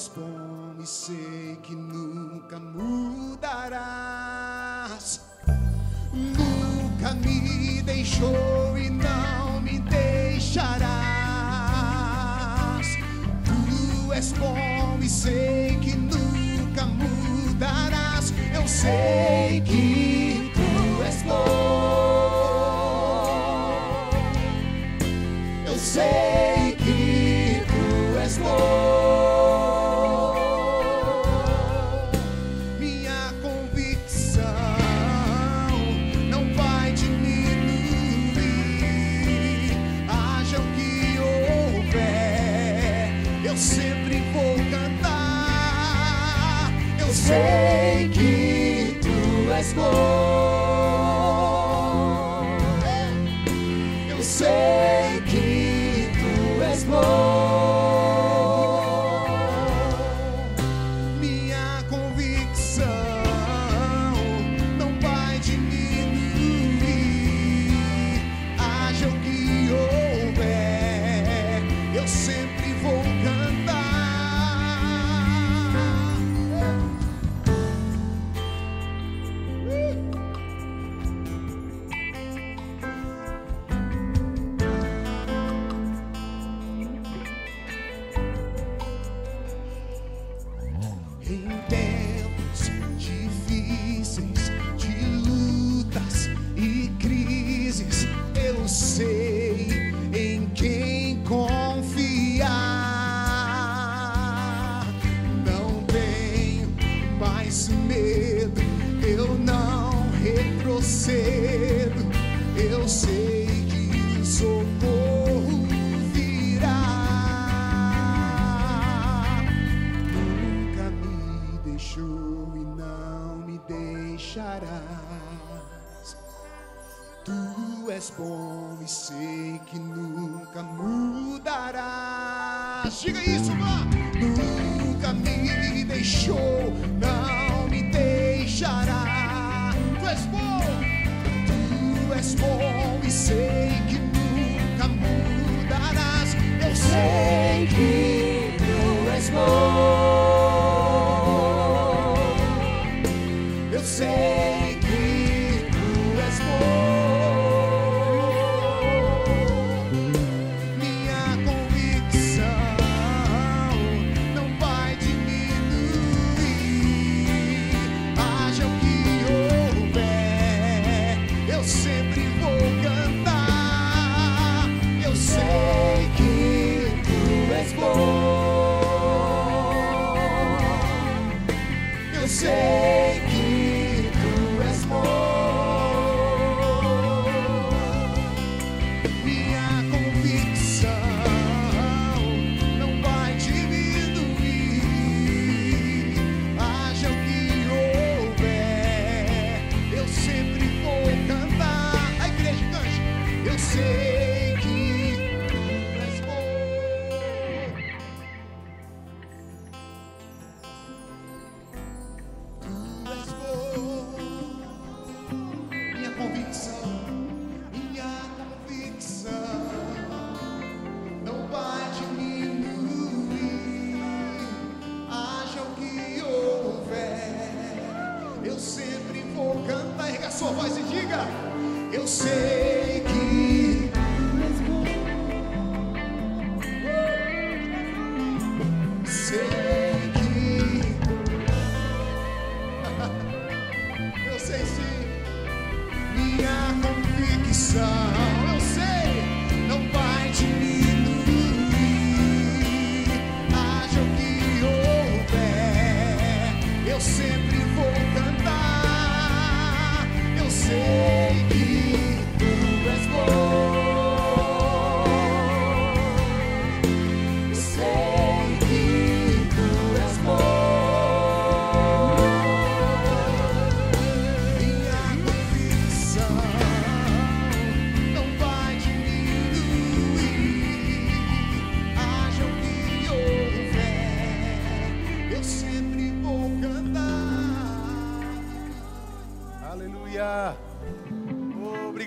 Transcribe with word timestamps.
és 0.00 0.08
bom 0.16 0.80
e 0.80 0.86
sei 0.86 1.58
que 1.62 1.74
nunca 1.74 2.58
mudarás. 2.58 3.60
Nunca 6.10 7.12
me 7.16 7.82
deixou 7.82 8.78
e 8.78 8.88
não 8.88 9.19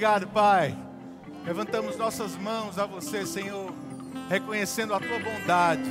obrigado, 0.04 0.28
Pai. 0.28 0.78
Levantamos 1.46 1.96
nossas 1.96 2.36
mãos 2.36 2.78
a 2.78 2.86
você, 2.86 3.26
Senhor, 3.26 3.74
reconhecendo 4.28 4.94
a 4.94 5.00
tua 5.00 5.18
bondade, 5.18 5.90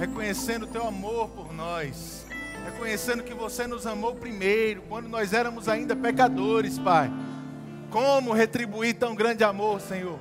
reconhecendo 0.00 0.64
o 0.64 0.66
teu 0.66 0.84
amor 0.84 1.28
por 1.28 1.54
nós, 1.54 2.26
reconhecendo 2.64 3.22
que 3.22 3.32
você 3.32 3.68
nos 3.68 3.86
amou 3.86 4.16
primeiro, 4.16 4.82
quando 4.88 5.08
nós 5.08 5.32
éramos 5.32 5.68
ainda 5.68 5.94
pecadores, 5.94 6.76
Pai. 6.76 7.08
Como 7.88 8.32
retribuir 8.32 8.94
tão 8.94 9.14
grande 9.14 9.44
amor, 9.44 9.80
Senhor? 9.80 10.18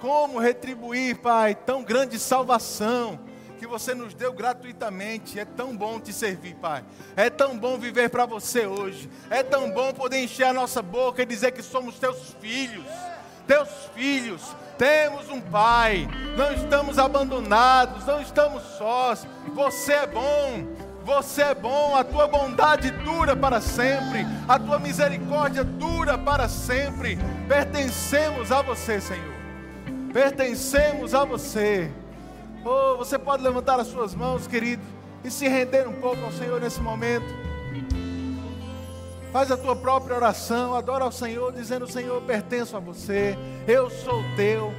Como 0.00 0.38
retribuir, 0.38 1.18
Pai, 1.18 1.54
tão 1.54 1.84
grande 1.84 2.18
salvação? 2.18 3.20
Que 3.64 3.66
você 3.66 3.94
nos 3.94 4.12
deu 4.12 4.30
gratuitamente. 4.30 5.40
É 5.40 5.44
tão 5.46 5.74
bom 5.74 5.98
te 5.98 6.12
servir, 6.12 6.54
Pai. 6.56 6.84
É 7.16 7.30
tão 7.30 7.58
bom 7.58 7.78
viver 7.78 8.10
para 8.10 8.26
você 8.26 8.66
hoje. 8.66 9.08
É 9.30 9.42
tão 9.42 9.70
bom 9.70 9.90
poder 9.94 10.22
encher 10.22 10.44
a 10.44 10.52
nossa 10.52 10.82
boca 10.82 11.22
e 11.22 11.26
dizer 11.26 11.52
que 11.52 11.62
somos 11.62 11.98
teus 11.98 12.36
filhos. 12.42 12.84
Teus 13.46 13.70
filhos. 13.94 14.54
Temos 14.76 15.30
um 15.30 15.40
Pai. 15.40 16.06
Não 16.36 16.52
estamos 16.52 16.98
abandonados, 16.98 18.04
não 18.04 18.20
estamos 18.20 18.62
sós. 18.76 19.26
Você 19.54 19.94
é 19.94 20.06
bom. 20.06 20.66
Você 21.02 21.42
é 21.42 21.54
bom, 21.54 21.94
a 21.94 22.02
tua 22.02 22.26
bondade 22.26 22.90
dura 22.90 23.36
para 23.36 23.60
sempre, 23.60 24.24
a 24.48 24.58
tua 24.58 24.78
misericórdia 24.78 25.62
dura 25.62 26.16
para 26.16 26.48
sempre. 26.48 27.18
Pertencemos 27.46 28.50
a 28.50 28.62
você, 28.62 29.02
Senhor. 29.02 29.34
Pertencemos 30.14 31.14
a 31.14 31.26
você. 31.26 31.92
Oh, 32.66 32.96
você 32.96 33.18
pode 33.18 33.42
levantar 33.42 33.78
as 33.78 33.88
suas 33.88 34.14
mãos, 34.14 34.46
querido, 34.46 34.82
e 35.22 35.30
se 35.30 35.46
render 35.46 35.86
um 35.86 36.00
pouco 36.00 36.24
ao 36.24 36.32
Senhor 36.32 36.58
nesse 36.58 36.80
momento. 36.80 37.26
Faz 39.30 39.50
a 39.50 39.56
tua 39.56 39.76
própria 39.76 40.16
oração, 40.16 40.74
adora 40.74 41.04
ao 41.04 41.12
Senhor, 41.12 41.52
dizendo: 41.52 41.86
Senhor, 41.86 42.14
eu 42.14 42.22
pertenço 42.22 42.74
a 42.74 42.80
você, 42.80 43.36
eu 43.68 43.90
sou 43.90 44.22
teu. 44.34 44.72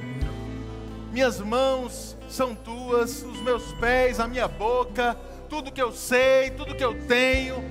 Minhas 1.12 1.38
mãos 1.38 2.16
são 2.28 2.56
tuas, 2.56 3.22
os 3.22 3.40
meus 3.42 3.72
pés, 3.74 4.18
a 4.18 4.26
minha 4.26 4.48
boca, 4.48 5.16
tudo 5.48 5.70
que 5.70 5.80
eu 5.80 5.92
sei, 5.92 6.50
tudo 6.50 6.74
que 6.74 6.84
eu 6.84 7.06
tenho, 7.06 7.62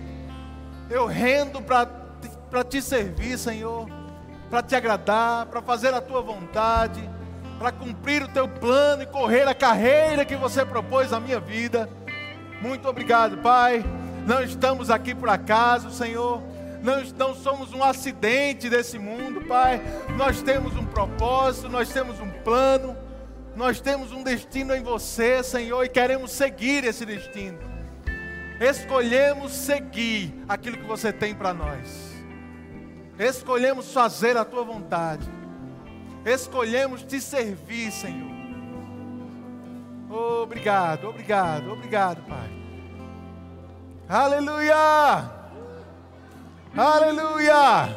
eu 0.89 1.05
rendo 1.05 1.61
para 1.61 2.63
te 2.63 2.81
servir, 2.81 3.37
Senhor, 3.37 3.89
para 4.49 4.63
te 4.63 4.75
agradar, 4.75 5.47
para 5.47 5.61
fazer 5.61 5.93
a 5.93 5.99
tua 5.99 6.21
vontade 6.21 7.14
para 7.57 7.71
cumprir 7.71 8.23
o 8.23 8.27
teu 8.27 8.47
plano 8.47 9.03
e 9.03 9.05
correr 9.05 9.47
a 9.47 9.55
carreira 9.55 10.25
que 10.25 10.35
você 10.35 10.65
propôs 10.65 11.13
à 11.13 11.19
minha 11.19 11.39
vida. 11.39 11.89
Muito 12.61 12.87
obrigado, 12.87 13.37
Pai. 13.37 13.83
Não 14.25 14.41
estamos 14.41 14.89
aqui 14.89 15.13
por 15.13 15.29
acaso, 15.29 15.91
Senhor. 15.91 16.41
Não, 16.81 17.01
não 17.17 17.35
somos 17.35 17.73
um 17.73 17.83
acidente 17.83 18.69
desse 18.69 18.99
mundo, 18.99 19.41
Pai. 19.41 19.81
Nós 20.17 20.41
temos 20.41 20.75
um 20.75 20.85
propósito, 20.85 21.69
nós 21.69 21.89
temos 21.89 22.19
um 22.19 22.29
plano, 22.43 22.95
nós 23.55 23.79
temos 23.79 24.11
um 24.11 24.21
destino 24.21 24.75
em 24.75 24.83
você, 24.83 25.41
Senhor, 25.43 25.83
e 25.83 25.89
queremos 25.89 26.31
seguir 26.31 26.83
esse 26.83 27.05
destino. 27.05 27.57
Escolhemos 28.59 29.51
seguir 29.51 30.33
aquilo 30.47 30.77
que 30.77 30.85
você 30.85 31.11
tem 31.11 31.33
para 31.33 31.53
nós. 31.53 32.15
Escolhemos 33.17 33.93
fazer 33.93 34.37
a 34.37 34.45
tua 34.45 34.63
vontade 34.63 35.34
escolhemos 36.25 37.03
te 37.03 37.21
servir, 37.21 37.91
Senhor. 37.91 38.33
Obrigado, 40.09 41.07
obrigado, 41.07 41.71
obrigado, 41.71 42.21
Pai. 42.23 42.49
Aleluia! 44.07 45.31
Aleluia! 46.75 47.89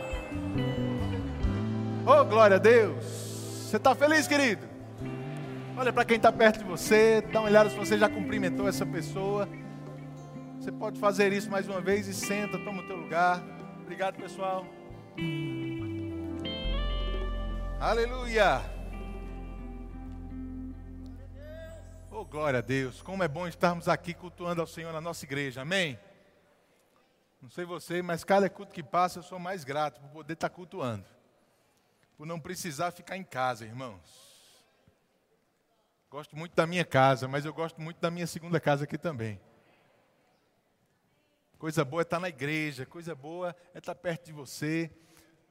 Oh, 2.06 2.24
glória 2.24 2.56
a 2.56 2.60
Deus! 2.60 3.04
Você 3.04 3.76
está 3.76 3.94
feliz, 3.94 4.26
querido? 4.26 4.66
Olha 5.76 5.92
para 5.92 6.04
quem 6.04 6.16
está 6.16 6.32
perto 6.32 6.58
de 6.58 6.64
você, 6.64 7.22
dá 7.32 7.40
uma 7.40 7.48
olhada 7.48 7.70
se 7.70 7.76
você 7.76 7.96
já 7.98 8.08
cumprimentou 8.08 8.66
essa 8.66 8.84
pessoa. 8.84 9.48
Você 10.58 10.72
pode 10.72 10.98
fazer 10.98 11.32
isso 11.32 11.50
mais 11.50 11.68
uma 11.68 11.80
vez 11.80 12.08
e 12.08 12.14
senta, 12.14 12.58
toma 12.58 12.82
o 12.82 12.86
teu 12.86 12.96
lugar. 12.96 13.42
Obrigado, 13.82 14.16
pessoal. 14.16 14.66
Aleluia! 17.80 18.60
Oh, 22.10 22.24
glória 22.24 22.58
a 22.58 22.60
Deus! 22.60 23.00
Como 23.00 23.22
é 23.22 23.28
bom 23.28 23.46
estarmos 23.46 23.86
aqui 23.86 24.12
cultuando 24.12 24.60
ao 24.60 24.66
Senhor 24.66 24.92
na 24.92 25.00
nossa 25.00 25.24
igreja, 25.24 25.62
amém? 25.62 25.96
Não 27.40 27.48
sei 27.48 27.64
você, 27.64 28.02
mas 28.02 28.24
cada 28.24 28.50
culto 28.50 28.74
que 28.74 28.82
passa 28.82 29.20
eu 29.20 29.22
sou 29.22 29.38
mais 29.38 29.62
grato 29.62 30.00
por 30.00 30.10
poder 30.10 30.32
estar 30.32 30.48
cultuando, 30.48 31.06
por 32.16 32.26
não 32.26 32.40
precisar 32.40 32.90
ficar 32.90 33.16
em 33.16 33.22
casa, 33.22 33.64
irmãos. 33.64 34.64
Gosto 36.10 36.36
muito 36.36 36.56
da 36.56 36.66
minha 36.66 36.84
casa, 36.84 37.28
mas 37.28 37.44
eu 37.44 37.54
gosto 37.54 37.80
muito 37.80 38.00
da 38.00 38.10
minha 38.10 38.26
segunda 38.26 38.58
casa 38.58 38.84
aqui 38.84 38.98
também. 38.98 39.40
Coisa 41.60 41.84
boa 41.84 42.00
é 42.00 42.02
estar 42.02 42.18
na 42.18 42.28
igreja, 42.28 42.84
coisa 42.84 43.14
boa 43.14 43.54
é 43.72 43.78
estar 43.78 43.94
perto 43.94 44.26
de 44.26 44.32
você. 44.32 44.90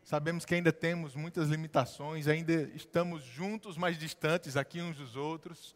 Sabemos 0.07 0.45
que 0.45 0.55
ainda 0.55 0.71
temos 0.71 1.15
muitas 1.15 1.49
limitações, 1.49 2.29
ainda 2.29 2.53
estamos 2.73 3.25
juntos, 3.25 3.75
mas 3.75 3.99
distantes 3.99 4.55
aqui 4.55 4.81
uns 4.81 4.95
dos 4.95 5.17
outros. 5.17 5.75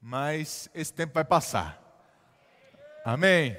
Mas 0.00 0.70
esse 0.72 0.94
tempo 0.94 1.12
vai 1.12 1.22
passar. 1.22 1.78
Amém? 3.04 3.54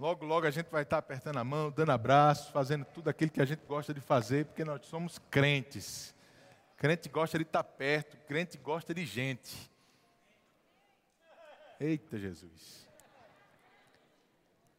Logo, 0.00 0.24
logo 0.24 0.46
a 0.46 0.50
gente 0.50 0.70
vai 0.70 0.82
estar 0.82 0.96
apertando 0.96 1.36
a 1.36 1.44
mão, 1.44 1.70
dando 1.70 1.92
abraço, 1.92 2.50
fazendo 2.50 2.86
tudo 2.86 3.10
aquilo 3.10 3.30
que 3.30 3.42
a 3.42 3.44
gente 3.44 3.66
gosta 3.66 3.92
de 3.92 4.00
fazer, 4.00 4.46
porque 4.46 4.64
nós 4.64 4.86
somos 4.86 5.18
crentes. 5.30 6.14
Crente 6.78 7.06
gosta 7.10 7.36
de 7.36 7.44
estar 7.44 7.62
perto, 7.62 8.16
crente 8.26 8.56
gosta 8.56 8.94
de 8.94 9.04
gente. 9.04 9.70
Eita 11.78 12.18
Jesus. 12.18 12.88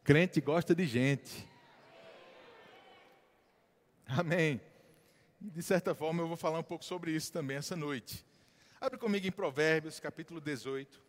Crente 0.03 0.41
gosta 0.41 0.73
de 0.73 0.87
gente. 0.87 1.47
Amém. 4.17 4.59
De 5.39 5.61
certa 5.61 5.93
forma 5.93 6.23
eu 6.23 6.27
vou 6.27 6.35
falar 6.35 6.57
um 6.57 6.63
pouco 6.63 6.83
sobre 6.83 7.11
isso 7.11 7.31
também 7.31 7.57
essa 7.57 7.75
noite. 7.75 8.25
Abre 8.81 8.97
comigo 8.97 9.27
em 9.27 9.31
Provérbios, 9.31 9.99
capítulo 9.99 10.41
18. 10.41 10.99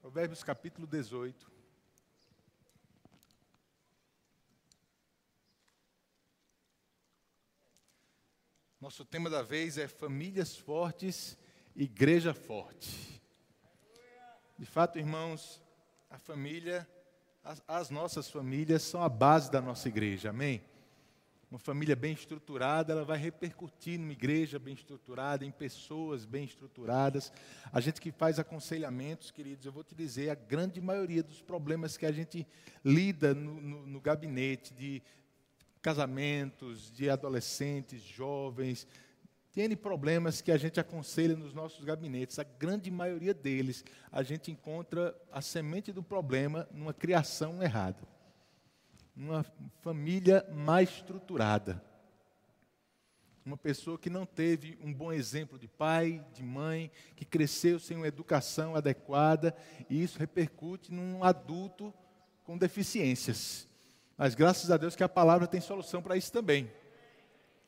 Provérbios, 0.00 0.42
capítulo 0.42 0.84
18. 0.84 1.48
Nosso 8.80 9.04
tema 9.04 9.30
da 9.30 9.42
vez 9.42 9.78
é 9.78 9.86
famílias 9.86 10.56
fortes, 10.56 11.38
igreja 11.76 12.34
forte. 12.34 13.22
De 14.58 14.66
fato, 14.66 14.98
irmãos, 14.98 15.62
a 16.10 16.18
família 16.18 16.86
as, 17.44 17.62
as 17.68 17.90
nossas 17.90 18.30
famílias 18.30 18.82
são 18.82 19.02
a 19.02 19.08
base 19.08 19.50
da 19.50 19.60
nossa 19.60 19.86
igreja, 19.88 20.30
amém? 20.30 20.62
Uma 21.50 21.58
família 21.58 21.94
bem 21.94 22.14
estruturada, 22.14 22.92
ela 22.92 23.04
vai 23.04 23.18
repercutir 23.18 24.00
numa 24.00 24.12
igreja 24.12 24.58
bem 24.58 24.74
estruturada, 24.74 25.44
em 25.44 25.50
pessoas 25.50 26.24
bem 26.24 26.44
estruturadas. 26.44 27.30
A 27.72 27.80
gente 27.80 28.00
que 28.00 28.10
faz 28.10 28.38
aconselhamentos, 28.38 29.30
queridos, 29.30 29.66
eu 29.66 29.70
vou 29.70 29.84
te 29.84 29.94
dizer, 29.94 30.30
a 30.30 30.34
grande 30.34 30.80
maioria 30.80 31.22
dos 31.22 31.42
problemas 31.42 31.96
que 31.96 32.06
a 32.06 32.10
gente 32.12 32.46
lida 32.82 33.34
no, 33.34 33.60
no, 33.60 33.86
no 33.86 34.00
gabinete 34.00 34.74
de 34.74 35.02
casamentos, 35.80 36.90
de 36.90 37.10
adolescentes, 37.10 38.02
jovens, 38.02 38.88
tem 39.54 39.76
problemas 39.76 40.40
que 40.40 40.50
a 40.50 40.56
gente 40.56 40.80
aconselha 40.80 41.36
nos 41.36 41.54
nossos 41.54 41.84
gabinetes. 41.84 42.40
A 42.40 42.44
grande 42.44 42.90
maioria 42.90 43.32
deles, 43.32 43.84
a 44.10 44.20
gente 44.22 44.50
encontra 44.50 45.16
a 45.30 45.40
semente 45.40 45.92
do 45.92 46.02
problema 46.02 46.68
numa 46.72 46.92
criação 46.92 47.62
errada. 47.62 48.02
Numa 49.14 49.46
família 49.80 50.44
mais 50.52 50.90
estruturada. 50.90 51.80
Uma 53.46 53.56
pessoa 53.56 53.96
que 53.96 54.10
não 54.10 54.26
teve 54.26 54.76
um 54.82 54.92
bom 54.92 55.12
exemplo 55.12 55.56
de 55.56 55.68
pai, 55.68 56.24
de 56.32 56.42
mãe, 56.42 56.90
que 57.14 57.24
cresceu 57.24 57.78
sem 57.78 57.96
uma 57.96 58.08
educação 58.08 58.74
adequada, 58.74 59.54
e 59.88 60.02
isso 60.02 60.18
repercute 60.18 60.92
num 60.92 61.22
adulto 61.22 61.94
com 62.42 62.58
deficiências. 62.58 63.68
Mas 64.16 64.34
graças 64.34 64.70
a 64.70 64.76
Deus 64.76 64.96
que 64.96 65.04
a 65.04 65.08
palavra 65.08 65.46
tem 65.46 65.60
solução 65.60 66.02
para 66.02 66.16
isso 66.16 66.32
também. 66.32 66.72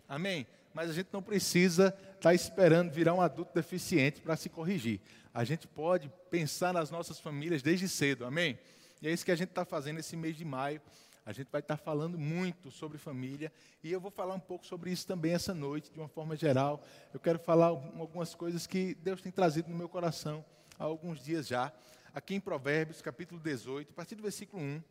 Amém? 0.09 0.47
Mas 0.77 0.91
a 0.91 0.93
gente 0.93 1.09
não 1.11 1.23
precisa 1.23 1.87
estar 1.87 2.21
tá 2.21 2.35
esperando 2.35 2.91
virar 2.91 3.15
um 3.15 3.23
adulto 3.23 3.55
deficiente 3.55 4.21
para 4.21 4.37
se 4.37 4.51
corrigir. 4.51 5.01
A 5.33 5.43
gente 5.43 5.67
pode 5.67 6.13
pensar 6.31 6.71
nas 6.71 6.91
nossas 6.91 7.19
famílias 7.19 7.63
desde 7.63 7.89
cedo, 7.89 8.27
amém? 8.27 8.59
E 9.01 9.09
é 9.09 9.11
isso 9.11 9.25
que 9.25 9.31
a 9.31 9.37
gente 9.37 9.49
está 9.49 9.65
fazendo 9.65 10.01
esse 10.01 10.19
mês 10.19 10.37
de 10.37 10.45
maio. 10.45 10.83
A 11.25 11.33
gente 11.33 11.49
vai 11.51 11.63
estar 11.63 11.79
tá 11.79 11.83
falando 11.83 12.19
muito 12.19 12.71
sobre 12.71 12.99
família 12.99 13.51
e 13.83 13.91
eu 13.91 13.99
vou 13.99 14.11
falar 14.11 14.35
um 14.35 14.41
pouco 14.41 14.67
sobre 14.67 14.91
isso 14.91 15.07
também 15.07 15.33
essa 15.33 15.55
noite, 15.55 15.91
de 15.91 15.99
uma 15.99 16.09
forma 16.09 16.37
geral. 16.37 16.85
Eu 17.15 17.21
quero 17.21 17.39
falar 17.39 17.69
algumas 17.69 18.35
coisas 18.35 18.67
que 18.67 18.95
Deus 18.97 19.23
tem 19.23 19.33
trazido 19.33 19.71
no 19.71 19.77
meu 19.79 19.89
coração 19.89 20.45
há 20.79 20.85
alguns 20.85 21.25
dias 21.25 21.47
já. 21.47 21.73
Aqui 22.13 22.35
em 22.35 22.41
Provérbios, 22.41 23.01
capítulo 23.01 23.41
18, 23.41 23.93
a 23.93 23.95
partir 23.95 24.15
do 24.15 24.23
versículo 24.23 24.63
1. 24.63 24.83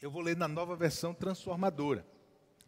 Eu 0.00 0.10
vou 0.10 0.22
ler 0.22 0.36
na 0.36 0.46
nova 0.46 0.76
versão 0.76 1.12
transformadora. 1.12 2.06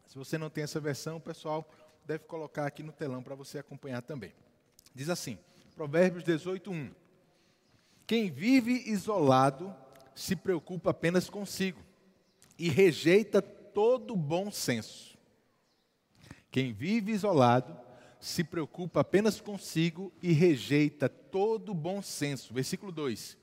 Se 0.07 0.19
você 0.19 0.37
não 0.37 0.51
tem 0.51 0.65
essa 0.65 0.81
versão, 0.81 1.19
o 1.19 1.21
pessoal 1.21 1.69
deve 2.05 2.25
colocar 2.25 2.67
aqui 2.67 2.83
no 2.83 2.93
telão 2.93 3.23
para 3.23 3.37
você 3.37 3.59
acompanhar 3.59 4.03
também. 4.03 4.35
Diz 4.93 5.09
assim, 5.09 5.39
Provérbios 5.77 6.25
18, 6.25 6.71
1. 6.71 6.91
Quem 8.07 8.31
vive 8.31 8.83
isolado 8.91 9.75
se 10.15 10.35
preocupa 10.35 10.91
apenas 10.91 11.31
consigo 11.31 11.81
e 12.59 12.69
rejeita 12.69 13.41
todo 13.41 14.17
bom 14.17 14.51
senso. 14.51 15.17
Quem 16.51 16.73
vive 16.73 17.13
isolado 17.13 17.79
se 18.19 18.43
preocupa 18.43 19.01
apenas 19.01 19.41
consigo 19.41 20.13
e 20.21 20.33
rejeita 20.33 21.09
todo 21.09 21.73
bom 21.73 22.03
senso. 22.03 22.53
Versículo 22.53 22.91
2. 22.91 23.39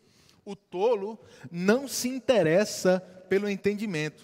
O 0.47 0.55
tolo 0.55 1.19
não 1.51 1.89
se 1.89 2.07
interessa 2.07 3.01
pelo 3.27 3.49
entendimento, 3.49 4.23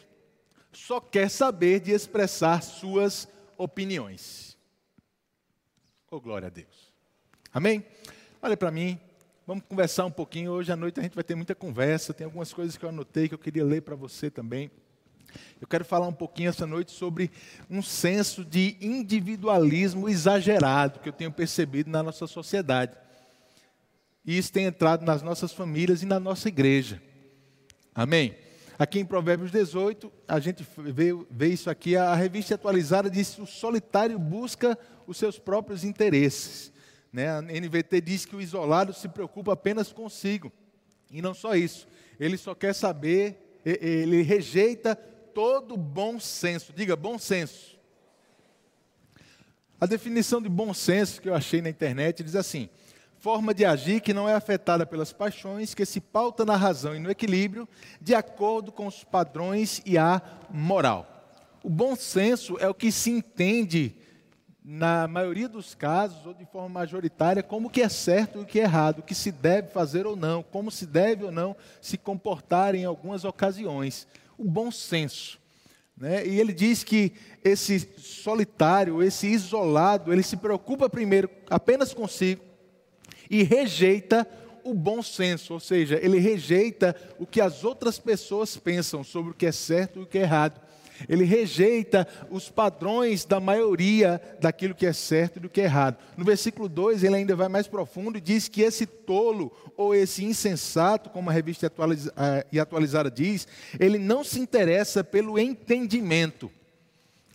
só 0.71 1.01
quer 1.01 1.29
saber 1.29 1.81
de 1.81 1.91
expressar 1.91 2.63
suas 2.63 3.27
opiniões. 3.57 4.57
Oh, 6.09 6.21
glória 6.21 6.47
a 6.47 6.49
Deus. 6.49 6.93
Amém? 7.53 7.85
Olha 8.41 8.55
para 8.55 8.71
mim, 8.71 8.97
vamos 9.45 9.65
conversar 9.67 10.05
um 10.05 10.11
pouquinho. 10.11 10.53
Hoje 10.53 10.71
à 10.71 10.77
noite 10.77 10.97
a 10.97 11.03
gente 11.03 11.13
vai 11.13 11.25
ter 11.25 11.35
muita 11.35 11.53
conversa. 11.53 12.13
Tem 12.13 12.23
algumas 12.23 12.53
coisas 12.53 12.77
que 12.77 12.85
eu 12.85 12.89
anotei 12.89 13.27
que 13.27 13.33
eu 13.33 13.39
queria 13.39 13.65
ler 13.65 13.81
para 13.81 13.93
você 13.93 14.31
também. 14.31 14.71
Eu 15.59 15.67
quero 15.67 15.83
falar 15.83 16.07
um 16.07 16.13
pouquinho 16.13 16.47
essa 16.47 16.65
noite 16.65 16.93
sobre 16.93 17.31
um 17.69 17.81
senso 17.81 18.45
de 18.45 18.77
individualismo 18.79 20.07
exagerado 20.07 21.01
que 21.01 21.09
eu 21.09 21.13
tenho 21.13 21.33
percebido 21.33 21.89
na 21.89 22.01
nossa 22.01 22.27
sociedade. 22.27 22.95
E 24.25 24.37
isso 24.37 24.51
tem 24.51 24.65
entrado 24.65 25.05
nas 25.05 25.21
nossas 25.21 25.51
famílias 25.51 26.01
e 26.01 26.05
na 26.05 26.19
nossa 26.19 26.47
igreja. 26.47 27.01
Amém? 27.93 28.35
Aqui 28.79 28.99
em 28.99 29.05
Provérbios 29.05 29.51
18, 29.51 30.11
a 30.27 30.39
gente 30.39 30.65
vê, 30.77 31.11
vê 31.29 31.47
isso 31.49 31.69
aqui, 31.69 31.95
a 31.95 32.15
revista 32.15 32.55
atualizada 32.55 33.09
diz 33.09 33.35
que 33.35 33.41
o 33.41 33.45
solitário 33.45 34.17
busca 34.17 34.77
os 35.05 35.17
seus 35.17 35.37
próprios 35.37 35.83
interesses. 35.83 36.71
Né? 37.11 37.29
A 37.29 37.41
NVT 37.41 38.01
diz 38.01 38.25
que 38.25 38.35
o 38.35 38.41
isolado 38.41 38.93
se 38.93 39.07
preocupa 39.07 39.53
apenas 39.53 39.93
consigo. 39.93 40.51
E 41.11 41.21
não 41.21 41.33
só 41.33 41.55
isso, 41.55 41.87
ele 42.19 42.37
só 42.37 42.55
quer 42.55 42.73
saber, 42.73 43.61
ele 43.63 44.23
rejeita 44.23 44.95
todo 44.95 45.77
bom 45.77 46.19
senso. 46.19 46.73
Diga 46.73 46.95
bom 46.95 47.19
senso. 47.19 47.77
A 49.79 49.85
definição 49.85 50.41
de 50.41 50.49
bom 50.49 50.73
senso 50.73 51.21
que 51.21 51.29
eu 51.29 51.35
achei 51.35 51.61
na 51.61 51.69
internet 51.69 52.23
diz 52.23 52.35
assim: 52.35 52.69
forma 53.23 53.53
de 53.53 53.63
agir 53.63 54.01
que 54.01 54.13
não 54.13 54.27
é 54.27 54.33
afetada 54.33 54.85
pelas 54.85 55.13
paixões, 55.13 55.73
que 55.73 55.85
se 55.85 56.01
pauta 56.01 56.43
na 56.43 56.57
razão 56.57 56.93
e 56.93 56.99
no 56.99 57.09
equilíbrio, 57.09 57.65
de 58.01 58.13
acordo 58.13 58.69
com 58.69 58.85
os 58.85 59.05
padrões 59.05 59.81
e 59.85 59.97
a 59.97 60.21
moral. 60.49 61.07
O 61.63 61.69
bom 61.69 61.95
senso 61.95 62.57
é 62.59 62.67
o 62.67 62.73
que 62.73 62.91
se 62.91 63.09
entende, 63.09 63.95
na 64.61 65.07
maioria 65.07 65.47
dos 65.47 65.73
casos, 65.73 66.25
ou 66.25 66.33
de 66.33 66.45
forma 66.45 66.67
majoritária, 66.67 67.41
como 67.41 67.69
o 67.69 67.71
que 67.71 67.81
é 67.81 67.87
certo 67.87 68.39
e 68.39 68.41
o 68.41 68.45
que 68.45 68.59
é 68.59 68.63
errado, 68.63 68.99
o 68.99 69.03
que 69.03 69.15
se 69.15 69.31
deve 69.31 69.69
fazer 69.69 70.05
ou 70.05 70.17
não, 70.17 70.43
como 70.43 70.69
se 70.69 70.85
deve 70.85 71.23
ou 71.23 71.31
não 71.31 71.55
se 71.79 71.97
comportar 71.97 72.75
em 72.75 72.83
algumas 72.83 73.23
ocasiões 73.23 74.05
o 74.37 74.43
bom 74.43 74.69
senso. 74.69 75.39
Né? 75.95 76.27
E 76.27 76.41
ele 76.41 76.51
diz 76.51 76.83
que 76.83 77.13
esse 77.41 77.89
solitário, 77.97 79.01
esse 79.01 79.27
isolado, 79.27 80.11
ele 80.11 80.23
se 80.23 80.35
preocupa 80.35 80.89
primeiro 80.89 81.29
apenas 81.49 81.93
consigo 81.93 82.51
e 83.33 83.43
rejeita 83.43 84.27
o 84.63 84.73
bom 84.73 85.01
senso, 85.01 85.53
ou 85.53 85.59
seja, 85.59 85.99
ele 86.01 86.19
rejeita 86.19 86.95
o 87.19 87.25
que 87.25 87.41
as 87.41 87.63
outras 87.63 87.99
pessoas 87.99 88.55
pensam 88.55 89.03
sobre 89.03 89.31
o 89.31 89.33
que 89.33 89.45
é 89.45 89.51
certo 89.51 89.99
e 89.99 90.03
o 90.03 90.05
que 90.05 90.17
é 90.17 90.21
errado 90.21 90.61
ele 91.07 91.23
rejeita 91.23 92.07
os 92.29 92.49
padrões 92.49 93.25
da 93.25 93.39
maioria 93.39 94.21
daquilo 94.39 94.75
que 94.75 94.85
é 94.85 94.93
certo 94.93 95.37
e 95.37 95.39
do 95.39 95.49
que 95.49 95.61
é 95.61 95.65
errado. 95.65 95.97
No 96.15 96.23
versículo 96.23 96.69
2, 96.69 97.03
ele 97.03 97.15
ainda 97.15 97.35
vai 97.35 97.49
mais 97.49 97.67
profundo 97.67 98.17
e 98.17 98.21
diz 98.21 98.47
que 98.47 98.61
esse 98.61 98.85
tolo 98.85 99.51
ou 99.75 99.93
esse 99.93 100.23
insensato, 100.23 101.09
como 101.09 101.29
a 101.29 101.33
revista 101.33 101.67
atualiza, 101.67 102.13
e 102.51 102.59
atualizada 102.59 103.09
diz, 103.09 103.47
ele 103.79 103.97
não 103.97 104.23
se 104.23 104.39
interessa 104.39 105.03
pelo 105.03 105.37
entendimento. 105.39 106.51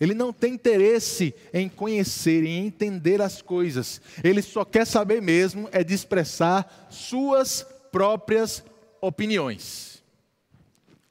Ele 0.01 0.15
não 0.15 0.33
tem 0.33 0.55
interesse 0.55 1.35
em 1.53 1.69
conhecer, 1.69 2.45
em 2.45 2.67
entender 2.67 3.21
as 3.21 3.43
coisas. 3.43 4.01
Ele 4.23 4.41
só 4.43 4.65
quer 4.65 4.87
saber 4.87 5.21
mesmo 5.21 5.69
é 5.73 5.83
de 5.83 5.93
expressar 5.93 6.89
suas 6.91 7.67
próprias 7.91 8.63
opiniões. 9.01 10.03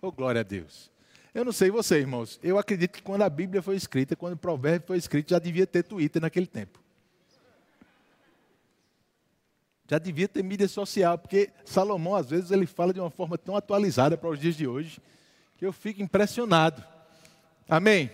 Oh, 0.02 0.12
glória 0.12 0.42
a 0.42 0.44
Deus. 0.44 0.90
Eu 1.34 1.44
não 1.44 1.52
sei 1.52 1.70
você, 1.70 2.00
irmãos. 2.00 2.40
Eu 2.42 2.58
acredito 2.58 2.94
que 2.94 3.02
quando 3.02 3.24
a 3.24 3.30
Bíblia 3.30 3.62
foi 3.62 3.76
escrita, 3.76 4.16
quando 4.16 4.34
o 4.34 4.38
provérbio 4.38 4.88
foi 4.88 4.98
escrito, 4.98 5.32
já 5.32 5.40
devia 5.40 5.68
ter 5.68 5.84
Twitter 5.84 6.22
naquele 6.22 6.48
tempo. 6.48 6.80
Já 9.90 9.98
devia 10.00 10.28
ter 10.28 10.44
mídia 10.44 10.68
social, 10.68 11.18
porque 11.18 11.50
Salomão, 11.64 12.16
às 12.16 12.30
vezes, 12.30 12.52
ele 12.52 12.66
fala 12.66 12.94
de 12.94 13.00
uma 13.00 13.10
forma 13.10 13.38
tão 13.38 13.56
atualizada 13.56 14.18
para 14.18 14.30
os 14.30 14.40
dias 14.40 14.56
de 14.56 14.68
hoje, 14.68 15.00
que 15.58 15.66
eu 15.66 15.72
fico 15.72 16.02
impressionado. 16.02 16.84
Amém? 17.70 18.10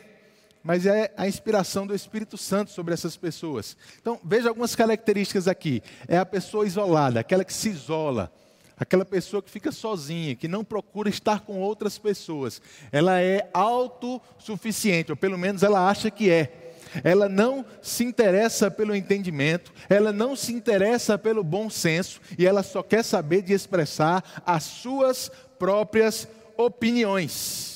Mas 0.63 0.85
é 0.85 1.13
a 1.17 1.27
inspiração 1.27 1.85
do 1.85 1.93
Espírito 1.93 2.37
Santo 2.37 2.71
sobre 2.71 2.93
essas 2.93 3.17
pessoas. 3.17 3.75
Então, 4.01 4.19
veja 4.23 4.49
algumas 4.49 4.75
características 4.75 5.47
aqui. 5.47 5.83
É 6.07 6.17
a 6.17 6.25
pessoa 6.25 6.65
isolada, 6.65 7.19
aquela 7.19 7.43
que 7.43 7.53
se 7.53 7.69
isola 7.69 8.31
aquela 8.75 9.05
pessoa 9.05 9.41
que 9.41 9.49
fica 9.49 9.71
sozinha, 9.71 10.35
que 10.35 10.47
não 10.47 10.63
procura 10.63 11.09
estar 11.09 11.41
com 11.41 11.59
outras 11.59 11.97
pessoas. 11.97 12.61
Ela 12.91 13.21
é 13.21 13.49
autossuficiente, 13.53 15.11
ou 15.11 15.15
pelo 15.15 15.37
menos 15.37 15.63
ela 15.63 15.89
acha 15.89 16.11
que 16.11 16.29
é. 16.29 16.73
Ela 17.03 17.27
não 17.27 17.65
se 17.81 18.03
interessa 18.03 18.69
pelo 18.69 18.95
entendimento, 18.95 19.73
ela 19.89 20.11
não 20.11 20.35
se 20.35 20.53
interessa 20.53 21.17
pelo 21.17 21.43
bom 21.43 21.69
senso 21.69 22.21
e 22.37 22.45
ela 22.45 22.61
só 22.61 22.83
quer 22.83 23.03
saber 23.03 23.41
de 23.41 23.53
expressar 23.53 24.43
as 24.45 24.63
suas 24.63 25.31
próprias 25.57 26.27
opiniões. 26.55 27.72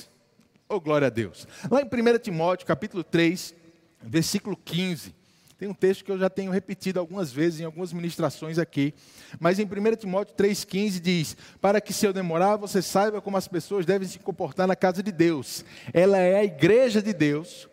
Oh, 0.70 0.82
glória 0.82 1.08
a 1.08 1.10
Deus. 1.10 1.48
Lá 1.72 1.82
em 1.82 1.86
1 1.86 2.20
Timóteo, 2.20 2.68
capítulo 2.68 3.02
3, 3.02 3.56
versículo 4.02 4.58
15, 4.58 5.16
tem 5.58 5.70
um 5.70 5.74
texto 5.74 6.04
que 6.04 6.12
eu 6.12 6.20
já 6.20 6.30
tenho 6.30 6.52
repetido 6.52 7.00
algumas 7.00 7.32
vezes 7.32 7.62
em 7.62 7.64
algumas 7.64 7.94
ministrações 7.94 8.60
aqui. 8.60 8.94
Mas 9.40 9.60
em 9.60 9.64
1 9.64 9.96
Timóteo 9.96 10.36
3,15 10.36 11.00
diz: 11.00 11.38
Para 11.62 11.80
que 11.80 11.94
se 11.94 12.06
eu 12.06 12.12
demorar, 12.12 12.58
você 12.58 12.82
saiba 12.82 13.22
como 13.22 13.38
as 13.38 13.48
pessoas 13.48 13.86
devem 13.86 14.06
se 14.08 14.20
comportar 14.20 14.68
na 14.68 14.76
casa 14.76 15.02
de 15.02 15.12
Deus. 15.12 15.64
Ela 15.94 16.18
é 16.18 16.36
a 16.36 16.44
igreja 16.44 17.02
de 17.02 17.14
Deus, 17.14 17.68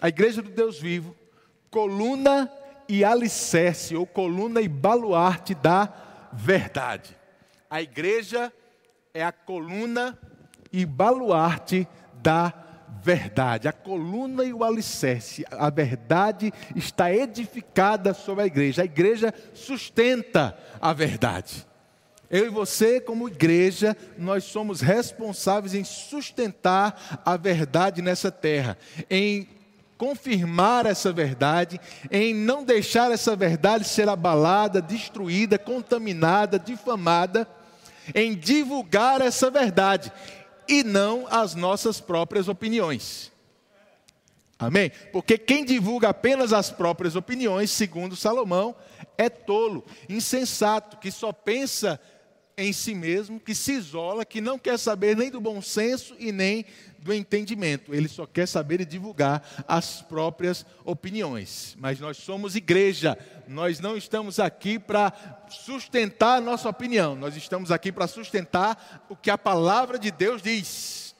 a 0.00 0.08
igreja 0.08 0.40
do 0.40 0.50
Deus 0.50 0.78
vivo, 0.78 1.16
coluna 1.68 2.48
e 2.88 3.04
alicerce, 3.04 3.96
ou 3.96 4.06
coluna 4.06 4.62
e 4.62 4.68
baluarte 4.68 5.52
da 5.52 5.92
verdade. 6.32 7.16
A 7.68 7.82
igreja 7.82 8.52
é 9.12 9.24
a 9.24 9.32
coluna 9.32 10.16
e 10.72 10.86
baluarte 10.86 11.86
da 11.86 11.94
verdade 12.24 12.64
verdade, 13.04 13.68
a 13.68 13.72
coluna 13.72 14.44
e 14.44 14.52
o 14.54 14.64
alicerce, 14.64 15.44
a 15.50 15.68
verdade 15.68 16.50
está 16.74 17.12
edificada 17.12 18.14
sobre 18.14 18.44
a 18.44 18.46
igreja. 18.46 18.80
A 18.80 18.86
igreja 18.86 19.32
sustenta 19.52 20.56
a 20.80 20.90
verdade. 20.94 21.66
Eu 22.30 22.46
e 22.46 22.48
você, 22.48 23.02
como 23.02 23.28
igreja, 23.28 23.94
nós 24.16 24.44
somos 24.44 24.80
responsáveis 24.80 25.74
em 25.74 25.84
sustentar 25.84 27.20
a 27.26 27.36
verdade 27.36 28.00
nessa 28.00 28.32
terra, 28.32 28.78
em 29.10 29.46
confirmar 29.98 30.86
essa 30.86 31.12
verdade, 31.12 31.78
em 32.10 32.34
não 32.34 32.64
deixar 32.64 33.12
essa 33.12 33.36
verdade 33.36 33.84
ser 33.84 34.08
abalada, 34.08 34.80
destruída, 34.80 35.58
contaminada, 35.58 36.58
difamada, 36.58 37.46
em 38.14 38.34
divulgar 38.34 39.20
essa 39.20 39.50
verdade 39.50 40.10
e 40.68 40.82
não 40.82 41.26
as 41.28 41.54
nossas 41.54 42.00
próprias 42.00 42.48
opiniões. 42.48 43.32
Amém? 44.58 44.90
Porque 45.12 45.36
quem 45.36 45.64
divulga 45.64 46.08
apenas 46.08 46.52
as 46.52 46.70
próprias 46.70 47.16
opiniões, 47.16 47.70
segundo 47.70 48.16
Salomão, 48.16 48.74
é 49.18 49.28
tolo, 49.28 49.84
insensato, 50.08 50.96
que 50.98 51.10
só 51.10 51.32
pensa 51.32 52.00
em 52.56 52.72
si 52.72 52.94
mesmo, 52.94 53.40
que 53.40 53.54
se 53.54 53.72
isola, 53.72 54.24
que 54.24 54.40
não 54.40 54.58
quer 54.58 54.78
saber 54.78 55.16
nem 55.16 55.30
do 55.30 55.40
bom 55.40 55.60
senso 55.60 56.14
e 56.18 56.30
nem 56.30 56.64
do 57.04 57.12
entendimento. 57.12 57.94
Ele 57.94 58.08
só 58.08 58.26
quer 58.26 58.48
saber 58.48 58.80
e 58.80 58.86
divulgar 58.86 59.46
as 59.68 60.00
próprias 60.00 60.64
opiniões. 60.86 61.76
Mas 61.78 62.00
nós 62.00 62.16
somos 62.16 62.56
igreja, 62.56 63.16
nós 63.46 63.78
não 63.78 63.94
estamos 63.94 64.40
aqui 64.40 64.78
para 64.78 65.12
sustentar 65.50 66.38
a 66.38 66.40
nossa 66.40 66.66
opinião, 66.66 67.14
nós 67.14 67.36
estamos 67.36 67.70
aqui 67.70 67.92
para 67.92 68.06
sustentar 68.06 69.04
o 69.10 69.14
que 69.14 69.30
a 69.30 69.36
palavra 69.36 69.98
de 69.98 70.10
Deus 70.10 70.40
diz. 70.40 71.14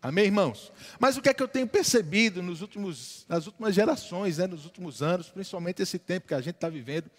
Amém, 0.00 0.24
irmãos? 0.24 0.72
Mas 0.98 1.18
o 1.18 1.22
que 1.22 1.28
é 1.28 1.34
que 1.34 1.42
eu 1.42 1.48
tenho 1.48 1.68
percebido 1.68 2.42
nos 2.42 2.62
últimos, 2.62 3.26
nas 3.28 3.46
últimas 3.46 3.74
gerações, 3.74 4.38
né, 4.38 4.46
nos 4.46 4.64
últimos 4.64 5.02
anos, 5.02 5.28
principalmente 5.28 5.82
esse 5.82 5.98
tempo 5.98 6.26
que 6.26 6.34
a 6.34 6.40
gente 6.40 6.54
está 6.54 6.70
vivendo? 6.70 7.10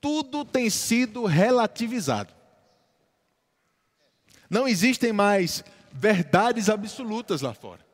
Tudo 0.00 0.44
tem 0.44 0.68
sido 0.68 1.24
relativizado. 1.26 2.34
Não 4.50 4.66
existem 4.66 5.12
mais 5.12 5.64
verdades 5.92 6.68
absolutas 6.68 7.40
lá 7.40 7.54
fora. 7.54 7.84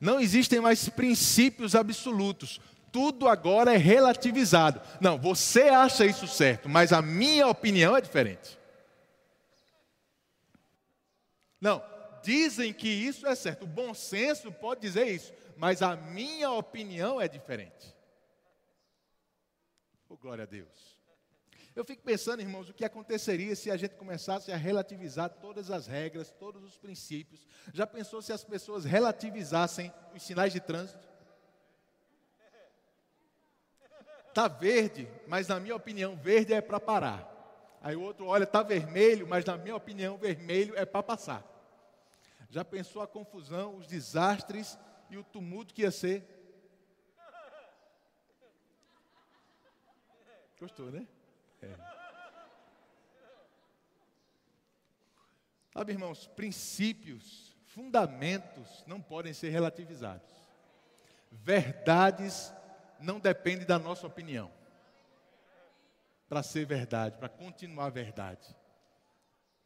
Não 0.00 0.20
existem 0.20 0.60
mais 0.60 0.88
princípios 0.88 1.74
absolutos. 1.74 2.60
Tudo 2.92 3.28
agora 3.28 3.74
é 3.74 3.76
relativizado. 3.76 4.80
Não, 5.00 5.18
você 5.18 5.62
acha 5.62 6.04
isso 6.04 6.26
certo, 6.26 6.68
mas 6.68 6.92
a 6.92 7.02
minha 7.02 7.46
opinião 7.46 7.96
é 7.96 8.00
diferente. 8.00 8.58
Não, 11.60 11.82
dizem 12.22 12.72
que 12.72 12.88
isso 12.88 13.26
é 13.26 13.34
certo. 13.34 13.64
O 13.64 13.66
bom 13.66 13.92
senso 13.92 14.52
pode 14.52 14.80
dizer 14.80 15.06
isso, 15.08 15.32
mas 15.56 15.82
a 15.82 15.96
minha 15.96 16.50
opinião 16.50 17.20
é 17.20 17.28
diferente. 17.28 17.94
Oh, 20.08 20.16
glória 20.16 20.44
a 20.44 20.46
Deus. 20.46 20.98
Eu 21.78 21.84
fico 21.84 22.02
pensando, 22.02 22.40
irmãos, 22.40 22.68
o 22.68 22.74
que 22.74 22.84
aconteceria 22.84 23.54
se 23.54 23.70
a 23.70 23.76
gente 23.76 23.94
começasse 23.94 24.50
a 24.50 24.56
relativizar 24.56 25.30
todas 25.30 25.70
as 25.70 25.86
regras, 25.86 26.32
todos 26.32 26.64
os 26.64 26.76
princípios. 26.76 27.46
Já 27.72 27.86
pensou 27.86 28.20
se 28.20 28.32
as 28.32 28.42
pessoas 28.42 28.84
relativizassem 28.84 29.94
os 30.12 30.20
sinais 30.24 30.52
de 30.52 30.58
trânsito? 30.58 31.08
Está 34.26 34.48
verde, 34.48 35.08
mas 35.28 35.46
na 35.46 35.60
minha 35.60 35.76
opinião, 35.76 36.16
verde 36.16 36.52
é 36.52 36.60
para 36.60 36.80
parar. 36.80 37.78
Aí 37.80 37.94
o 37.94 38.02
outro 38.02 38.26
olha, 38.26 38.42
está 38.42 38.60
vermelho, 38.60 39.28
mas 39.28 39.44
na 39.44 39.56
minha 39.56 39.76
opinião, 39.76 40.18
vermelho 40.18 40.76
é 40.76 40.84
para 40.84 41.04
passar. 41.04 41.46
Já 42.50 42.64
pensou 42.64 43.02
a 43.02 43.06
confusão, 43.06 43.76
os 43.76 43.86
desastres 43.86 44.76
e 45.08 45.16
o 45.16 45.22
tumulto 45.22 45.72
que 45.72 45.82
ia 45.82 45.92
ser? 45.92 46.26
Gostou, 50.58 50.90
né? 50.90 51.06
É. 51.62 51.76
Sabe, 55.72 55.92
irmãos, 55.92 56.26
princípios, 56.28 57.56
fundamentos 57.66 58.84
não 58.86 59.00
podem 59.00 59.32
ser 59.32 59.50
relativizados. 59.50 60.28
Verdades 61.30 62.52
não 63.00 63.20
dependem 63.20 63.66
da 63.66 63.78
nossa 63.78 64.06
opinião. 64.06 64.50
Para 66.28 66.42
ser 66.42 66.66
verdade, 66.66 67.16
para 67.16 67.28
continuar 67.28 67.90
verdade. 67.90 68.54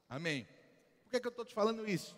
Amém. 0.08 0.46
Por 1.04 1.10
que, 1.10 1.16
é 1.16 1.20
que 1.20 1.26
eu 1.26 1.30
estou 1.30 1.44
te 1.44 1.54
falando 1.54 1.88
isso? 1.88 2.16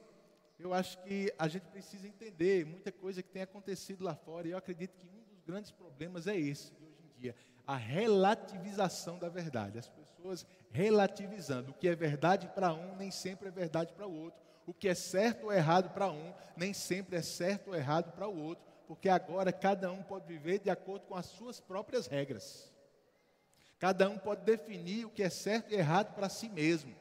Eu 0.58 0.72
acho 0.72 0.98
que 1.02 1.32
a 1.38 1.48
gente 1.48 1.66
precisa 1.66 2.06
entender 2.06 2.64
muita 2.64 2.92
coisa 2.92 3.22
que 3.22 3.28
tem 3.28 3.42
acontecido 3.42 4.04
lá 4.04 4.14
fora, 4.14 4.46
e 4.46 4.52
eu 4.52 4.58
acredito 4.58 4.96
que 4.96 5.06
um 5.06 5.22
dos 5.24 5.40
grandes 5.40 5.70
problemas 5.70 6.26
é 6.26 6.36
esse 6.36 6.72
de 6.74 6.84
hoje 6.84 7.02
em 7.02 7.20
dia 7.20 7.34
a 7.66 7.76
relativização 7.76 9.18
da 9.18 9.28
verdade. 9.28 9.78
As 9.78 9.88
pessoas 9.88 10.46
relativizando. 10.70 11.70
O 11.70 11.74
que 11.74 11.88
é 11.88 11.94
verdade 11.94 12.48
para 12.48 12.72
um, 12.72 12.96
nem 12.96 13.10
sempre 13.10 13.48
é 13.48 13.50
verdade 13.50 13.92
para 13.92 14.06
o 14.06 14.14
outro. 14.14 14.40
O 14.66 14.72
que 14.72 14.88
é 14.88 14.94
certo 14.94 15.44
ou 15.44 15.52
errado 15.52 15.90
para 15.90 16.10
um, 16.10 16.32
nem 16.56 16.72
sempre 16.72 17.16
é 17.16 17.22
certo 17.22 17.68
ou 17.68 17.76
errado 17.76 18.12
para 18.12 18.26
o 18.26 18.36
outro. 18.36 18.64
Porque 18.86 19.08
agora 19.08 19.52
cada 19.52 19.90
um 19.92 20.02
pode 20.02 20.26
viver 20.26 20.58
de 20.58 20.70
acordo 20.70 21.06
com 21.06 21.14
as 21.14 21.26
suas 21.26 21.60
próprias 21.60 22.06
regras. 22.06 22.72
Cada 23.78 24.08
um 24.08 24.18
pode 24.18 24.42
definir 24.42 25.04
o 25.06 25.10
que 25.10 25.22
é 25.22 25.30
certo 25.30 25.72
e 25.72 25.76
errado 25.76 26.14
para 26.14 26.28
si 26.28 26.48
mesmo. 26.48 26.94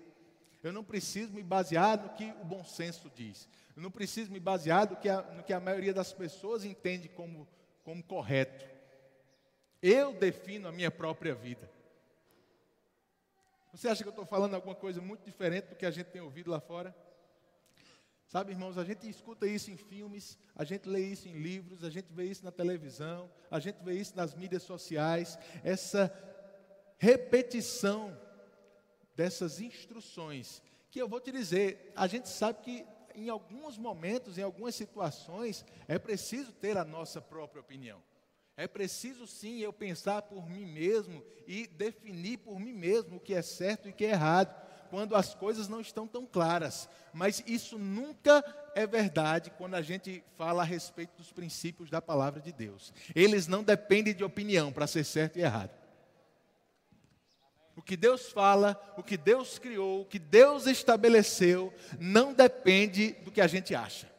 Eu 0.62 0.72
não 0.72 0.84
preciso 0.84 1.34
me 1.34 1.44
basear 1.44 2.02
no 2.02 2.10
que 2.10 2.34
o 2.42 2.46
bom 2.46 2.64
senso 2.64 3.12
diz. 3.14 3.48
Eu 3.76 3.82
não 3.82 3.92
preciso 3.92 4.32
me 4.32 4.40
basear 4.40 4.90
no 4.90 4.96
que 4.96 5.10
a, 5.10 5.22
no 5.22 5.44
que 5.44 5.52
a 5.52 5.60
maioria 5.60 5.94
das 5.94 6.14
pessoas 6.14 6.64
entende 6.64 7.10
como, 7.10 7.48
como 7.84 8.04
correto. 8.04 8.73
Eu 9.84 10.14
defino 10.14 10.70
a 10.70 10.72
minha 10.72 10.90
própria 10.90 11.36
vida. 11.36 11.70
Você 13.74 13.90
acha 13.90 14.02
que 14.02 14.08
eu 14.08 14.12
estou 14.12 14.26
falando 14.26 14.54
alguma 14.54 14.74
coisa 14.74 15.02
muito 15.02 15.26
diferente 15.26 15.66
do 15.66 15.76
que 15.76 15.86
a 15.86 15.92
gente 15.92 16.08
tem 16.08 16.22
ouvido 16.22 16.50
lá 16.50 16.62
fora? 16.62 16.96
Sabe, 18.26 18.54
irmãos, 18.54 18.78
a 18.78 18.86
gente 18.86 19.10
escuta 19.10 19.46
isso 19.46 19.70
em 19.70 19.76
filmes, 19.76 20.38
a 20.56 20.64
gente 20.64 20.88
lê 20.88 21.02
isso 21.02 21.28
em 21.28 21.34
livros, 21.34 21.84
a 21.84 21.90
gente 21.90 22.08
vê 22.14 22.24
isso 22.24 22.46
na 22.46 22.52
televisão, 22.52 23.30
a 23.52 23.60
gente 23.60 23.84
vê 23.84 23.96
isso 23.96 24.16
nas 24.16 24.34
mídias 24.34 24.64
sociais, 24.64 25.38
essa 25.66 26.10
repetição 26.98 28.18
dessas 29.18 29.60
instruções, 29.60 30.64
que 30.90 31.00
eu 31.00 31.10
vou 31.10 31.20
te 31.20 31.30
dizer, 31.30 31.92
a 31.94 32.08
gente 32.08 32.30
sabe 32.30 32.62
que 32.62 32.86
em 33.14 33.28
alguns 33.28 33.78
momentos, 33.78 34.38
em 34.38 34.44
algumas 34.44 34.76
situações, 34.76 35.66
é 35.90 36.00
preciso 36.00 36.54
ter 36.54 36.78
a 36.78 36.86
nossa 36.86 37.22
própria 37.22 37.60
opinião. 37.60 38.02
É 38.56 38.68
preciso 38.68 39.26
sim 39.26 39.60
eu 39.60 39.74
pensar 39.74 40.22
por 40.22 40.48
mim 40.48 40.66
mesmo 40.66 41.24
e 41.48 41.66
definir 41.68 42.38
por 42.38 42.60
mim 42.60 42.74
mesmo 42.74 43.18
o 43.18 43.20
que 43.20 43.34
é 43.34 43.42
certo 43.42 43.88
e 43.88 43.92
o 43.92 43.94
que 43.94 44.06
é 44.06 44.12
errado, 44.12 44.56
quando 44.92 45.16
as 45.16 45.34
coisas 45.34 45.68
não 45.68 45.82
estão 45.82 46.08
tão 46.08 46.24
claras. 46.24 46.88
Mas 47.12 47.44
isso 47.48 47.80
nunca 47.80 48.44
é 48.76 48.86
verdade 48.86 49.52
quando 49.58 49.74
a 49.74 49.82
gente 49.82 50.24
fala 50.38 50.62
a 50.62 50.66
respeito 50.66 51.18
dos 51.18 51.32
princípios 51.32 51.90
da 51.90 52.00
palavra 52.00 52.40
de 52.40 52.52
Deus. 52.52 52.94
Eles 53.16 53.48
não 53.48 53.64
dependem 53.64 54.14
de 54.14 54.24
opinião 54.24 54.72
para 54.72 54.86
ser 54.86 55.04
certo 55.04 55.38
e 55.40 55.42
errado. 55.42 55.72
O 57.76 57.82
que 57.82 57.98
Deus 57.98 58.32
fala, 58.32 58.80
o 58.96 59.02
que 59.02 59.18
Deus 59.18 59.58
criou, 59.58 60.02
o 60.02 60.06
que 60.06 60.20
Deus 60.20 60.68
estabeleceu, 60.68 61.74
não 62.00 62.32
depende 62.32 63.14
do 63.24 63.32
que 63.32 63.42
a 63.42 63.48
gente 63.48 63.74
acha. 63.74 64.13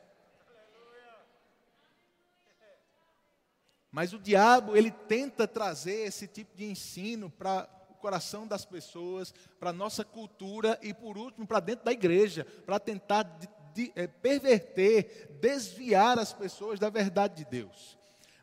Mas 3.94 4.12
o 4.12 4.18
diabo, 4.18 4.76
ele 4.76 4.90
tenta 4.90 5.46
trazer 5.46 6.09
esse 6.09 6.26
tipo 6.26 6.57
de 6.57 6.64
ensino 6.64 7.30
para 7.30 7.68
o 7.88 7.94
coração 7.94 8.44
das 8.44 8.64
pessoas, 8.64 9.33
para 9.61 9.70
a 9.70 9.72
nossa 9.72 10.04
cultura 10.04 10.76
e, 10.83 10.92
por 10.92 11.16
último, 11.16 11.46
para 11.46 11.61
dentro 11.61 11.85
da 11.85 11.92
igreja, 11.92 12.44
para 12.66 12.80
tentar 12.80 13.22
de, 13.22 13.48
de, 13.72 13.92
é, 13.94 14.09
perverter, 14.09 15.38
desviar 15.40 16.18
as 16.18 16.33
pessoas 16.33 16.80
da 16.80 16.90
verdade 16.90 17.37
de 17.37 17.44
Deus. 17.44 17.96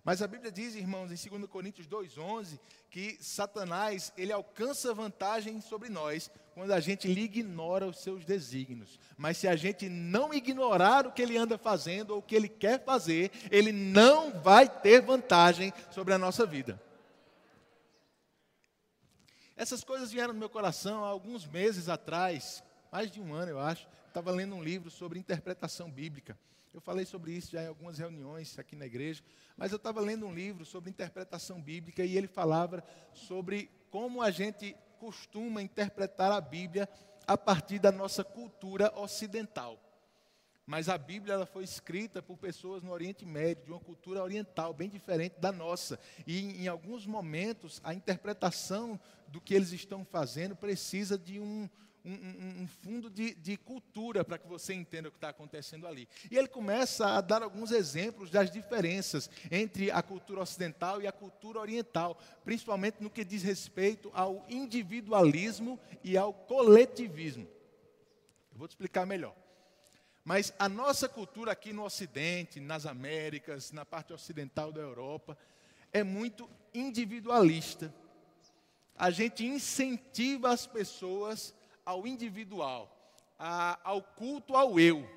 Mas 0.04 0.22
a 0.22 0.28
Bíblia 0.28 0.52
diz, 0.52 0.74
irmãos, 0.74 1.12
em 1.12 1.30
2 1.30 1.50
Coríntios 1.50 1.88
2,11, 1.88 2.60
que 2.90 3.18
Satanás, 3.22 4.12
ele 4.18 4.32
alcança 4.32 4.94
vantagem 4.96 5.62
sobre 5.62 5.90
nós 5.90 6.32
quando 6.56 6.72
a 6.72 6.80
gente 6.80 7.08
lhe 7.08 7.22
ignora 7.22 7.86
os 7.86 8.00
seus 8.00 8.26
desígnios. 8.26 9.00
Mas 9.16 9.38
se 9.38 9.48
a 9.48 9.56
gente 9.56 9.88
não 9.90 10.34
ignorar 10.34 11.06
o 11.06 11.12
que 11.12 11.22
ele 11.22 11.38
anda 11.38 11.58
fazendo 11.58 12.12
ou 12.12 12.18
o 12.18 12.22
que 12.22 12.36
ele 12.36 12.50
quer 12.50 12.84
fazer, 12.84 13.32
ele 13.52 13.72
não 13.72 14.32
vai 14.42 14.68
ter 14.68 15.02
vantagem 15.02 15.72
sobre 15.92 16.14
a 16.16 16.18
nossa 16.18 16.48
vida. 16.48 16.82
Essas 19.56 19.84
coisas 19.84 20.12
vieram 20.12 20.34
no 20.34 20.40
meu 20.40 20.50
coração 20.50 21.06
há 21.06 21.10
alguns 21.10 21.46
meses 21.46 21.88
atrás, 21.88 22.64
mais 22.92 23.12
de 23.12 23.22
um 23.22 23.36
ano 23.36 23.52
eu 23.52 23.60
acho. 23.60 23.88
Estava 24.08 24.32
lendo 24.32 24.56
um 24.56 24.64
livro 24.64 24.90
sobre 24.90 25.20
interpretação 25.20 25.92
bíblica. 25.92 26.36
Eu 26.74 26.80
falei 26.80 27.06
sobre 27.06 27.34
isso 27.34 27.52
já 27.52 27.64
em 27.64 27.68
algumas 27.68 27.98
reuniões 27.98 28.58
aqui 28.58 28.76
na 28.76 28.86
igreja, 28.86 29.22
mas 29.58 29.72
eu 29.72 29.76
estava 29.76 30.00
lendo 30.00 30.26
um 30.26 30.34
livro 30.34 30.64
sobre 30.66 30.90
interpretação 30.90 31.62
bíblica 31.62 32.04
e 32.04 32.18
ele 32.18 32.28
falava 32.28 32.84
sobre 33.14 33.70
como 33.90 34.22
a 34.22 34.32
gente 34.32 34.76
costuma 34.98 35.62
interpretar 35.62 36.32
a 36.32 36.40
Bíblia 36.40 36.88
a 37.28 37.38
partir 37.38 37.80
da 37.80 37.92
nossa 37.92 38.24
cultura 38.24 38.92
ocidental. 38.98 39.80
Mas 40.66 40.88
a 40.88 40.98
Bíblia 40.98 41.34
ela 41.34 41.46
foi 41.46 41.64
escrita 41.66 42.22
por 42.22 42.38
pessoas 42.38 42.82
no 42.82 42.92
Oriente 42.92 43.26
Médio, 43.26 43.66
de 43.66 43.72
uma 43.72 43.80
cultura 43.80 44.24
oriental 44.24 44.74
bem 44.74 44.90
diferente 44.90 45.40
da 45.40 45.52
nossa. 45.52 46.00
E 46.26 46.64
em, 46.64 46.68
alguns 46.68 47.06
momentos 47.06 47.82
a 47.84 47.94
interpretação 47.94 48.98
do 49.28 49.42
que 49.42 49.54
eles 49.54 49.74
estão 49.74 50.06
fazendo 50.06 50.56
precisa 50.56 51.18
de 51.18 51.40
um, 51.40 51.70
um, 52.04 52.64
um, 52.64 52.68
fundo 52.68 53.10
de, 53.10 53.34
de 53.36 53.58
cultura 53.58 54.24
para 54.24 54.38
que 54.38 54.48
você 54.48 54.74
entenda 54.74 55.08
o 55.08 55.12
que 55.12 55.18
está 55.18 55.30
acontecendo 55.30 55.88
ali. 55.88 56.08
E 56.30 56.38
ele 56.38 56.48
começa 56.48 57.08
a 57.08 57.22
dar 57.22 57.44
alguns 57.44 57.72
exemplos 57.72 58.30
das 58.30 58.50
diferenças 58.50 59.30
entre 59.50 59.92
a 59.92 60.02
cultura 60.02 60.42
ocidental 60.42 61.02
e 61.02 61.08
a 61.08 61.12
cultura 61.12 61.60
oriental, 61.60 62.18
principalmente 62.44 62.98
no 63.02 63.10
que 63.10 63.24
diz 63.24 63.44
respeito 63.44 64.12
ao 64.14 64.46
individualismo 64.50 65.80
e 66.04 66.18
ao 66.18 66.34
coletivismo. 66.34 67.48
Eu 68.52 68.58
vou 68.58 68.68
te 68.68 68.72
explicar 68.72 69.06
melhor. 69.06 69.36
Mas 70.24 70.54
a 70.60 70.70
nossa 70.70 71.10
cultura 71.10 71.52
aqui 71.52 71.74
no 71.74 71.84
Ocidente, 71.84 72.60
nas 72.60 72.86
Américas, 72.86 73.72
na 73.72 73.86
parte 73.86 74.14
ocidental 74.14 74.72
da 74.72 74.82
Europa, 74.82 75.38
é 75.92 76.04
muito 76.04 76.50
individualista. 76.74 77.94
A 78.96 79.10
gente 79.10 79.44
incentiva 79.44 80.52
as 80.52 80.68
pessoas 80.68 81.56
ao 81.86 82.06
individual, 82.08 82.90
a, 83.38 83.80
ao 83.84 84.02
culto 84.02 84.56
ao 84.56 84.80
eu, 84.80 85.08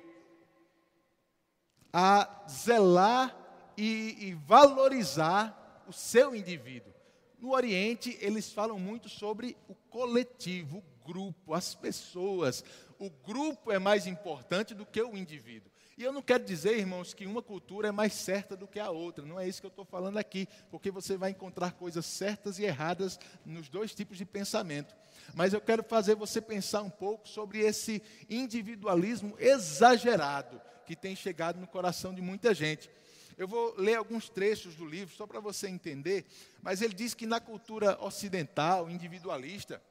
a 1.91 2.45
zelar 2.49 3.35
e, 3.77 4.27
e 4.27 4.33
valorizar 4.33 5.83
o 5.87 5.93
seu 5.93 6.35
indivíduo. 6.35 6.93
No 7.39 7.53
Oriente, 7.53 8.17
eles 8.19 8.51
falam 8.51 8.79
muito 8.79 9.07
sobre 9.07 9.55
o 9.67 9.75
coletivo, 9.75 10.79
o 10.79 11.07
grupo, 11.07 11.53
as 11.53 11.75
pessoas. 11.75 12.63
O 12.97 13.09
grupo 13.09 13.71
é 13.71 13.79
mais 13.79 14.07
importante 14.07 14.73
do 14.73 14.85
que 14.85 15.01
o 15.01 15.15
indivíduo. 15.15 15.71
E 15.97 16.03
eu 16.03 16.11
não 16.11 16.21
quero 16.21 16.43
dizer, 16.43 16.77
irmãos, 16.77 17.13
que 17.13 17.25
uma 17.25 17.41
cultura 17.41 17.87
é 17.87 17.91
mais 17.91 18.13
certa 18.13 18.57
do 18.57 18.67
que 18.67 18.79
a 18.79 18.89
outra. 18.89 19.25
Não 19.25 19.39
é 19.39 19.47
isso 19.47 19.61
que 19.61 19.65
eu 19.65 19.69
estou 19.69 19.85
falando 19.85 20.17
aqui, 20.17 20.45
porque 20.69 20.91
você 20.91 21.15
vai 21.15 21.29
encontrar 21.29 21.71
coisas 21.71 22.05
certas 22.05 22.59
e 22.59 22.63
erradas 22.65 23.17
nos 23.45 23.69
dois 23.69 23.95
tipos 23.95 24.17
de 24.17 24.25
pensamento. 24.25 24.93
Mas 25.33 25.53
eu 25.53 25.61
quero 25.61 25.83
fazer 25.83 26.15
você 26.15 26.41
pensar 26.41 26.81
um 26.81 26.89
pouco 26.89 27.29
sobre 27.29 27.59
esse 27.59 28.03
individualismo 28.29 29.35
exagerado 29.39 30.61
que 30.85 30.97
tem 30.97 31.15
chegado 31.15 31.61
no 31.61 31.67
coração 31.67 32.13
de 32.13 32.21
muita 32.21 32.53
gente. 32.53 32.89
Eu 33.37 33.47
vou 33.47 33.73
ler 33.77 33.95
alguns 33.95 34.29
trechos 34.29 34.75
do 34.75 34.85
livro 34.85 35.15
só 35.15 35.25
para 35.25 35.39
você 35.39 35.67
entender, 35.67 36.25
mas 36.61 36.81
ele 36.81 36.93
diz 36.93 37.13
que 37.13 37.25
na 37.25 37.39
cultura 37.39 37.97
ocidental, 38.03 38.89
individualista, 38.89 39.81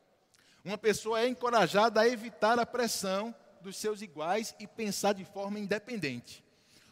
uma 0.63 0.77
pessoa 0.79 1.21
é 1.21 1.29
encorajada 1.29 2.01
a 2.01 2.09
evitar 2.09 2.59
a 2.59 2.67
pressão 2.67 3.35
dos 3.65 3.77
seus 3.77 4.03
iguais 4.03 4.55
e 4.61 4.67
pensar 4.67 5.15
de 5.15 5.25
forma 5.25 5.59
independente. 5.59 6.45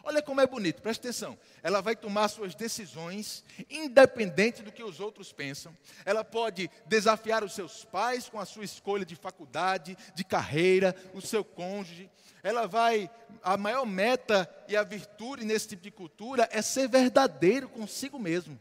Olha 0.05 0.21
como 0.21 0.41
é 0.41 0.47
bonito, 0.47 0.83
presta 0.83 1.07
atenção. 1.07 1.39
Ela 1.63 1.81
vai 1.81 1.95
tomar 1.95 2.27
suas 2.27 2.57
decisões 2.57 3.45
independente 3.71 4.61
do 4.61 4.73
que 4.73 4.83
os 4.83 4.99
outros 4.99 5.33
pensam. 5.33 5.77
Ela 6.05 6.25
pode 6.25 6.69
desafiar 6.87 7.45
os 7.45 7.55
seus 7.55 7.85
pais 7.85 8.29
com 8.29 8.41
a 8.41 8.45
sua 8.45 8.65
escolha 8.65 9.05
de 9.05 9.15
faculdade, 9.15 9.97
de 10.15 10.25
carreira, 10.25 10.97
o 11.15 11.21
seu 11.21 11.45
cônjuge. 11.45 12.11
Ela 12.43 12.67
vai, 12.67 13.09
a 13.45 13.57
maior 13.57 13.87
meta 13.87 14.53
e 14.67 14.77
a 14.77 14.83
virtude 14.83 15.45
nesse 15.45 15.69
tipo 15.69 15.83
de 15.83 15.91
cultura 15.93 16.49
é 16.51 16.61
ser 16.61 16.89
verdadeiro 16.89 17.69
consigo 17.69 18.19
mesmo. 18.19 18.61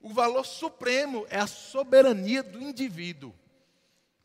O 0.00 0.12
valor 0.12 0.44
supremo 0.44 1.24
é 1.30 1.38
a 1.38 1.46
soberania 1.46 2.42
do 2.42 2.60
indivíduo. 2.60 3.32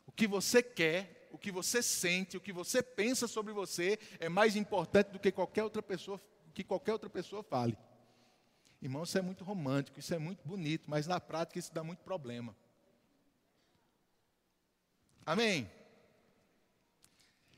O 0.08 0.12
que 0.12 0.26
você 0.26 0.63
quer 0.63 1.17
o 1.38 1.39
que 1.39 1.52
você 1.52 1.84
sente, 1.84 2.36
o 2.36 2.41
que 2.41 2.52
você 2.52 2.82
pensa 2.82 3.28
sobre 3.28 3.54
você 3.54 4.00
é 4.19 4.28
mais 4.28 4.56
importante 4.56 5.12
do 5.12 5.19
que 5.19 5.32
qualquer 5.32 5.63
outra 5.63 5.84
pessoa, 5.84 6.19
que 6.52 6.63
qualquer 6.63 6.93
outra 6.93 7.10
pessoa 7.10 7.43
fale. 7.43 7.78
Irmão, 8.82 9.04
isso 9.04 9.17
é 9.17 9.21
muito 9.21 9.43
romântico, 9.43 10.00
isso 10.00 10.13
é 10.15 10.17
muito 10.17 10.45
bonito, 10.47 10.89
mas 10.89 11.06
na 11.06 11.19
prática 11.19 11.60
isso 11.60 11.71
dá 11.71 11.84
muito 11.84 12.00
problema. 12.00 12.56
Amém? 15.23 15.69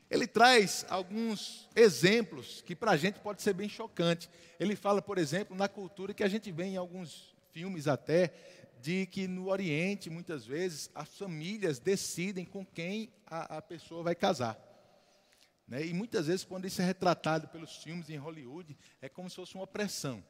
Ele 0.09 0.27
traz 0.27 0.85
alguns 0.89 1.69
exemplos 1.73 2.61
que 2.61 2.75
para 2.75 2.91
a 2.91 2.97
gente 2.97 3.19
pode 3.19 3.41
ser 3.41 3.53
bem 3.53 3.69
chocante. 3.69 4.29
Ele 4.59 4.75
fala, 4.75 5.01
por 5.01 5.17
exemplo, 5.17 5.55
na 5.55 5.69
cultura 5.69 6.13
que 6.13 6.23
a 6.23 6.27
gente 6.27 6.51
vê 6.51 6.65
em 6.65 6.77
alguns 6.77 7.33
filmes 7.51 7.87
até, 7.87 8.33
de 8.81 9.05
que 9.05 9.27
no 9.27 9.49
Oriente, 9.49 10.09
muitas 10.09 10.45
vezes, 10.45 10.89
as 10.95 11.09
famílias 11.17 11.79
decidem 11.79 12.45
com 12.45 12.65
quem 12.65 13.11
a, 13.25 13.57
a 13.57 13.61
pessoa 13.61 14.03
vai 14.03 14.15
casar. 14.15 14.57
Né? 15.67 15.85
E 15.85 15.93
muitas 15.93 16.27
vezes, 16.27 16.43
quando 16.43 16.65
isso 16.65 16.81
é 16.81 16.85
retratado 16.85 17.47
pelos 17.47 17.77
filmes 17.77 18.09
em 18.09 18.17
Hollywood, 18.17 18.75
é 19.01 19.07
como 19.07 19.29
se 19.29 19.35
fosse 19.35 19.55
uma 19.55 19.63
opressão. 19.63 20.23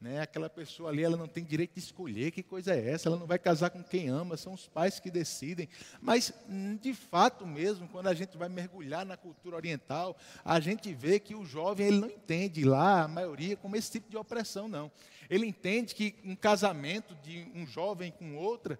Né? 0.00 0.20
Aquela 0.20 0.48
pessoa 0.48 0.90
ali, 0.90 1.02
ela 1.02 1.16
não 1.16 1.26
tem 1.26 1.42
direito 1.42 1.74
de 1.74 1.80
escolher 1.80 2.30
que 2.30 2.42
coisa 2.42 2.72
é 2.72 2.90
essa, 2.90 3.08
ela 3.08 3.18
não 3.18 3.26
vai 3.26 3.38
casar 3.38 3.70
com 3.70 3.82
quem 3.82 4.08
ama, 4.08 4.36
são 4.36 4.52
os 4.52 4.68
pais 4.68 5.00
que 5.00 5.10
decidem. 5.10 5.68
Mas, 6.00 6.32
de 6.80 6.94
fato 6.94 7.44
mesmo, 7.44 7.88
quando 7.88 8.06
a 8.06 8.14
gente 8.14 8.36
vai 8.36 8.48
mergulhar 8.48 9.04
na 9.04 9.16
cultura 9.16 9.56
oriental, 9.56 10.16
a 10.44 10.60
gente 10.60 10.94
vê 10.94 11.18
que 11.18 11.34
o 11.34 11.44
jovem 11.44 11.88
ele 11.88 11.98
não 11.98 12.08
entende 12.08 12.64
lá, 12.64 13.02
a 13.02 13.08
maioria, 13.08 13.56
como 13.56 13.74
esse 13.74 13.90
tipo 13.90 14.08
de 14.08 14.16
opressão, 14.16 14.68
não. 14.68 14.90
Ele 15.28 15.46
entende 15.46 15.94
que 15.94 16.14
um 16.24 16.36
casamento 16.36 17.16
de 17.16 17.50
um 17.52 17.66
jovem 17.66 18.12
com 18.12 18.36
outra 18.36 18.78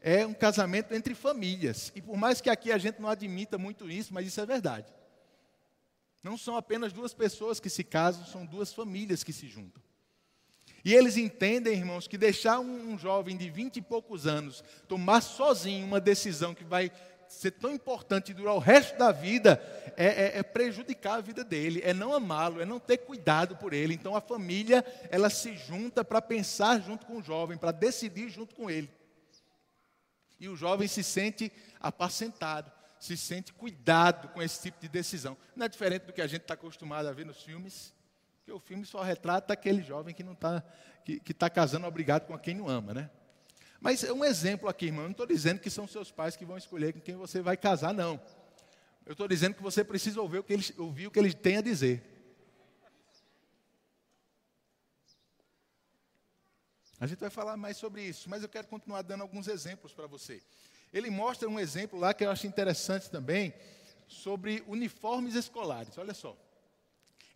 é 0.00 0.26
um 0.26 0.34
casamento 0.34 0.92
entre 0.92 1.14
famílias. 1.14 1.92
E 1.94 2.02
por 2.02 2.16
mais 2.16 2.40
que 2.40 2.50
aqui 2.50 2.72
a 2.72 2.78
gente 2.78 3.00
não 3.00 3.08
admita 3.08 3.56
muito 3.56 3.88
isso, 3.88 4.12
mas 4.12 4.26
isso 4.26 4.40
é 4.40 4.46
verdade. 4.46 4.92
Não 6.24 6.36
são 6.36 6.56
apenas 6.56 6.92
duas 6.92 7.14
pessoas 7.14 7.60
que 7.60 7.70
se 7.70 7.84
casam, 7.84 8.26
são 8.26 8.44
duas 8.44 8.72
famílias 8.72 9.22
que 9.22 9.32
se 9.32 9.46
juntam. 9.46 9.85
E 10.86 10.94
eles 10.94 11.16
entendem, 11.16 11.74
irmãos, 11.74 12.06
que 12.06 12.16
deixar 12.16 12.60
um, 12.60 12.96
jovem 12.96 13.36
de 13.36 13.50
vinte 13.50 13.78
e 13.78 13.82
poucos 13.82 14.24
anos 14.24 14.62
tomar 14.86 15.20
sozinho 15.20 15.84
uma 15.84 16.00
decisão 16.00 16.54
que 16.54 16.62
vai 16.62 16.92
ser 17.28 17.50
tão 17.50 17.72
importante 17.72 18.32
durar 18.32 18.54
o 18.54 18.60
resto 18.60 18.96
da 18.96 19.10
vida 19.10 19.60
é, 19.96 20.06
é, 20.06 20.38
é 20.38 20.42
prejudicar 20.44 21.14
a 21.14 21.20
vida 21.20 21.42
dele, 21.42 21.80
é 21.82 21.92
não 21.92 22.14
amá-lo, 22.14 22.60
é 22.60 22.64
não 22.64 22.78
ter 22.78 22.98
cuidado 22.98 23.56
por 23.56 23.72
ele. 23.72 23.94
Então 23.94 24.14
a 24.14 24.20
família 24.20 24.84
ela 25.10 25.28
se 25.28 25.56
junta 25.56 26.04
para 26.04 26.22
pensar 26.22 26.80
junto 26.80 27.04
com 27.04 27.16
o 27.16 27.22
jovem, 27.22 27.58
para 27.58 27.72
decidir 27.72 28.28
junto 28.28 28.54
com 28.54 28.70
ele. 28.70 28.88
E 30.38 30.48
o 30.48 30.54
jovem 30.54 30.86
se 30.86 31.02
sente 31.02 31.50
apacentado, 31.80 32.70
se 33.00 33.16
sente 33.16 33.52
cuidado 33.52 34.28
com 34.28 34.40
esse 34.40 34.62
tipo 34.62 34.80
de 34.80 34.88
decisão. 34.88 35.36
Não 35.56 35.66
é 35.66 35.68
diferente 35.68 36.04
do 36.04 36.12
que 36.12 36.22
a 36.22 36.28
gente 36.28 36.42
está 36.42 36.54
acostumado 36.54 37.08
a 37.08 37.12
ver 37.12 37.26
nos 37.26 37.42
filmes, 37.42 37.92
que 38.46 38.52
o 38.52 38.60
filme 38.60 38.86
só 38.86 39.02
retrata 39.02 39.52
aquele 39.52 39.82
jovem 39.82 40.14
que 40.14 40.22
não 40.22 40.32
está 40.32 40.62
que 41.04 41.20
está 41.32 41.50
casando 41.50 41.84
obrigado 41.84 42.26
com 42.26 42.38
quem 42.38 42.54
não 42.54 42.68
ama, 42.68 42.94
né? 42.94 43.10
Mas 43.80 44.04
é 44.04 44.12
um 44.12 44.24
exemplo 44.24 44.68
aqui, 44.68 44.86
irmão. 44.86 45.02
Eu 45.02 45.08
não 45.08 45.12
estou 45.12 45.26
dizendo 45.26 45.58
que 45.58 45.68
são 45.68 45.86
seus 45.86 46.12
pais 46.12 46.36
que 46.36 46.44
vão 46.44 46.56
escolher 46.56 46.92
com 46.92 47.00
quem 47.00 47.16
você 47.16 47.42
vai 47.42 47.56
casar, 47.56 47.92
não. 47.92 48.20
Eu 49.04 49.12
estou 49.12 49.26
dizendo 49.26 49.54
que 49.54 49.62
você 49.62 49.82
precisa 49.82 50.20
ouvir 50.20 50.38
o 50.38 50.44
que 50.44 50.52
eles, 50.52 50.72
ouvir 50.78 51.08
o 51.08 51.10
que 51.10 51.18
eles 51.18 51.34
têm 51.34 51.56
a 51.56 51.60
dizer. 51.60 52.04
A 57.00 57.06
gente 57.08 57.18
vai 57.18 57.30
falar 57.30 57.56
mais 57.56 57.76
sobre 57.76 58.02
isso, 58.02 58.30
mas 58.30 58.44
eu 58.44 58.48
quero 58.48 58.68
continuar 58.68 59.02
dando 59.02 59.22
alguns 59.22 59.48
exemplos 59.48 59.92
para 59.92 60.06
você. 60.06 60.40
Ele 60.92 61.10
mostra 61.10 61.48
um 61.48 61.58
exemplo 61.58 61.98
lá 61.98 62.14
que 62.14 62.24
eu 62.24 62.30
acho 62.30 62.46
interessante 62.46 63.10
também, 63.10 63.52
sobre 64.06 64.62
uniformes 64.68 65.34
escolares. 65.34 65.98
Olha 65.98 66.14
só. 66.14 66.36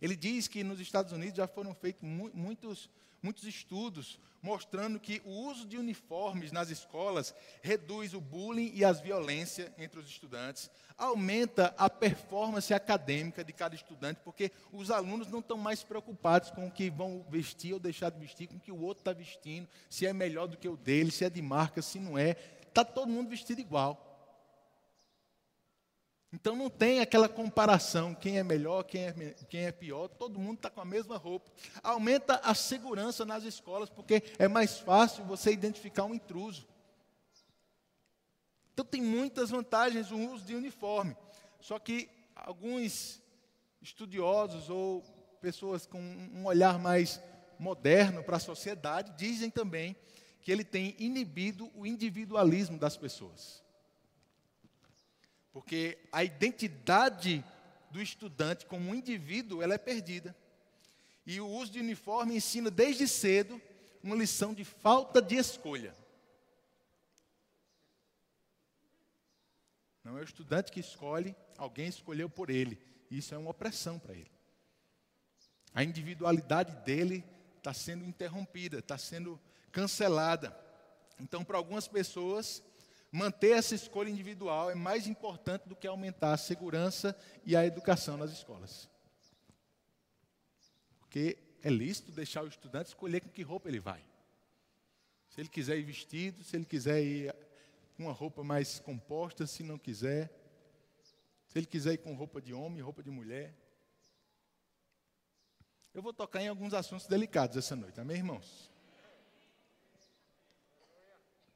Ele 0.01 0.15
diz 0.15 0.47
que 0.47 0.63
nos 0.63 0.79
Estados 0.79 1.11
Unidos 1.11 1.35
já 1.37 1.47
foram 1.47 1.73
feitos 1.73 2.01
mu 2.01 2.31
muitos, 2.33 2.89
muitos 3.21 3.43
estudos 3.45 4.19
mostrando 4.41 4.99
que 4.99 5.21
o 5.23 5.29
uso 5.29 5.67
de 5.67 5.77
uniformes 5.77 6.51
nas 6.51 6.69
escolas 6.69 7.33
reduz 7.61 8.13
o 8.13 8.19
bullying 8.19 8.71
e 8.73 8.83
as 8.83 8.99
violências 8.99 9.71
entre 9.77 9.99
os 9.99 10.07
estudantes, 10.07 10.69
aumenta 10.97 11.73
a 11.77 11.89
performance 11.89 12.73
acadêmica 12.73 13.43
de 13.43 13.53
cada 13.53 13.75
estudante, 13.75 14.19
porque 14.23 14.51
os 14.71 14.89
alunos 14.89 15.27
não 15.27 15.39
estão 15.39 15.57
mais 15.57 15.83
preocupados 15.83 16.49
com 16.49 16.67
o 16.67 16.71
que 16.71 16.89
vão 16.89 17.23
vestir 17.29 17.73
ou 17.73 17.79
deixar 17.79 18.09
de 18.09 18.19
vestir, 18.19 18.47
com 18.47 18.55
o 18.55 18.59
que 18.59 18.71
o 18.71 18.81
outro 18.81 19.01
está 19.01 19.13
vestindo, 19.13 19.67
se 19.89 20.05
é 20.05 20.13
melhor 20.13 20.47
do 20.47 20.57
que 20.57 20.67
o 20.67 20.77
dele, 20.77 21.11
se 21.11 21.23
é 21.23 21.29
de 21.29 21.41
marca, 21.41 21.81
se 21.81 21.99
não 21.99 22.17
é. 22.17 22.35
Está 22.67 22.83
todo 22.83 23.09
mundo 23.09 23.29
vestido 23.29 23.61
igual. 23.61 24.10
Então 26.33 26.55
não 26.55 26.69
tem 26.69 27.01
aquela 27.01 27.27
comparação, 27.27 28.15
quem 28.15 28.37
é 28.37 28.43
melhor, 28.43 28.83
quem 28.83 29.07
é, 29.07 29.35
quem 29.49 29.65
é 29.65 29.71
pior, 29.71 30.07
todo 30.07 30.39
mundo 30.39 30.57
está 30.57 30.69
com 30.69 30.79
a 30.79 30.85
mesma 30.85 31.17
roupa. 31.17 31.51
Aumenta 31.83 32.35
a 32.37 32.55
segurança 32.55 33.25
nas 33.25 33.43
escolas, 33.43 33.89
porque 33.89 34.23
é 34.39 34.47
mais 34.47 34.79
fácil 34.79 35.25
você 35.25 35.51
identificar 35.51 36.05
um 36.05 36.13
intruso. 36.13 36.65
Então 38.73 38.85
tem 38.85 39.01
muitas 39.01 39.49
vantagens 39.49 40.09
o 40.09 40.17
uso 40.17 40.45
de 40.45 40.55
uniforme. 40.55 41.17
Só 41.59 41.77
que 41.77 42.09
alguns 42.33 43.21
estudiosos 43.81 44.69
ou 44.69 45.03
pessoas 45.41 45.85
com 45.85 45.99
um 45.99 46.45
olhar 46.45 46.79
mais 46.79 47.21
moderno 47.59 48.23
para 48.23 48.37
a 48.37 48.39
sociedade 48.39 49.11
dizem 49.17 49.49
também 49.49 49.95
que 50.41 50.51
ele 50.51 50.63
tem 50.63 50.95
inibido 50.97 51.69
o 51.75 51.85
individualismo 51.85 52.79
das 52.79 52.95
pessoas. 52.95 53.61
Porque 55.51 55.97
a 56.11 56.23
identidade 56.23 57.43
do 57.89 58.01
estudante 58.01 58.65
como 58.65 58.89
um 58.89 58.95
indivíduo, 58.95 59.61
ela 59.61 59.73
é 59.73 59.77
perdida. 59.77 60.35
E 61.25 61.39
o 61.39 61.47
uso 61.47 61.71
de 61.71 61.79
uniforme 61.79 62.35
ensina 62.35 62.71
desde 62.71 63.07
cedo 63.07 63.61
uma 64.01 64.15
lição 64.15 64.53
de 64.53 64.63
falta 64.63 65.21
de 65.21 65.35
escolha. 65.35 65.95
Não 70.03 70.17
é 70.17 70.21
o 70.21 70.23
estudante 70.23 70.71
que 70.71 70.79
escolhe, 70.79 71.35
alguém 71.57 71.87
escolheu 71.87 72.29
por 72.29 72.49
ele. 72.49 72.81
Isso 73.09 73.35
é 73.35 73.37
uma 73.37 73.51
opressão 73.51 73.99
para 73.99 74.13
ele. 74.13 74.31
A 75.73 75.83
individualidade 75.83 76.75
dele 76.83 77.23
está 77.57 77.73
sendo 77.73 78.03
interrompida, 78.03 78.79
está 78.79 78.97
sendo 78.97 79.39
cancelada. 79.71 80.57
Então, 81.19 81.43
para 81.43 81.57
algumas 81.57 81.87
pessoas, 81.87 82.63
manter 83.11 83.51
essa 83.51 83.75
escolha 83.75 84.09
individual 84.09 84.71
é 84.71 84.75
mais 84.75 85.05
importante 85.05 85.67
do 85.67 85.75
que 85.75 85.85
aumentar 85.85 86.33
a 86.33 86.37
segurança 86.37 87.15
e 87.45 87.55
a 87.55 87.65
educação 87.65 88.15
nas 88.15 88.31
escolas. 88.31 88.89
Porque 90.99 91.37
é 91.61 91.69
lícito 91.69 92.11
deixar 92.11 92.43
o 92.43 92.47
estudante 92.47 92.87
escolher 92.87 93.19
com 93.19 93.29
que 93.29 93.43
roupa 93.43 93.67
ele 93.67 93.79
vai. 93.79 94.03
Se 95.27 95.41
ele 95.41 95.49
quiser 95.49 95.77
ir 95.77 95.83
vestido, 95.83 96.43
se 96.43 96.55
ele 96.55 96.65
quiser 96.65 97.03
ir 97.03 97.35
com 97.95 98.03
uma 98.03 98.13
roupa 98.13 98.43
mais 98.43 98.79
composta, 98.79 99.45
se 99.45 99.61
não 99.61 99.77
quiser. 99.77 100.31
Se 101.47 101.59
ele 101.59 101.65
quiser 101.65 101.93
ir 101.93 101.97
com 101.97 102.15
roupa 102.15 102.41
de 102.41 102.53
homem, 102.53 102.81
roupa 102.81 103.03
de 103.03 103.09
mulher. 103.09 103.53
Eu 105.93 106.01
vou 106.01 106.13
tocar 106.13 106.41
em 106.41 106.47
alguns 106.47 106.73
assuntos 106.73 107.07
delicados 107.07 107.57
essa 107.57 107.75
noite, 107.75 107.99
amém, 107.99 108.17
irmãos? 108.17 108.70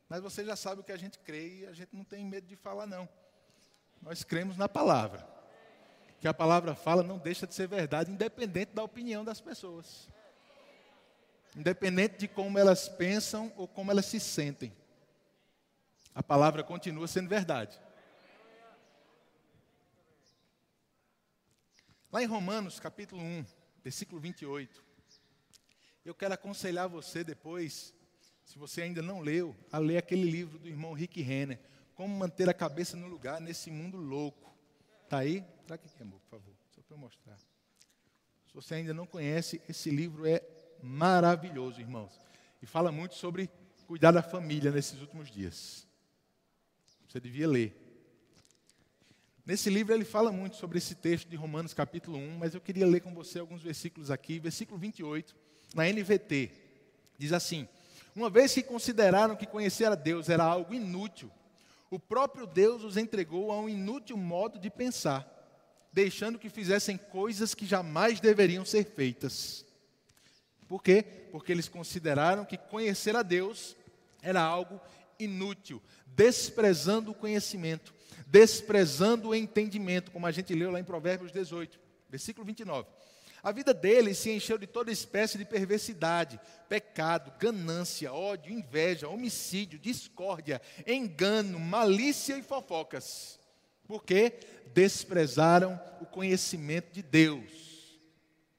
Mas 0.07 0.21
você 0.21 0.45
já 0.45 0.55
sabe 0.55 0.81
o 0.81 0.83
que 0.83 0.91
a 0.91 0.97
gente 0.97 1.17
crê 1.19 1.61
e 1.61 1.65
a 1.65 1.73
gente 1.73 1.95
não 1.95 2.03
tem 2.03 2.23
medo 2.25 2.47
de 2.47 2.55
falar, 2.55 2.85
não. 2.85 3.09
Nós 4.01 4.23
cremos 4.23 4.55
na 4.57 4.69
palavra. 4.69 5.27
Que 6.19 6.27
a 6.27 6.33
palavra 6.33 6.75
fala 6.75 7.03
não 7.03 7.17
deixa 7.17 7.45
de 7.45 7.53
ser 7.53 7.67
verdade, 7.67 8.11
independente 8.11 8.73
da 8.73 8.83
opinião 8.83 9.23
das 9.23 9.41
pessoas. 9.41 10.07
Independente 11.55 12.17
de 12.17 12.27
como 12.27 12.59
elas 12.59 12.87
pensam 12.87 13.51
ou 13.55 13.67
como 13.67 13.91
elas 13.91 14.05
se 14.05 14.19
sentem. 14.19 14.75
A 16.13 16.21
palavra 16.23 16.63
continua 16.63 17.07
sendo 17.07 17.27
verdade. 17.27 17.79
Lá 22.11 22.23
em 22.23 22.25
Romanos, 22.25 22.79
capítulo 22.79 23.21
1, 23.21 23.45
versículo 23.83 24.21
28, 24.21 24.81
eu 26.05 26.15
quero 26.15 26.33
aconselhar 26.33 26.87
você 26.87 27.23
depois, 27.23 27.93
se 28.45 28.59
você 28.59 28.83
ainda 28.83 29.01
não 29.01 29.19
leu, 29.19 29.55
a 29.71 29.79
ler 29.79 29.97
aquele 29.97 30.23
livro 30.23 30.59
do 30.59 30.69
irmão 30.69 30.93
Rick 30.93 31.21
Renner, 31.21 31.59
Como 31.95 32.15
Manter 32.15 32.47
a 32.47 32.53
Cabeça 32.53 32.95
no 32.95 33.07
Lugar 33.07 33.41
nesse 33.41 33.71
Mundo 33.71 33.97
Louco. 33.97 34.55
Está 35.03 35.19
aí? 35.19 35.43
Traga 35.65 35.83
aqui, 35.85 36.01
amor, 36.01 36.19
por 36.21 36.39
favor, 36.39 36.53
só 36.69 36.81
para 36.81 36.95
eu 36.95 36.99
mostrar. 36.99 37.37
Se 38.47 38.53
você 38.53 38.75
ainda 38.75 38.93
não 38.93 39.07
conhece, 39.07 39.61
esse 39.67 39.89
livro 39.89 40.27
é 40.27 40.41
maravilhoso, 40.81 41.81
irmãos. 41.81 42.19
E 42.61 42.65
fala 42.65 42.91
muito 42.91 43.15
sobre 43.15 43.49
cuidar 43.87 44.11
da 44.11 44.21
família 44.21 44.71
nesses 44.71 45.01
últimos 45.01 45.29
dias. 45.29 45.87
Você 47.07 47.19
devia 47.19 47.47
ler. 47.47 47.81
Nesse 49.45 49.69
livro 49.69 49.93
ele 49.93 50.05
fala 50.05 50.31
muito 50.31 50.55
sobre 50.55 50.77
esse 50.77 50.95
texto 50.95 51.27
de 51.29 51.35
Romanos 51.35 51.73
capítulo 51.73 52.17
1, 52.17 52.37
mas 52.37 52.55
eu 52.55 52.61
queria 52.61 52.85
ler 52.85 53.01
com 53.01 53.13
você 53.13 53.39
alguns 53.39 53.61
versículos 53.61 54.09
aqui. 54.09 54.39
Versículo 54.39 54.77
28, 54.79 55.35
na 55.73 55.85
NVT, 55.85 56.51
diz 57.17 57.31
assim: 57.31 57.67
Uma 58.15 58.29
vez 58.29 58.53
que 58.53 58.63
consideraram 58.63 59.35
que 59.35 59.45
conhecer 59.45 59.85
a 59.85 59.95
Deus 59.95 60.29
era 60.29 60.45
algo 60.45 60.73
inútil, 60.73 61.29
o 61.91 61.99
próprio 61.99 62.47
Deus 62.47 62.81
os 62.83 62.95
entregou 62.95 63.51
a 63.51 63.59
um 63.59 63.67
inútil 63.67 64.15
modo 64.15 64.57
de 64.57 64.69
pensar, 64.69 65.29
deixando 65.91 66.39
que 66.39 66.49
fizessem 66.49 66.97
coisas 66.97 67.53
que 67.53 67.65
jamais 67.65 68.21
deveriam 68.21 68.63
ser 68.63 68.85
feitas. 68.85 69.65
Por 70.67 70.81
quê? 70.81 71.03
Porque 71.29 71.51
eles 71.51 71.67
consideraram 71.67 72.45
que 72.45 72.57
conhecer 72.57 73.17
a 73.17 73.21
Deus 73.21 73.75
era 74.21 74.41
algo 74.41 74.79
inútil, 75.19 75.81
desprezando 76.07 77.11
o 77.11 77.15
conhecimento, 77.15 77.93
desprezando 78.27 79.29
o 79.29 79.35
entendimento, 79.35 80.09
como 80.09 80.25
a 80.25 80.31
gente 80.31 80.55
leu 80.55 80.71
lá 80.71 80.79
em 80.79 80.85
Provérbios 80.85 81.33
18, 81.33 81.77
versículo 82.09 82.45
29. 82.45 82.87
A 83.45 83.51
vida 83.51 83.75
deles 83.75 84.17
se 84.17 84.31
encheu 84.31 84.57
de 84.57 84.65
toda 84.65 84.91
espécie 84.91 85.37
de 85.37 85.45
perversidade, 85.45 86.39
pecado, 86.67 87.31
ganância, 87.37 88.11
ódio, 88.11 88.51
inveja, 88.51 89.07
homicídio, 89.07 89.77
discórdia, 89.77 90.59
engano, 90.87 91.59
malícia 91.59 92.35
e 92.35 92.41
fofocas. 92.41 93.39
Porque 93.87 94.33
desprezaram 94.73 95.79
o 96.01 96.07
conhecimento 96.07 96.91
de 96.91 97.03
Deus. 97.03 97.99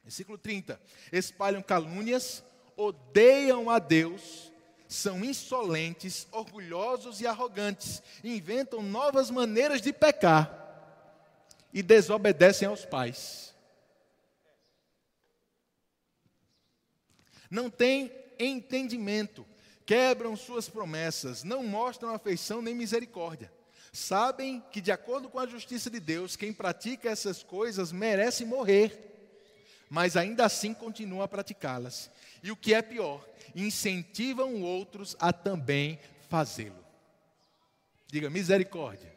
Versículo 0.05 0.39
30. 0.39 0.81
Espalham 1.11 1.63
calúnias, 1.63 2.45
odeiam 2.77 3.69
a 3.69 3.81
Deus, 3.81 4.53
são 4.87 5.25
insolentes, 5.25 6.29
orgulhosos 6.31 7.21
e 7.21 7.27
arrogantes, 7.27 8.01
inventam 8.23 8.85
novas 8.85 9.33
maneiras 9.33 9.83
de 9.83 9.93
pecar 9.93 10.63
e 11.75 11.83
desobedecem 11.83 12.69
aos 12.69 12.85
pais. 12.85 13.56
Não 17.51 17.71
têm 17.71 18.13
entendimento, 18.39 19.47
quebram 19.85 20.37
suas 20.37 20.69
promessas, 20.69 21.45
não 21.45 21.63
mostram 21.63 22.15
afeição 22.15 22.61
nem 22.61 22.75
misericórdia. 22.75 23.53
Sabem 23.93 24.63
que, 24.71 24.81
de 24.81 24.93
acordo 24.93 25.29
com 25.29 25.39
a 25.39 25.47
justiça 25.47 25.89
de 25.89 26.01
Deus, 26.01 26.37
quem 26.37 26.53
pratica 26.53 27.09
essas 27.09 27.43
coisas 27.43 27.93
merece 27.93 28.45
morrer 28.45 29.07
mas 29.89 30.17
ainda 30.17 30.45
assim 30.45 30.75
continuam 30.75 31.23
a 31.23 31.29
praticá-las. 31.29 32.11
E 32.43 32.51
o 32.51 32.57
que 32.57 32.75
é 32.75 32.83
pior, 32.83 33.27
incentivam 33.55 34.63
outros 34.63 35.17
a 35.19 35.33
também 35.33 35.99
fazê-lo. 36.29 36.85
Diga 38.09 38.31
misericórdia. 38.31 39.15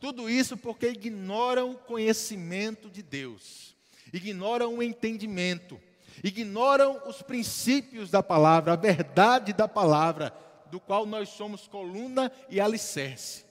Tudo 0.00 0.28
isso 0.28 0.56
porque 0.56 0.88
ignoram 0.88 1.72
o 1.72 1.78
conhecimento 1.78 2.90
de 2.90 3.02
Deus, 3.02 3.74
ignoram 4.12 4.76
o 4.76 4.82
entendimento, 4.82 5.80
ignoram 6.22 7.00
os 7.06 7.22
princípios 7.22 8.10
da 8.10 8.22
palavra, 8.22 8.72
a 8.72 8.76
verdade 8.76 9.52
da 9.52 9.68
palavra, 9.68 10.32
do 10.70 10.80
qual 10.80 11.06
nós 11.06 11.28
somos 11.28 11.68
coluna 11.68 12.32
e 12.48 12.60
alicerce. 12.60 13.44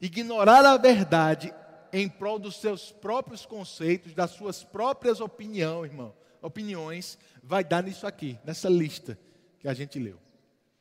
Ignorar 0.00 0.64
a 0.64 0.76
verdade 0.76 1.52
em 1.92 2.08
prol 2.08 2.38
dos 2.38 2.56
seus 2.56 2.90
próprios 2.90 3.44
conceitos, 3.44 4.14
das 4.14 4.30
suas 4.30 4.64
próprias 4.64 5.20
opiniões, 5.20 5.90
irmão, 5.90 6.14
opiniões, 6.40 7.18
vai 7.42 7.62
dar 7.62 7.82
nisso 7.82 8.06
aqui, 8.06 8.38
nessa 8.44 8.68
lista 8.68 9.18
que 9.58 9.68
a 9.68 9.74
gente 9.74 9.98
leu. 9.98 10.18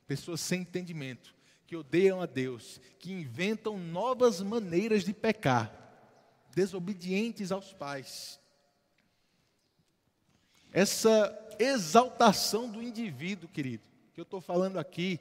Pessoas 0.08 0.40
sem 0.42 0.62
entendimento, 0.62 1.36
que 1.68 1.76
odeiam 1.76 2.22
a 2.22 2.26
Deus, 2.26 2.80
que 2.98 3.12
inventam 3.12 3.78
novas 3.78 4.42
maneiras 4.42 5.04
de 5.04 5.14
pecar, 5.14 5.72
desobedientes 6.56 7.52
aos 7.52 7.74
pais. 7.74 8.39
Essa 10.72 11.36
exaltação 11.58 12.70
do 12.70 12.82
indivíduo, 12.82 13.50
querido, 13.50 13.84
que 14.14 14.22
eu 14.22 14.24
estou 14.24 14.40
falando 14.40 14.78
aqui, 14.78 15.20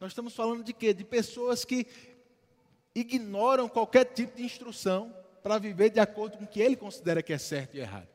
nós 0.00 0.12
estamos 0.12 0.34
falando 0.34 0.62
de 0.62 0.72
quê? 0.72 0.94
De 0.94 1.04
pessoas 1.04 1.64
que 1.64 1.86
ignoram 2.94 3.68
qualquer 3.68 4.04
tipo 4.04 4.36
de 4.36 4.44
instrução 4.44 5.14
para 5.42 5.58
viver 5.58 5.90
de 5.90 6.00
acordo 6.00 6.38
com 6.38 6.44
o 6.44 6.48
que 6.48 6.60
ele 6.60 6.76
considera 6.76 7.22
que 7.22 7.32
é 7.32 7.38
certo 7.38 7.76
e 7.76 7.80
errado. 7.80 8.08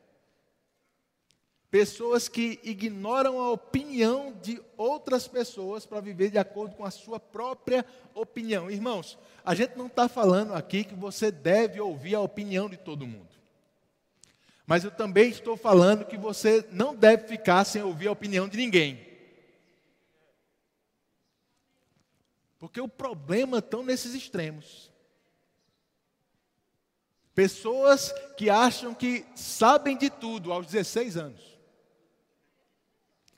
Pessoas 1.70 2.28
que 2.28 2.60
ignoram 2.62 3.40
a 3.40 3.50
opinião 3.50 4.32
de 4.42 4.60
outras 4.76 5.26
pessoas 5.26 5.86
para 5.86 6.00
viver 6.00 6.30
de 6.30 6.36
acordo 6.36 6.76
com 6.76 6.84
a 6.84 6.90
sua 6.90 7.18
própria 7.18 7.86
opinião. 8.14 8.70
Irmãos, 8.70 9.18
a 9.42 9.54
gente 9.54 9.76
não 9.76 9.86
está 9.86 10.06
falando 10.06 10.52
aqui 10.52 10.84
que 10.84 10.94
você 10.94 11.30
deve 11.30 11.80
ouvir 11.80 12.14
a 12.14 12.20
opinião 12.20 12.68
de 12.68 12.76
todo 12.76 13.06
mundo. 13.06 13.41
Mas 14.66 14.84
eu 14.84 14.90
também 14.90 15.28
estou 15.28 15.56
falando 15.56 16.04
que 16.04 16.16
você 16.16 16.66
não 16.70 16.94
deve 16.94 17.26
ficar 17.26 17.64
sem 17.64 17.82
ouvir 17.82 18.08
a 18.08 18.12
opinião 18.12 18.48
de 18.48 18.56
ninguém. 18.56 19.12
Porque 22.58 22.80
o 22.80 22.88
problema 22.88 23.58
está 23.58 23.82
nesses 23.82 24.14
extremos. 24.14 24.90
Pessoas 27.34 28.12
que 28.36 28.48
acham 28.50 28.94
que 28.94 29.24
sabem 29.34 29.96
de 29.96 30.08
tudo 30.08 30.52
aos 30.52 30.66
16 30.66 31.16
anos. 31.16 31.58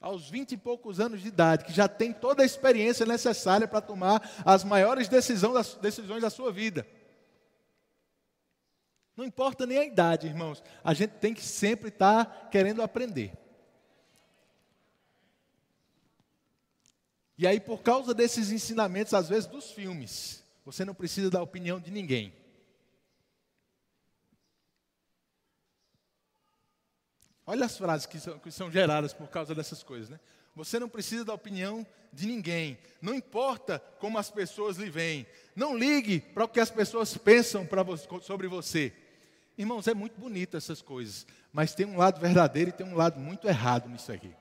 Aos 0.00 0.28
20 0.28 0.52
e 0.52 0.56
poucos 0.58 1.00
anos 1.00 1.22
de 1.22 1.28
idade, 1.28 1.64
que 1.64 1.72
já 1.72 1.88
tem 1.88 2.12
toda 2.12 2.42
a 2.42 2.46
experiência 2.46 3.06
necessária 3.06 3.66
para 3.66 3.80
tomar 3.80 4.42
as 4.44 4.62
maiores 4.62 5.08
decisões 5.08 6.20
da 6.20 6.28
sua 6.28 6.52
vida. 6.52 6.86
Não 9.16 9.24
importa 9.24 9.64
nem 9.64 9.78
a 9.78 9.84
idade, 9.84 10.26
irmãos, 10.26 10.62
a 10.82 10.92
gente 10.92 11.12
tem 11.12 11.32
que 11.32 11.42
sempre 11.42 11.88
estar 11.88 12.24
tá 12.24 12.48
querendo 12.48 12.82
aprender. 12.82 13.32
E 17.36 17.46
aí, 17.46 17.60
por 17.60 17.82
causa 17.82 18.14
desses 18.14 18.50
ensinamentos, 18.50 19.14
às 19.14 19.28
vezes 19.28 19.46
dos 19.46 19.72
filmes, 19.72 20.42
você 20.64 20.84
não 20.84 20.94
precisa 20.94 21.30
da 21.30 21.42
opinião 21.42 21.80
de 21.80 21.90
ninguém. 21.90 22.32
Olha 27.46 27.66
as 27.66 27.76
frases 27.76 28.06
que 28.06 28.18
são, 28.18 28.38
que 28.38 28.50
são, 28.50 28.70
geradas 28.70 29.12
por 29.12 29.28
causa 29.28 29.54
dessas 29.54 29.82
coisas, 29.82 30.08
né? 30.08 30.18
Você 30.56 30.78
não 30.78 30.88
precisa 30.88 31.24
da 31.24 31.34
opinião 31.34 31.86
de 32.12 32.26
ninguém. 32.26 32.78
Não 33.02 33.12
importa 33.12 33.80
como 33.98 34.18
as 34.18 34.30
pessoas 34.30 34.76
lhe 34.76 34.88
veem. 34.88 35.26
Não 35.54 35.76
ligue 35.76 36.20
para 36.20 36.44
o 36.44 36.48
que 36.48 36.60
as 36.60 36.70
pessoas 36.70 37.16
pensam 37.16 37.68
você, 37.84 38.08
sobre 38.22 38.46
você. 38.46 38.92
Irmãos, 39.56 39.86
é 39.86 39.94
muito 39.94 40.20
bonito 40.20 40.56
essas 40.56 40.82
coisas, 40.82 41.26
mas 41.52 41.74
tem 41.74 41.86
um 41.86 41.96
lado 41.96 42.20
verdadeiro 42.20 42.70
e 42.70 42.72
tem 42.72 42.86
um 42.86 42.96
lado 42.96 43.20
muito 43.20 43.46
errado 43.46 43.88
nisso 43.88 44.10
aqui. 44.10 44.34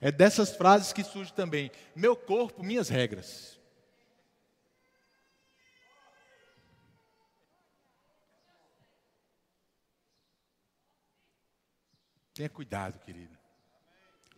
É 0.00 0.10
dessas 0.10 0.56
frases 0.56 0.92
que 0.92 1.04
surge 1.04 1.32
também: 1.32 1.70
meu 1.94 2.16
corpo, 2.16 2.62
minhas 2.62 2.88
regras. 2.88 3.60
Tenha 12.34 12.48
cuidado, 12.48 12.98
querido. 13.00 13.36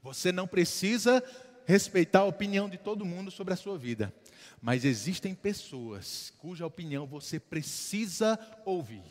Você 0.02 0.32
não 0.32 0.48
precisa 0.48 1.22
respeitar 1.64 2.20
a 2.20 2.24
opinião 2.24 2.68
de 2.68 2.76
todo 2.76 3.04
mundo 3.04 3.30
sobre 3.30 3.54
a 3.54 3.56
sua 3.56 3.78
vida, 3.78 4.12
mas 4.62 4.84
existem 4.84 5.34
pessoas 5.34 6.32
cuja 6.38 6.64
opinião 6.64 7.04
você 7.04 7.40
precisa 7.40 8.38
ouvir. 8.64 9.02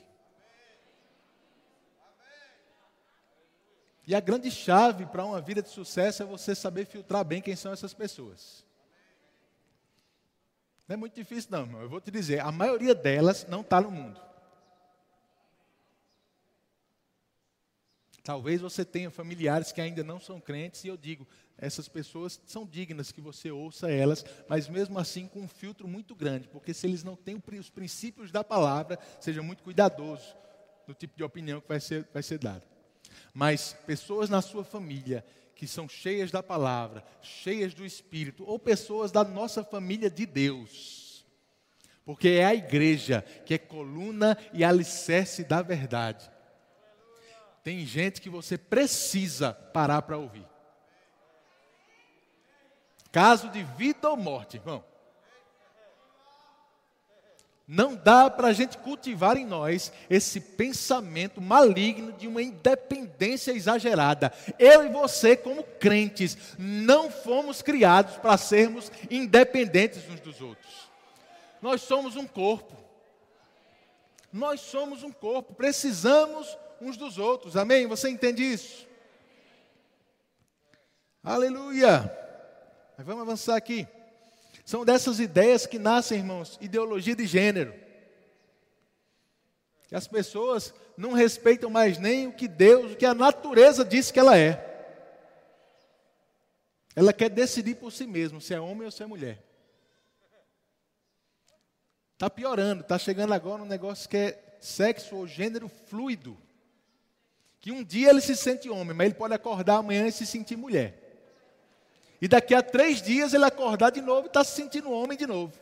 E 4.08 4.16
a 4.16 4.22
grande 4.22 4.50
chave 4.50 5.06
para 5.06 5.26
uma 5.26 5.42
vida 5.42 5.62
de 5.62 5.68
sucesso 5.68 6.24
é 6.24 6.26
você 6.26 6.56
saber 6.56 6.86
filtrar 6.86 7.26
bem 7.26 7.42
quem 7.42 7.56
são 7.56 7.74
essas 7.74 7.94
pessoas. 7.94 8.66
Não 10.88 10.94
é 10.94 10.98
muito 10.98 11.16
difícil, 11.16 11.52
não, 11.52 11.62
irmão. 11.62 11.82
Eu 11.82 11.90
vou 11.90 12.02
te 12.02 12.10
dizer, 12.10 12.40
a 12.40 12.52
maioria 12.52 12.96
delas 12.96 13.46
não 13.48 13.60
está 13.60 13.80
no 13.82 13.92
mundo. 13.92 14.20
Talvez 18.32 18.62
você 18.62 18.86
tenha 18.86 19.12
familiares 19.12 19.74
que 19.74 19.82
ainda 19.82 20.06
não 20.06 20.17
são 20.17 20.39
crentes, 20.39 20.86
e 20.86 20.88
eu 20.88 20.96
digo, 20.96 21.28
essas 21.58 21.89
pessoas 21.89 22.39
são 22.46 22.65
dignas 22.65 23.12
que 23.12 23.20
você 23.20 23.52
ouça 23.52 23.91
elas, 23.91 24.24
mas 24.48 24.70
mesmo 24.70 24.98
assim 24.98 25.28
com 25.28 25.41
um 25.41 25.50
filtro 25.50 25.86
muito 25.86 26.15
grande, 26.15 26.48
porque 26.48 26.74
se 26.74 26.88
eles 26.88 27.04
não 27.04 27.13
têm 27.13 27.44
os 27.60 27.70
princípios 27.70 28.32
da 28.32 28.41
palavra, 28.41 28.98
seja 29.20 29.44
muito 29.44 29.62
cuidadoso 29.62 30.34
no 30.88 30.94
tipo 30.94 31.17
de 31.17 31.26
opinião 31.26 31.60
que 31.60 31.67
vai 31.67 31.82
ser, 31.82 32.08
vai 32.13 32.24
ser 32.24 32.39
dada. 32.39 32.63
Mas 33.34 33.76
pessoas 33.86 34.30
na 34.30 34.41
sua 34.41 34.63
família 34.63 35.26
que 35.54 35.67
são 35.67 35.89
cheias 35.89 36.32
da 36.32 36.41
palavra, 36.41 37.04
cheias 37.22 37.74
do 37.74 37.86
Espírito, 37.86 38.46
ou 38.48 38.58
pessoas 38.58 39.12
da 39.12 39.26
nossa 39.26 39.62
família 39.62 40.10
de 40.10 40.26
Deus, 40.26 41.26
porque 42.06 42.30
é 42.30 42.46
a 42.46 42.56
igreja 42.56 43.26
que 43.46 43.56
é 43.56 43.58
coluna 43.58 44.38
e 44.54 44.63
alicerce 44.63 45.44
da 45.44 45.62
verdade 45.62 46.32
tem 47.63 47.86
gente 47.86 48.21
que 48.21 48.30
você 48.30 48.58
precisa 48.58 49.54
parar 49.54 50.02
para 50.02 50.17
ouvir. 50.17 50.45
Caso 53.12 53.50
de 53.50 53.63
vida 53.63 54.10
ou 54.10 54.17
morte, 54.17 54.58
irmão. 54.58 54.84
Não 57.67 57.95
dá 57.95 58.30
para 58.30 58.50
a 58.50 58.54
gente 58.54 58.78
cultivar 58.78 59.38
em 59.38 59.45
nós 59.45 59.93
esse 60.10 60.41
pensamento 60.41 61.39
maligno 61.39 62.12
de 62.12 62.28
uma 62.28 62.41
independência 62.41 63.52
exagerada. 63.54 64.34
Eu 64.60 64.86
e 64.86 64.89
você, 64.89 65.38
como 65.38 65.63
crentes, 65.63 66.38
não 66.58 67.10
fomos 67.10 67.62
criados 67.62 68.17
para 68.17 68.38
sermos 68.38 68.91
independentes 69.10 70.10
uns 70.10 70.19
dos 70.19 70.41
outros. 70.41 70.89
Nós 71.62 71.82
somos 71.82 72.15
um 72.15 72.28
corpo. 72.28 72.76
Nós 74.34 74.62
somos 74.62 75.04
um 75.04 75.12
corpo, 75.12 75.54
precisamos 75.54 76.58
uns 76.82 76.98
dos 76.98 77.17
outros. 77.17 77.56
Amém? 77.56 77.88
Você 77.88 78.10
entende 78.10 78.44
isso? 78.44 78.88
Aleluia! 81.24 82.12
Mas 82.98 83.06
vamos 83.06 83.22
avançar 83.22 83.56
aqui. 83.56 83.88
São 84.65 84.84
dessas 84.84 85.20
ideias 85.20 85.65
que 85.65 85.78
nascem, 85.78 86.17
irmãos, 86.17 86.58
ideologia 86.60 87.15
de 87.15 87.26
gênero. 87.26 87.74
Que 89.88 89.96
as 89.96 90.08
pessoas 90.08 90.74
não 90.98 91.13
respeitam 91.13 91.70
mais 91.70 91.98
nem 91.98 92.28
o 92.28 92.34
que 92.34 92.48
Deus, 92.48 92.94
o 92.94 92.96
que 92.96 93.06
a 93.06 93.13
natureza 93.13 93.86
disse 93.86 94.12
que 94.12 94.20
ela 94.20 94.38
é. 94.38 94.67
Ela 96.96 97.13
quer 97.13 97.30
decidir 97.30 97.76
por 97.76 97.91
si 97.91 98.08
mesma 98.08 98.41
se 98.41 98.54
é 98.54 98.60
homem 98.60 98.86
ou 98.86 98.91
se 98.91 99.04
é 99.04 99.06
mulher. 99.06 99.44
Está 102.13 102.30
piorando, 102.30 102.82
está 102.82 102.98
chegando 102.98 103.34
agora 103.34 103.63
um 103.63 103.67
negócio 103.67 104.08
que 104.08 104.17
é 104.17 104.58
sexo 104.60 105.15
ou 105.15 105.28
gênero 105.28 105.67
fluido 105.67 106.38
que 107.62 107.71
um 107.71 107.84
dia 107.84 108.10
ele 108.10 108.21
se 108.21 108.36
sente 108.36 108.67
homem, 108.69 108.95
mas 108.95 109.06
ele 109.06 109.13
pode 109.13 109.36
acordar 109.36 109.78
amanhã 109.78 110.08
e 110.08 110.12
se 110.12 110.26
sentir 110.26 110.58
mulher. 110.58 110.97
E 112.19 112.28
daqui 112.28 112.56
a 112.56 112.63
três 112.63 113.02
dias 113.02 113.36
ele 113.36 113.45
acordar 113.45 113.91
de 113.91 114.02
novo 114.02 114.26
e 114.26 114.28
está 114.28 114.43
se 114.43 114.56
sentindo 114.56 114.91
homem 114.91 115.15
de 115.15 115.28
novo. 115.28 115.54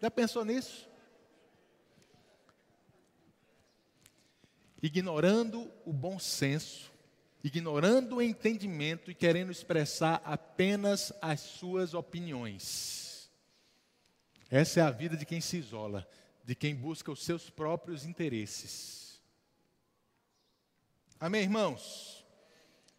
Já 0.00 0.10
pensou 0.10 0.44
nisso? 0.44 0.86
Ignorando 4.82 5.72
o 5.86 5.92
bom 5.92 6.18
senso, 6.18 6.92
ignorando 7.42 8.16
o 8.16 8.22
entendimento 8.22 9.10
e 9.10 9.14
querendo 9.14 9.50
expressar 9.50 10.20
apenas 10.22 11.10
as 11.22 11.40
suas 11.40 11.94
opiniões. 11.94 13.30
Essa 14.50 14.80
é 14.80 14.82
a 14.82 14.90
vida 14.90 15.16
de 15.16 15.24
quem 15.24 15.40
se 15.40 15.56
isola, 15.56 16.06
de 16.44 16.54
quem 16.54 16.74
busca 16.74 17.10
os 17.10 17.24
seus 17.24 17.48
próprios 17.48 18.04
interesses. 18.04 19.03
Amém, 21.24 21.40
irmãos? 21.40 22.22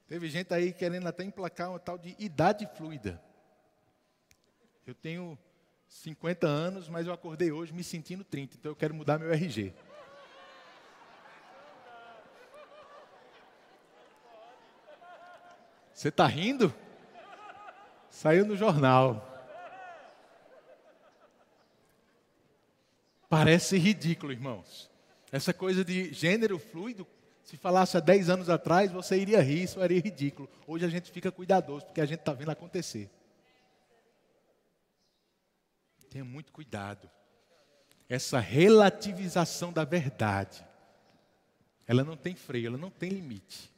Teve 0.07 0.27
gente 0.31 0.51
aí 0.51 0.73
querendo 0.73 1.05
até 1.05 1.23
emplacar 1.23 1.69
uma 1.69 1.77
tal 1.77 1.95
de 1.95 2.15
idade 2.17 2.67
fluida. 2.75 3.21
Eu 4.83 4.95
tenho 4.95 5.37
50 5.87 6.47
anos, 6.47 6.89
mas 6.89 7.05
eu 7.05 7.13
acordei 7.13 7.51
hoje 7.51 7.71
me 7.71 7.83
sentindo 7.83 8.23
30, 8.23 8.55
então 8.57 8.71
eu 8.71 8.75
quero 8.75 8.95
mudar 8.95 9.19
meu 9.19 9.31
RG. 9.31 9.75
Você 15.93 16.07
está 16.07 16.25
rindo? 16.25 16.73
Saiu 18.09 18.43
no 18.43 18.57
jornal. 18.57 19.23
Parece 23.29 23.77
ridículo, 23.77 24.31
irmãos. 24.31 24.89
Essa 25.31 25.53
coisa 25.53 25.85
de 25.85 26.11
gênero 26.11 26.57
fluido 26.57 27.05
se 27.45 27.57
falasse 27.57 27.95
há 27.95 27.99
10 27.99 28.31
anos 28.31 28.49
atrás, 28.49 28.91
você 28.91 29.15
iria 29.19 29.39
rir, 29.39 29.63
isso 29.63 29.79
seria 29.79 30.01
ridículo. 30.01 30.49
Hoje 30.65 30.83
a 30.83 30.89
gente 30.89 31.11
fica 31.11 31.31
cuidadoso, 31.31 31.85
porque 31.85 32.01
a 32.01 32.05
gente 32.05 32.19
está 32.19 32.33
vendo 32.33 32.49
acontecer. 32.49 33.07
Tenha 36.09 36.25
muito 36.25 36.51
cuidado. 36.51 37.07
Essa 38.09 38.39
relativização 38.39 39.71
da 39.71 39.83
verdade, 39.85 40.65
ela 41.85 42.03
não 42.03 42.17
tem 42.17 42.35
freio, 42.35 42.67
ela 42.67 42.79
não 42.79 42.89
tem 42.89 43.11
limite. 43.11 43.71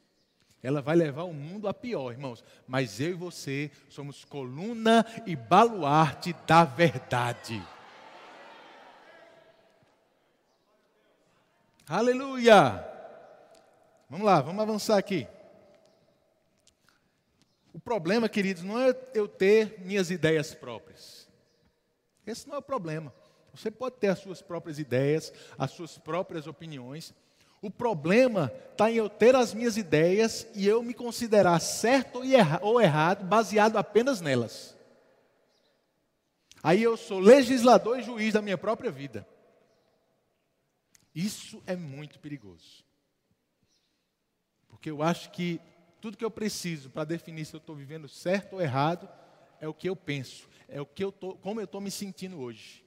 Ela 0.62 0.80
vai 0.80 0.96
levar 0.96 1.24
o 1.24 1.34
mundo 1.34 1.68
a 1.68 1.74
pior, 1.74 2.10
irmãos. 2.10 2.42
Mas 2.66 3.00
eu 3.00 3.10
e 3.10 3.14
você 3.14 3.70
somos 3.90 4.24
coluna 4.24 5.04
e 5.26 5.36
baluarte 5.36 6.34
da 6.46 6.64
verdade. 6.64 7.62
Aleluia! 11.86 12.97
Vamos 14.08 14.24
lá, 14.24 14.40
vamos 14.40 14.62
avançar 14.62 14.96
aqui. 14.96 15.26
O 17.74 17.78
problema, 17.78 18.28
queridos, 18.28 18.62
não 18.62 18.80
é 18.80 18.96
eu 19.14 19.28
ter 19.28 19.80
minhas 19.80 20.10
ideias 20.10 20.54
próprias. 20.54 21.28
Esse 22.26 22.48
não 22.48 22.56
é 22.56 22.58
o 22.58 22.62
problema. 22.62 23.12
Você 23.54 23.70
pode 23.70 23.96
ter 23.96 24.08
as 24.08 24.18
suas 24.18 24.40
próprias 24.40 24.78
ideias, 24.78 25.32
as 25.58 25.72
suas 25.72 25.98
próprias 25.98 26.46
opiniões. 26.46 27.14
O 27.60 27.70
problema 27.70 28.52
está 28.72 28.90
em 28.90 28.96
eu 28.96 29.08
ter 29.08 29.34
as 29.34 29.52
minhas 29.52 29.76
ideias 29.76 30.46
e 30.54 30.66
eu 30.66 30.82
me 30.82 30.94
considerar 30.94 31.58
certo 31.60 32.22
ou 32.62 32.80
errado 32.80 33.24
baseado 33.24 33.76
apenas 33.76 34.20
nelas. 34.20 34.76
Aí 36.62 36.82
eu 36.82 36.96
sou 36.96 37.18
legislador 37.18 37.98
e 37.98 38.02
juiz 38.02 38.34
da 38.34 38.42
minha 38.42 38.58
própria 38.58 38.90
vida. 38.90 39.26
Isso 41.14 41.62
é 41.66 41.76
muito 41.76 42.18
perigoso. 42.18 42.87
Porque 44.78 44.90
eu 44.90 45.02
acho 45.02 45.30
que 45.30 45.60
tudo 46.00 46.16
que 46.16 46.24
eu 46.24 46.30
preciso 46.30 46.88
para 46.88 47.02
definir 47.02 47.44
se 47.44 47.52
eu 47.54 47.58
estou 47.58 47.74
vivendo 47.74 48.08
certo 48.08 48.54
ou 48.54 48.62
errado 48.62 49.08
é 49.60 49.66
o 49.66 49.74
que 49.74 49.88
eu 49.88 49.96
penso, 49.96 50.48
é 50.68 50.80
o 50.80 50.86
que 50.86 51.02
eu 51.02 51.10
tô, 51.10 51.34
como 51.34 51.60
eu 51.60 51.64
estou 51.64 51.80
me 51.80 51.90
sentindo 51.90 52.38
hoje. 52.38 52.84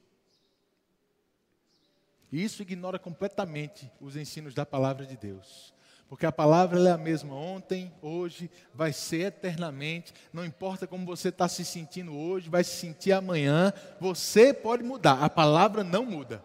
E 2.32 2.42
isso 2.42 2.62
ignora 2.62 2.98
completamente 2.98 3.92
os 4.00 4.16
ensinos 4.16 4.54
da 4.54 4.64
palavra 4.64 5.04
de 5.04 5.18
Deus. 5.18 5.74
Porque 6.08 6.24
a 6.24 6.32
palavra 6.32 6.80
é 6.80 6.90
a 6.90 6.96
mesma 6.96 7.34
ontem, 7.34 7.92
hoje, 8.00 8.50
vai 8.74 8.90
ser 8.90 9.26
eternamente. 9.26 10.14
Não 10.32 10.44
importa 10.44 10.86
como 10.86 11.04
você 11.04 11.28
está 11.28 11.46
se 11.46 11.62
sentindo 11.62 12.16
hoje, 12.16 12.48
vai 12.48 12.64
se 12.64 12.74
sentir 12.76 13.12
amanhã. 13.12 13.72
Você 14.00 14.54
pode 14.54 14.82
mudar, 14.82 15.22
a 15.22 15.28
palavra 15.28 15.84
não 15.84 16.06
muda. 16.06 16.42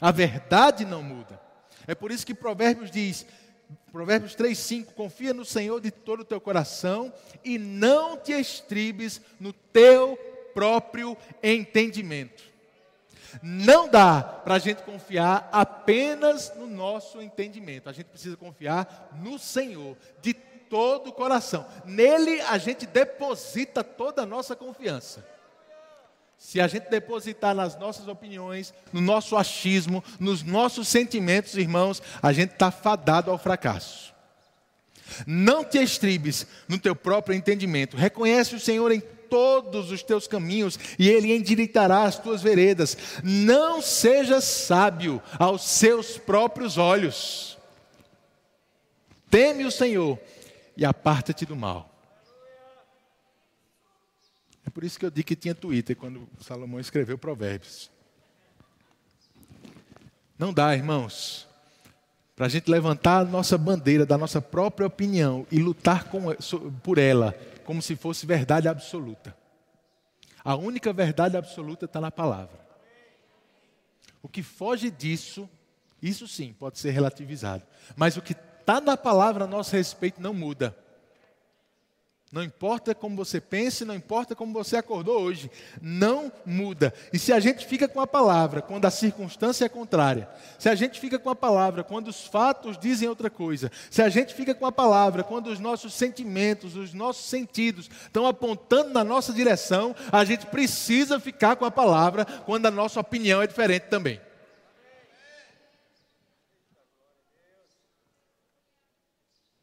A 0.00 0.10
verdade 0.10 0.86
não 0.86 1.02
muda. 1.02 1.40
É 1.86 1.94
por 1.94 2.10
isso 2.10 2.26
que 2.26 2.34
Provérbios 2.34 2.90
diz: 2.90 3.26
Provérbios 3.92 4.36
3,5: 4.36 4.92
Confia 4.94 5.32
no 5.32 5.44
Senhor 5.44 5.80
de 5.80 5.90
todo 5.90 6.20
o 6.20 6.24
teu 6.24 6.40
coração 6.40 7.12
e 7.44 7.58
não 7.58 8.16
te 8.16 8.32
estribes 8.32 9.20
no 9.40 9.52
teu 9.52 10.16
próprio 10.54 11.16
entendimento. 11.42 12.44
Não 13.42 13.88
dá 13.88 14.22
para 14.22 14.54
a 14.54 14.58
gente 14.58 14.82
confiar 14.82 15.48
apenas 15.52 16.54
no 16.56 16.66
nosso 16.66 17.20
entendimento, 17.20 17.88
a 17.88 17.92
gente 17.92 18.06
precisa 18.06 18.36
confiar 18.36 19.10
no 19.20 19.38
Senhor 19.38 19.96
de 20.22 20.32
todo 20.34 21.10
o 21.10 21.12
coração. 21.12 21.66
Nele 21.84 22.40
a 22.42 22.58
gente 22.58 22.86
deposita 22.86 23.84
toda 23.84 24.22
a 24.22 24.26
nossa 24.26 24.56
confiança. 24.56 25.35
Se 26.38 26.60
a 26.60 26.68
gente 26.68 26.88
depositar 26.90 27.54
nas 27.54 27.78
nossas 27.78 28.08
opiniões, 28.08 28.72
no 28.92 29.00
nosso 29.00 29.36
achismo, 29.36 30.04
nos 30.20 30.42
nossos 30.42 30.86
sentimentos, 30.88 31.56
irmãos, 31.56 32.02
a 32.22 32.32
gente 32.32 32.52
está 32.52 32.70
fadado 32.70 33.30
ao 33.30 33.38
fracasso. 33.38 34.14
Não 35.26 35.64
te 35.64 35.78
estribes 35.78 36.46
no 36.68 36.78
teu 36.78 36.94
próprio 36.94 37.34
entendimento. 37.34 37.96
Reconhece 37.96 38.54
o 38.54 38.60
Senhor 38.60 38.92
em 38.92 39.00
todos 39.00 39.90
os 39.90 40.02
teus 40.02 40.26
caminhos 40.26 40.78
e 40.98 41.08
Ele 41.08 41.34
endireitará 41.34 42.02
as 42.02 42.18
tuas 42.18 42.42
veredas. 42.42 42.96
Não 43.22 43.80
sejas 43.80 44.44
sábio 44.44 45.22
aos 45.38 45.62
seus 45.62 46.18
próprios 46.18 46.76
olhos. 46.76 47.56
Teme 49.30 49.64
o 49.64 49.70
Senhor 49.70 50.18
e 50.76 50.84
aparta-te 50.84 51.44
do 51.44 51.56
mal. 51.56 51.95
Por 54.76 54.84
isso 54.84 54.98
que 54.98 55.06
eu 55.06 55.10
digo 55.10 55.26
que 55.26 55.34
tinha 55.34 55.54
Twitter 55.54 55.96
quando 55.96 56.28
Salomão 56.38 56.78
escreveu 56.78 57.16
Provérbios. 57.16 57.90
Não 60.38 60.52
dá, 60.52 60.76
irmãos, 60.76 61.48
para 62.36 62.44
a 62.44 62.48
gente 62.50 62.70
levantar 62.70 63.20
a 63.20 63.24
nossa 63.24 63.56
bandeira 63.56 64.04
da 64.04 64.18
nossa 64.18 64.38
própria 64.42 64.86
opinião 64.86 65.46
e 65.50 65.58
lutar 65.60 66.10
com, 66.10 66.24
por 66.82 66.98
ela, 66.98 67.32
como 67.64 67.80
se 67.80 67.96
fosse 67.96 68.26
verdade 68.26 68.68
absoluta. 68.68 69.34
A 70.44 70.54
única 70.54 70.92
verdade 70.92 71.38
absoluta 71.38 71.86
está 71.86 71.98
na 71.98 72.10
palavra. 72.10 72.60
O 74.22 74.28
que 74.28 74.42
foge 74.42 74.90
disso, 74.90 75.48
isso 76.02 76.28
sim 76.28 76.52
pode 76.52 76.78
ser 76.78 76.90
relativizado. 76.90 77.62
Mas 77.96 78.18
o 78.18 78.20
que 78.20 78.34
está 78.60 78.78
na 78.78 78.94
palavra 78.94 79.44
a 79.44 79.48
nosso 79.48 79.74
respeito 79.74 80.20
não 80.20 80.34
muda. 80.34 80.76
Não 82.32 82.42
importa 82.42 82.92
como 82.92 83.14
você 83.14 83.40
pense, 83.40 83.84
não 83.84 83.94
importa 83.94 84.34
como 84.34 84.52
você 84.52 84.76
acordou 84.76 85.22
hoje, 85.22 85.48
não 85.80 86.32
muda. 86.44 86.92
E 87.12 87.20
se 87.20 87.32
a 87.32 87.38
gente 87.38 87.64
fica 87.64 87.86
com 87.86 88.00
a 88.00 88.06
palavra 88.06 88.60
quando 88.60 88.84
a 88.84 88.90
circunstância 88.90 89.64
é 89.64 89.68
contrária, 89.68 90.28
se 90.58 90.68
a 90.68 90.74
gente 90.74 90.98
fica 90.98 91.20
com 91.20 91.30
a 91.30 91.36
palavra 91.36 91.84
quando 91.84 92.08
os 92.08 92.26
fatos 92.26 92.76
dizem 92.76 93.08
outra 93.08 93.30
coisa, 93.30 93.70
se 93.88 94.02
a 94.02 94.08
gente 94.08 94.34
fica 94.34 94.52
com 94.56 94.66
a 94.66 94.72
palavra 94.72 95.22
quando 95.22 95.46
os 95.46 95.60
nossos 95.60 95.94
sentimentos, 95.94 96.74
os 96.74 96.92
nossos 96.92 97.26
sentidos 97.26 97.88
estão 98.06 98.26
apontando 98.26 98.90
na 98.90 99.04
nossa 99.04 99.32
direção, 99.32 99.94
a 100.10 100.24
gente 100.24 100.46
precisa 100.46 101.20
ficar 101.20 101.54
com 101.54 101.64
a 101.64 101.70
palavra 101.70 102.24
quando 102.24 102.66
a 102.66 102.72
nossa 102.72 102.98
opinião 102.98 103.40
é 103.40 103.46
diferente 103.46 103.84
também. 103.84 104.20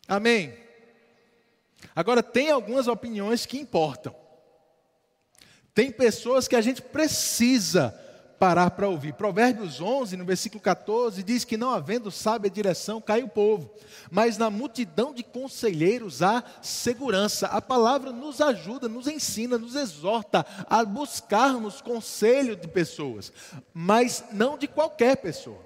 Amém. 0.08 0.63
Agora, 1.96 2.24
tem 2.24 2.50
algumas 2.50 2.88
opiniões 2.88 3.46
que 3.46 3.60
importam. 3.60 4.16
Tem 5.74 5.92
pessoas 5.92 6.48
que 6.48 6.56
a 6.56 6.62
gente 6.62 6.82
precisa 6.82 8.00
parar 8.44 8.72
para 8.72 8.90
ouvir. 8.90 9.14
Provérbios 9.14 9.80
11, 9.80 10.18
no 10.18 10.26
versículo 10.26 10.62
14, 10.62 11.24
diz 11.24 11.46
que 11.46 11.56
não 11.56 11.72
havendo 11.72 12.12
sábia 12.12 12.52
direção, 12.52 13.00
cai 13.00 13.24
o 13.24 13.30
povo, 13.30 13.72
mas 14.12 14.38
na 14.38 14.50
multidão 14.50 15.14
de 15.14 15.24
conselheiros 15.24 16.22
há 16.22 16.44
segurança. 16.62 17.48
A 17.48 17.62
palavra 17.62 18.12
nos 18.12 18.42
ajuda, 18.42 18.90
nos 18.90 19.08
ensina, 19.08 19.58
nos 19.58 19.76
exorta 19.76 20.46
a 20.70 20.84
buscarmos 20.84 21.80
conselho 21.80 22.56
de 22.56 22.68
pessoas, 22.68 23.32
mas 23.74 24.26
não 24.34 24.58
de 24.58 24.68
qualquer 24.68 25.16
pessoa. 25.16 25.64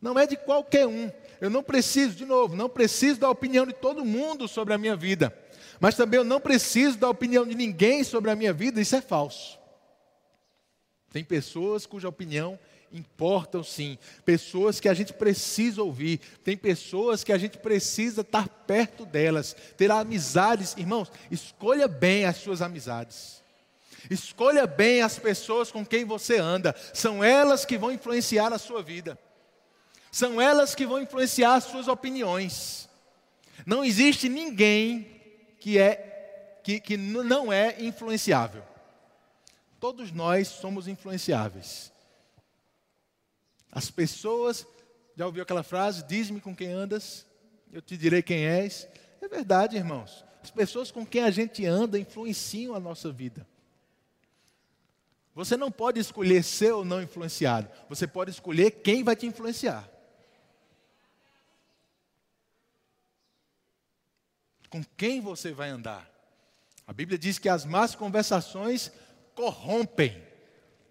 Não 0.00 0.18
é 0.18 0.26
de 0.26 0.36
qualquer 0.36 0.86
um. 0.86 1.10
Eu 1.40 1.50
não 1.50 1.62
preciso, 1.62 2.14
de 2.14 2.24
novo, 2.24 2.56
não 2.56 2.68
preciso 2.68 3.20
da 3.20 3.30
opinião 3.30 3.66
de 3.66 3.72
todo 3.72 4.04
mundo 4.04 4.48
sobre 4.48 4.74
a 4.74 4.78
minha 4.78 4.96
vida. 4.96 5.36
Mas 5.80 5.94
também 5.94 6.18
eu 6.18 6.24
não 6.24 6.40
preciso 6.40 6.98
da 6.98 7.08
opinião 7.08 7.46
de 7.46 7.54
ninguém 7.54 8.02
sobre 8.02 8.30
a 8.30 8.36
minha 8.36 8.52
vida, 8.52 8.80
isso 8.80 8.96
é 8.96 9.00
falso. 9.00 9.58
Tem 11.12 11.24
pessoas 11.24 11.86
cuja 11.86 12.08
opinião 12.08 12.58
importam 12.92 13.62
sim, 13.62 13.98
pessoas 14.24 14.80
que 14.80 14.88
a 14.88 14.94
gente 14.94 15.12
precisa 15.12 15.82
ouvir, 15.82 16.20
tem 16.42 16.56
pessoas 16.56 17.22
que 17.22 17.32
a 17.32 17.38
gente 17.38 17.58
precisa 17.58 18.22
estar 18.22 18.48
perto 18.48 19.04
delas, 19.04 19.54
ter 19.76 19.90
amizades, 19.90 20.74
irmãos, 20.76 21.10
escolha 21.30 21.86
bem 21.86 22.24
as 22.24 22.36
suas 22.36 22.62
amizades. 22.62 23.42
Escolha 24.08 24.66
bem 24.66 25.02
as 25.02 25.18
pessoas 25.18 25.70
com 25.70 25.84
quem 25.84 26.04
você 26.04 26.38
anda, 26.38 26.74
são 26.94 27.22
elas 27.22 27.64
que 27.64 27.76
vão 27.76 27.92
influenciar 27.92 28.52
a 28.52 28.58
sua 28.58 28.82
vida. 28.82 29.18
São 30.10 30.40
elas 30.40 30.74
que 30.74 30.86
vão 30.86 31.00
influenciar 31.00 31.54
as 31.54 31.64
suas 31.64 31.88
opiniões. 31.88 32.88
Não 33.66 33.84
existe 33.84 34.28
ninguém 34.28 35.06
que 35.60 35.78
é 35.78 36.08
que, 36.62 36.80
que 36.80 36.96
não 36.98 37.50
é 37.50 37.82
influenciável. 37.82 38.62
Todos 39.80 40.12
nós 40.12 40.48
somos 40.48 40.86
influenciáveis. 40.86 41.90
As 43.72 43.90
pessoas, 43.90 44.66
já 45.16 45.24
ouviu 45.24 45.42
aquela 45.42 45.62
frase? 45.62 46.04
Diz-me 46.04 46.40
com 46.40 46.54
quem 46.54 46.70
andas, 46.70 47.26
eu 47.72 47.80
te 47.80 47.96
direi 47.96 48.22
quem 48.22 48.44
és. 48.46 48.88
É 49.20 49.28
verdade, 49.28 49.76
irmãos. 49.76 50.24
As 50.42 50.50
pessoas 50.50 50.90
com 50.90 51.06
quem 51.06 51.22
a 51.22 51.30
gente 51.30 51.64
anda 51.64 51.98
influenciam 51.98 52.74
a 52.74 52.80
nossa 52.80 53.10
vida. 53.10 53.46
Você 55.34 55.56
não 55.56 55.70
pode 55.70 56.00
escolher 56.00 56.42
ser 56.42 56.72
ou 56.72 56.84
não 56.84 57.00
influenciado. 57.00 57.68
Você 57.88 58.06
pode 58.06 58.30
escolher 58.30 58.70
quem 58.70 59.04
vai 59.04 59.14
te 59.14 59.26
influenciar. 59.26 59.88
Com 64.68 64.82
quem 64.96 65.20
você 65.20 65.52
vai 65.52 65.70
andar. 65.70 66.08
A 66.86 66.92
Bíblia 66.92 67.18
diz 67.18 67.38
que 67.38 67.48
as 67.48 67.64
más 67.64 67.94
conversações 67.94 68.90
corrompem 69.34 70.22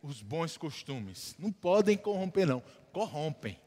os 0.02 0.22
bons 0.22 0.58
costumes. 0.58 1.36
Não 1.40 1.52
podem 1.52 1.98
corromper, 1.98 2.48
não, 2.48 2.64
corrompem. 2.92 3.60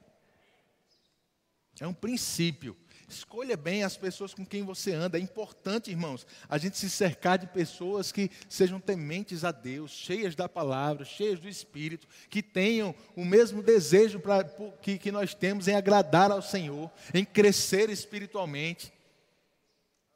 É 1.80 1.86
um 1.86 1.94
princípio. 1.94 2.76
Escolha 3.08 3.56
bem 3.56 3.82
as 3.82 3.96
pessoas 3.96 4.32
com 4.32 4.46
quem 4.46 4.62
você 4.62 4.92
anda. 4.92 5.18
É 5.18 5.20
importante, 5.20 5.90
irmãos, 5.90 6.26
a 6.48 6.58
gente 6.58 6.78
se 6.78 6.88
cercar 6.88 7.38
de 7.38 7.46
pessoas 7.48 8.12
que 8.12 8.30
sejam 8.48 8.78
tementes 8.78 9.44
a 9.44 9.50
Deus, 9.50 9.90
cheias 9.90 10.36
da 10.36 10.48
palavra, 10.48 11.04
cheias 11.04 11.40
do 11.40 11.48
Espírito, 11.48 12.06
que 12.28 12.42
tenham 12.42 12.94
o 13.16 13.24
mesmo 13.24 13.62
desejo 13.62 14.20
pra, 14.20 14.44
que, 14.44 14.98
que 14.98 15.10
nós 15.10 15.34
temos 15.34 15.66
em 15.66 15.74
agradar 15.74 16.30
ao 16.30 16.42
Senhor, 16.42 16.90
em 17.12 17.24
crescer 17.24 17.90
espiritualmente 17.90 18.92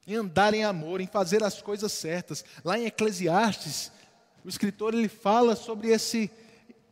em 0.06 0.14
andar 0.14 0.54
em 0.54 0.64
amor, 0.64 1.00
em 1.00 1.06
fazer 1.06 1.42
as 1.42 1.60
coisas 1.62 1.92
certas. 1.92 2.44
Lá 2.64 2.78
em 2.78 2.86
Eclesiastes, 2.86 3.90
o 4.44 4.48
escritor 4.48 4.94
ele 4.94 5.08
fala 5.08 5.56
sobre 5.56 5.88
esse, 5.88 6.30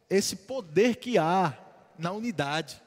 esse 0.08 0.36
poder 0.36 0.96
que 0.96 1.18
há 1.18 1.56
na 1.98 2.12
unidade, 2.12 2.80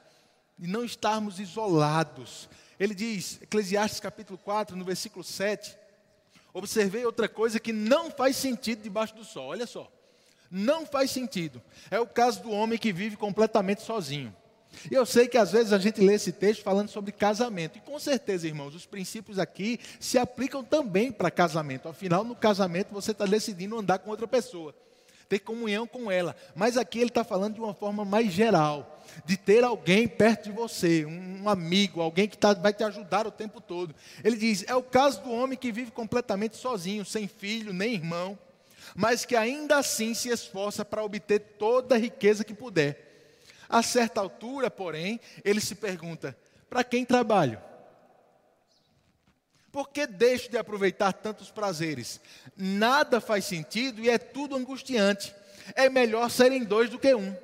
e 0.58 0.66
não 0.66 0.84
estarmos 0.84 1.38
isolados. 1.38 2.48
Ele 2.78 2.94
diz, 2.94 3.40
Eclesiastes 3.42 4.00
capítulo 4.00 4.38
4, 4.38 4.76
no 4.76 4.84
versículo 4.84 5.24
7, 5.24 5.76
observei 6.52 7.04
outra 7.04 7.28
coisa 7.28 7.60
que 7.60 7.72
não 7.72 8.10
faz 8.10 8.36
sentido 8.36 8.82
debaixo 8.82 9.14
do 9.14 9.24
sol, 9.24 9.48
olha 9.48 9.66
só, 9.66 9.90
não 10.50 10.86
faz 10.86 11.10
sentido. 11.10 11.62
É 11.90 11.98
o 12.00 12.06
caso 12.06 12.42
do 12.42 12.50
homem 12.50 12.78
que 12.78 12.92
vive 12.92 13.16
completamente 13.16 13.82
sozinho. 13.82 14.34
E 14.90 14.94
eu 14.94 15.06
sei 15.06 15.26
que 15.26 15.38
às 15.38 15.52
vezes 15.52 15.72
a 15.72 15.78
gente 15.78 16.00
lê 16.00 16.14
esse 16.14 16.32
texto 16.32 16.62
falando 16.62 16.88
sobre 16.88 17.12
casamento. 17.12 17.78
E 17.78 17.80
com 17.80 17.98
certeza, 17.98 18.46
irmãos, 18.46 18.74
os 18.74 18.86
princípios 18.86 19.38
aqui 19.38 19.80
se 19.98 20.18
aplicam 20.18 20.62
também 20.62 21.10
para 21.10 21.30
casamento. 21.30 21.88
Afinal, 21.88 22.24
no 22.24 22.34
casamento 22.34 22.92
você 22.92 23.12
está 23.12 23.26
decidindo 23.26 23.78
andar 23.78 23.98
com 23.98 24.10
outra 24.10 24.28
pessoa, 24.28 24.74
ter 25.28 25.38
comunhão 25.38 25.86
com 25.86 26.10
ela. 26.10 26.36
Mas 26.54 26.76
aqui 26.76 26.98
ele 26.98 27.08
está 27.08 27.24
falando 27.24 27.54
de 27.54 27.60
uma 27.60 27.74
forma 27.74 28.04
mais 28.04 28.32
geral, 28.32 29.00
de 29.24 29.36
ter 29.36 29.64
alguém 29.64 30.06
perto 30.06 30.44
de 30.44 30.52
você, 30.52 31.04
um 31.04 31.48
amigo, 31.48 32.00
alguém 32.00 32.28
que 32.28 32.36
tá, 32.36 32.54
vai 32.54 32.72
te 32.72 32.84
ajudar 32.84 33.26
o 33.26 33.30
tempo 33.30 33.60
todo. 33.60 33.94
Ele 34.22 34.36
diz: 34.36 34.64
é 34.68 34.74
o 34.74 34.82
caso 34.82 35.22
do 35.22 35.32
homem 35.32 35.58
que 35.58 35.72
vive 35.72 35.90
completamente 35.90 36.56
sozinho, 36.56 37.04
sem 37.04 37.26
filho, 37.26 37.72
nem 37.72 37.94
irmão, 37.94 38.38
mas 38.94 39.24
que 39.24 39.34
ainda 39.34 39.78
assim 39.78 40.14
se 40.14 40.28
esforça 40.28 40.84
para 40.84 41.04
obter 41.04 41.40
toda 41.58 41.94
a 41.94 41.98
riqueza 41.98 42.44
que 42.44 42.54
puder 42.54 43.05
a 43.68 43.82
certa 43.82 44.20
altura, 44.20 44.70
porém, 44.70 45.20
ele 45.44 45.60
se 45.60 45.74
pergunta: 45.74 46.36
para 46.68 46.84
quem 46.84 47.04
trabalho? 47.04 47.60
Por 49.70 49.90
que 49.90 50.06
deixo 50.06 50.50
de 50.50 50.56
aproveitar 50.56 51.12
tantos 51.12 51.50
prazeres? 51.50 52.18
Nada 52.56 53.20
faz 53.20 53.44
sentido 53.44 54.00
e 54.00 54.08
é 54.08 54.16
tudo 54.16 54.56
angustiante. 54.56 55.34
É 55.74 55.90
melhor 55.90 56.30
serem 56.30 56.64
dois 56.64 56.88
do 56.88 56.98
que 56.98 57.14
um, 57.14 57.36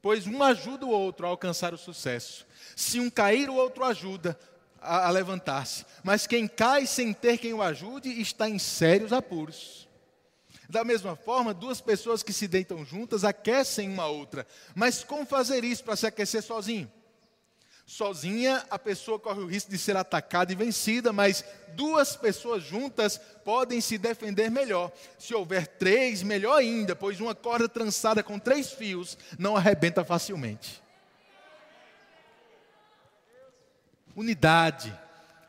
pois 0.00 0.26
um 0.26 0.42
ajuda 0.42 0.86
o 0.86 0.90
outro 0.90 1.26
a 1.26 1.28
alcançar 1.28 1.74
o 1.74 1.78
sucesso. 1.78 2.46
Se 2.74 2.98
um 3.00 3.10
cair, 3.10 3.50
o 3.50 3.56
outro 3.56 3.84
ajuda 3.84 4.38
a, 4.80 5.10
levantar-se. 5.10 5.84
Mas 6.02 6.26
quem 6.26 6.48
cai 6.48 6.86
sem 6.86 7.12
ter 7.12 7.36
quem 7.36 7.52
o 7.52 7.62
ajude 7.62 8.08
está 8.20 8.48
em 8.48 8.58
sérios 8.58 9.12
apuros. 9.12 9.88
Da 10.70 10.84
mesma 10.84 11.16
forma, 11.16 11.52
duas 11.52 11.80
pessoas 11.80 12.22
que 12.22 12.32
se 12.32 12.46
deitam 12.46 12.84
juntas 12.84 13.24
aquecem 13.24 13.88
uma 13.88 14.06
outra. 14.06 14.46
Mas 14.72 15.02
como 15.02 15.26
fazer 15.26 15.64
isso 15.64 15.82
para 15.82 15.96
se 15.96 16.06
aquecer 16.06 16.44
sozinho? 16.44 16.88
Sozinha, 17.84 18.64
a 18.70 18.78
pessoa 18.78 19.18
corre 19.18 19.40
o 19.40 19.46
risco 19.46 19.68
de 19.68 19.76
ser 19.76 19.96
atacada 19.96 20.52
e 20.52 20.54
vencida, 20.54 21.12
mas 21.12 21.44
duas 21.74 22.14
pessoas 22.14 22.62
juntas 22.62 23.18
podem 23.44 23.80
se 23.80 23.98
defender 23.98 24.48
melhor. 24.48 24.92
Se 25.18 25.34
houver 25.34 25.66
três, 25.66 26.22
melhor 26.22 26.58
ainda, 26.58 26.94
pois 26.94 27.18
uma 27.18 27.34
corda 27.34 27.68
trançada 27.68 28.22
com 28.22 28.38
três 28.38 28.70
fios 28.70 29.18
não 29.36 29.56
arrebenta 29.56 30.04
facilmente. 30.04 30.80
Unidade. 34.14 34.96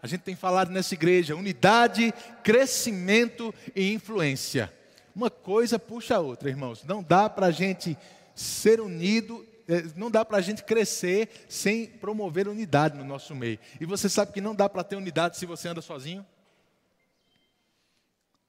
A 0.02 0.08
gente 0.08 0.22
tem 0.22 0.36
falado 0.36 0.72
nessa 0.72 0.96
igreja: 0.96 1.36
unidade, 1.36 2.12
crescimento 2.44 3.54
e 3.76 3.94
influência. 3.94 4.81
Uma 5.16 5.30
coisa 5.30 5.78
puxa 5.78 6.16
a 6.16 6.20
outra, 6.20 6.50
irmãos. 6.50 6.84
Não 6.84 7.04
dá 7.04 7.30
para 7.30 7.48
a 7.48 7.52
gente 7.52 7.98
ser 8.34 8.80
unido, 8.80 9.46
é, 9.68 9.84
não 9.96 10.10
dá 10.10 10.24
para 10.24 10.38
a 10.38 10.42
gente 10.42 10.64
crescer 10.64 11.46
sem 11.50 11.86
promover 11.86 12.48
unidade 12.48 12.98
no 12.98 13.04
nosso 13.04 13.36
meio. 13.36 13.60
E 13.80 13.86
você 13.86 14.08
sabe 14.08 14.32
que 14.32 14.42
não 14.42 14.56
dá 14.56 14.70
para 14.70 14.84
ter 14.84 14.96
unidade 14.96 15.38
se 15.38 15.46
você 15.46 15.68
anda 15.68 15.82
sozinho? 15.82 16.26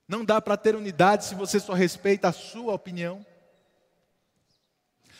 Não 0.06 0.24
dá 0.24 0.40
para 0.40 0.56
ter 0.56 0.76
unidade 0.76 1.24
se 1.24 1.34
você 1.34 1.58
só 1.58 1.72
respeita 1.72 2.28
a 2.28 2.32
sua 2.32 2.74
opinião? 2.74 3.24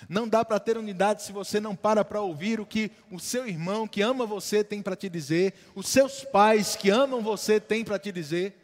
Não 0.09 0.29
dá 0.29 0.45
para 0.45 0.59
ter 0.59 0.77
unidade 0.77 1.23
se 1.23 1.33
você 1.33 1.61
não 1.61 1.77
para 1.77 2.05
para 2.05 2.21
ouvir 2.21 2.61
o 2.61 2.67
que 2.67 2.91
o 3.11 3.19
seu 3.19 3.47
irmão 3.47 3.87
que 3.87 4.03
ama 4.03 4.27
você 4.27 4.65
tem 4.65 4.83
para 4.83 4.97
te 4.97 5.09
dizer, 5.09 5.55
os 5.75 5.89
seus 5.89 6.25
pais 6.25 6.75
que 6.77 6.91
amam 6.91 7.23
você 7.23 7.61
têm 7.61 7.85
para 7.85 7.99
te 7.99 8.11
dizer. 8.11 8.62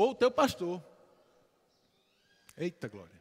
Ou 0.00 0.12
o 0.12 0.14
teu 0.14 0.30
pastor. 0.30 0.82
Eita 2.56 2.88
glória. 2.88 3.20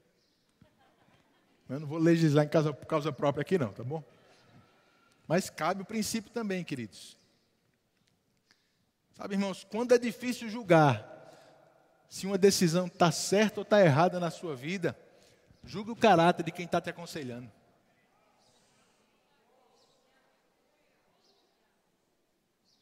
Eu 1.68 1.82
não 1.82 1.86
vou 1.86 1.98
legislar 1.98 2.46
em 2.46 2.48
causa, 2.48 2.72
por 2.72 2.86
causa 2.86 3.12
própria 3.12 3.42
aqui 3.42 3.58
não, 3.58 3.74
tá 3.74 3.84
bom? 3.84 4.02
Mas 5.28 5.50
cabe 5.50 5.82
o 5.82 5.86
princípio 5.86 6.32
também, 6.32 6.64
queridos. 6.64 7.18
Sabe, 9.14 9.36
irmãos, 9.36 9.68
quando 9.70 9.94
é 9.94 9.98
difícil 9.98 10.50
julgar 10.50 11.06
se 12.08 12.26
uma 12.26 12.38
decisão 12.38 12.88
está 12.88 13.12
certa 13.12 13.60
ou 13.60 13.64
está 13.64 13.82
errada 13.82 14.18
na 14.18 14.32
sua 14.32 14.56
vida, 14.56 14.98
julgue 15.66 15.92
o 15.92 15.98
caráter 15.98 16.44
de 16.44 16.52
quem 16.54 16.64
está 16.64 16.80
te 16.80 16.90
aconselhando. 16.90 17.52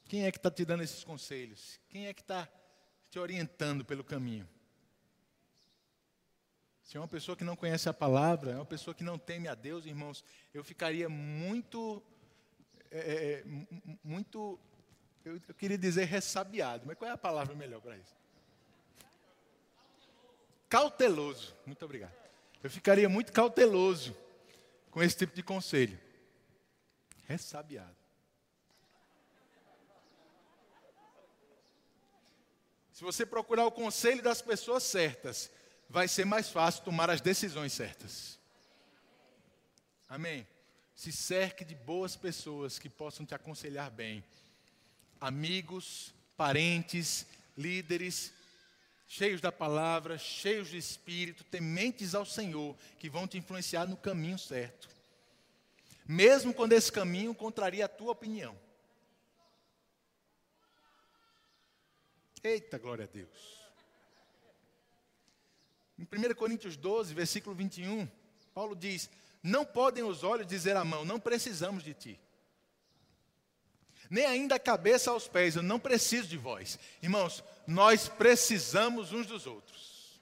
Quem 0.07 0.23
é 0.23 0.31
que 0.31 0.37
está 0.37 0.51
te 0.51 0.63
dando 0.63 0.83
esses 0.83 1.03
conselhos? 1.03 1.79
Quem 1.89 2.05
é 2.05 2.13
que 2.13 2.21
está 2.21 2.47
te 3.09 3.19
orientando 3.19 3.83
pelo 3.83 4.03
caminho? 4.03 4.47
Se 6.83 6.95
é 6.95 6.99
uma 7.01 7.07
pessoa 7.07 7.35
que 7.35 7.43
não 7.43 7.55
conhece 7.55 7.89
a 7.89 7.93
palavra, 7.93 8.51
é 8.51 8.55
uma 8.55 8.65
pessoa 8.65 8.95
que 8.95 9.03
não 9.03 9.17
teme 9.17 9.49
a 9.49 9.55
Deus, 9.55 9.85
irmãos, 9.85 10.23
eu 10.53 10.63
ficaria 10.63 11.09
muito, 11.09 12.01
é, 12.89 12.99
é, 12.99 13.33
é 13.33 13.43
muito, 14.01 14.57
eu, 15.25 15.41
eu 15.49 15.53
queria 15.53 15.77
dizer 15.77 16.05
ressabiado, 16.05 16.85
mas 16.87 16.97
qual 16.97 17.11
é 17.11 17.13
a 17.13 17.17
palavra 17.17 17.53
melhor 17.53 17.81
para 17.81 17.97
isso? 17.97 18.15
Cauteloso. 20.69 21.53
Muito 21.65 21.83
obrigado. 21.83 22.13
Eu 22.63 22.69
ficaria 22.69 23.09
muito 23.09 23.33
cauteloso 23.33 24.15
com 24.89 25.03
esse 25.03 25.17
tipo 25.17 25.35
de 25.35 25.43
conselho. 25.43 25.99
Ressabiado. 27.25 27.96
Se 32.97 33.03
você 33.03 33.27
procurar 33.27 33.63
o 33.63 33.71
conselho 33.71 34.23
das 34.23 34.41
pessoas 34.41 34.81
certas, 34.81 35.51
vai 35.87 36.07
ser 36.07 36.25
mais 36.25 36.49
fácil 36.49 36.83
tomar 36.83 37.11
as 37.11 37.21
decisões 37.21 37.71
certas. 37.71 38.39
Amém? 40.09 40.47
Se 40.95 41.11
cerque 41.11 41.63
de 41.63 41.75
boas 41.75 42.15
pessoas 42.15 42.79
que 42.79 42.89
possam 42.89 43.23
te 43.23 43.35
aconselhar 43.35 43.91
bem. 43.91 44.23
Amigos, 45.21 46.11
parentes, 46.35 47.27
líderes, 47.55 48.33
cheios 49.07 49.41
da 49.41 49.51
palavra, 49.51 50.17
cheios 50.17 50.67
de 50.67 50.77
espírito, 50.77 51.43
tementes 51.43 52.15
ao 52.15 52.25
Senhor, 52.25 52.75
que 52.97 53.11
vão 53.11 53.27
te 53.27 53.37
influenciar 53.37 53.85
no 53.85 53.95
caminho 53.95 54.39
certo. 54.39 54.89
Mesmo 56.07 56.51
quando 56.51 56.73
esse 56.73 56.91
caminho 56.91 57.35
contraria 57.35 57.85
a 57.85 57.87
tua 57.87 58.13
opinião. 58.13 58.57
Eita, 62.43 62.77
glória 62.77 63.05
a 63.05 63.07
Deus. 63.07 63.57
Em 65.97 66.03
1 66.03 66.35
Coríntios 66.35 66.77
12, 66.77 67.13
versículo 67.13 67.55
21, 67.55 68.07
Paulo 68.53 68.75
diz: 68.75 69.09
Não 69.41 69.65
podem 69.65 70.03
os 70.03 70.23
olhos 70.23 70.45
dizer 70.45 70.75
à 70.75 70.85
mão, 70.85 71.03
não 71.03 71.19
precisamos 71.19 71.83
de 71.83 71.93
ti. 71.93 72.19
Nem 74.09 74.25
ainda 74.25 74.55
a 74.55 74.59
cabeça 74.59 75.11
aos 75.11 75.27
pés, 75.27 75.55
eu 75.55 75.63
não 75.63 75.79
preciso 75.79 76.27
de 76.27 76.37
vós. 76.37 76.79
Irmãos, 77.01 77.43
nós 77.65 78.07
precisamos 78.07 79.11
uns 79.11 79.25
dos 79.25 79.45
outros. 79.45 80.21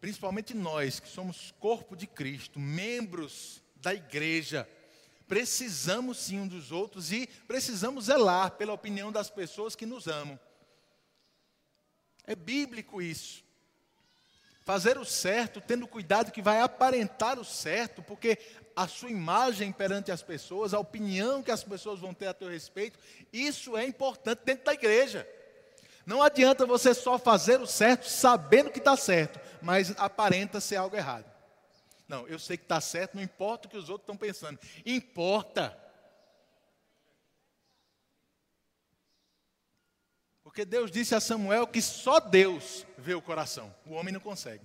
Principalmente 0.00 0.52
nós, 0.52 0.98
que 0.98 1.08
somos 1.08 1.54
corpo 1.60 1.94
de 1.94 2.06
Cristo, 2.06 2.58
membros 2.58 3.62
da 3.76 3.94
igreja, 3.94 4.68
precisamos 5.28 6.18
sim 6.18 6.40
uns 6.40 6.48
dos 6.48 6.72
outros 6.72 7.12
e 7.12 7.26
precisamos 7.46 8.06
zelar 8.06 8.52
pela 8.52 8.72
opinião 8.72 9.12
das 9.12 9.30
pessoas 9.30 9.76
que 9.76 9.86
nos 9.86 10.08
amam. 10.08 10.38
É 12.26 12.34
bíblico 12.34 13.02
isso. 13.02 13.44
Fazer 14.64 14.96
o 14.96 15.04
certo, 15.04 15.60
tendo 15.60 15.86
cuidado 15.86 16.32
que 16.32 16.40
vai 16.40 16.60
aparentar 16.60 17.38
o 17.38 17.44
certo, 17.44 18.02
porque 18.02 18.38
a 18.74 18.88
sua 18.88 19.10
imagem 19.10 19.70
perante 19.70 20.10
as 20.10 20.22
pessoas, 20.22 20.72
a 20.72 20.78
opinião 20.78 21.42
que 21.42 21.50
as 21.50 21.62
pessoas 21.62 22.00
vão 22.00 22.14
ter 22.14 22.26
a 22.26 22.34
teu 22.34 22.48
respeito, 22.48 22.98
isso 23.32 23.76
é 23.76 23.84
importante 23.84 24.40
dentro 24.44 24.64
da 24.64 24.72
igreja. 24.72 25.28
Não 26.06 26.22
adianta 26.22 26.66
você 26.66 26.94
só 26.94 27.18
fazer 27.18 27.60
o 27.60 27.66
certo 27.66 28.08
sabendo 28.08 28.70
que 28.70 28.78
está 28.78 28.96
certo, 28.96 29.38
mas 29.60 29.94
aparenta 29.98 30.60
ser 30.60 30.76
algo 30.76 30.96
errado. 30.96 31.30
Não, 32.06 32.26
eu 32.26 32.38
sei 32.38 32.56
que 32.56 32.64
está 32.64 32.80
certo, 32.80 33.14
não 33.14 33.22
importa 33.22 33.66
o 33.66 33.70
que 33.70 33.76
os 33.76 33.88
outros 33.88 34.04
estão 34.04 34.16
pensando. 34.16 34.58
Importa. 34.84 35.78
Porque 40.54 40.64
Deus 40.64 40.88
disse 40.88 41.16
a 41.16 41.20
Samuel 41.20 41.66
que 41.66 41.82
só 41.82 42.20
Deus 42.20 42.86
vê 42.96 43.12
o 43.12 43.20
coração, 43.20 43.74
o 43.84 43.94
homem 43.94 44.14
não 44.14 44.20
consegue. 44.20 44.62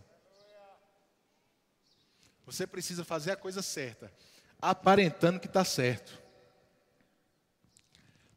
Você 2.45 2.67
precisa 2.67 3.03
fazer 3.03 3.31
a 3.31 3.35
coisa 3.35 3.63
certa, 3.63 4.13
aparentando 4.61 5.39
que 5.39 5.47
está 5.47 5.65
certo. 5.65 6.21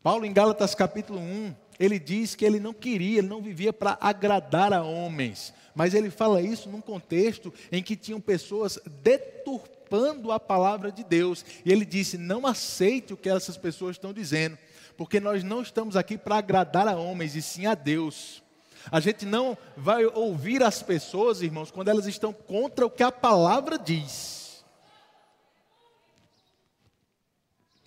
Paulo, 0.02 0.24
em 0.24 0.32
Gálatas 0.32 0.74
capítulo 0.74 1.20
1, 1.20 1.54
ele 1.78 1.98
diz 1.98 2.34
que 2.34 2.46
ele 2.46 2.58
não 2.58 2.72
queria, 2.72 3.18
ele 3.18 3.28
não 3.28 3.42
vivia 3.42 3.70
para 3.70 3.98
agradar 4.00 4.72
a 4.72 4.82
homens, 4.82 5.52
mas 5.74 5.92
ele 5.92 6.08
fala 6.08 6.40
isso 6.40 6.70
num 6.70 6.80
contexto 6.80 7.52
em 7.70 7.82
que 7.82 7.96
tinham 7.96 8.18
pessoas 8.18 8.78
deturpando 9.02 10.32
a 10.32 10.40
palavra 10.40 10.90
de 10.90 11.04
Deus, 11.04 11.44
e 11.66 11.70
ele 11.70 11.84
disse: 11.84 12.16
Não 12.16 12.46
aceite 12.46 13.12
o 13.12 13.16
que 13.16 13.28
essas 13.28 13.58
pessoas 13.58 13.96
estão 13.96 14.10
dizendo 14.10 14.56
porque 14.96 15.20
nós 15.20 15.42
não 15.42 15.62
estamos 15.62 15.96
aqui 15.96 16.16
para 16.16 16.36
agradar 16.36 16.86
a 16.88 16.96
homens, 16.96 17.34
e 17.34 17.42
sim 17.42 17.66
a 17.66 17.74
Deus. 17.74 18.42
A 18.90 19.00
gente 19.00 19.24
não 19.24 19.56
vai 19.76 20.04
ouvir 20.04 20.62
as 20.62 20.82
pessoas, 20.82 21.42
irmãos, 21.42 21.70
quando 21.70 21.88
elas 21.88 22.06
estão 22.06 22.32
contra 22.32 22.86
o 22.86 22.90
que 22.90 23.02
a 23.02 23.12
palavra 23.12 23.78
diz. 23.78 24.64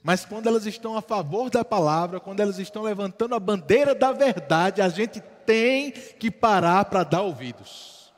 Mas 0.01 0.23
quando 0.23 0.47
elas 0.47 0.65
estão 0.65 0.95
a 0.95 1.01
favor 1.01 1.49
da 1.49 1.65
palavra, 1.65 2.19
quando 2.19 2.39
elas 2.39 2.59
estão 2.59 2.83
levantando 2.83 3.33
a 3.33 3.39
bandeira 3.39 3.95
da 3.95 4.11
verdade, 4.11 4.81
a 4.81 4.87
gente 4.87 5.19
tem 5.45 5.91
que 5.91 6.29
parar 6.29 6.85
para 6.85 7.03
dar 7.03 7.21
ouvidos. 7.21 8.13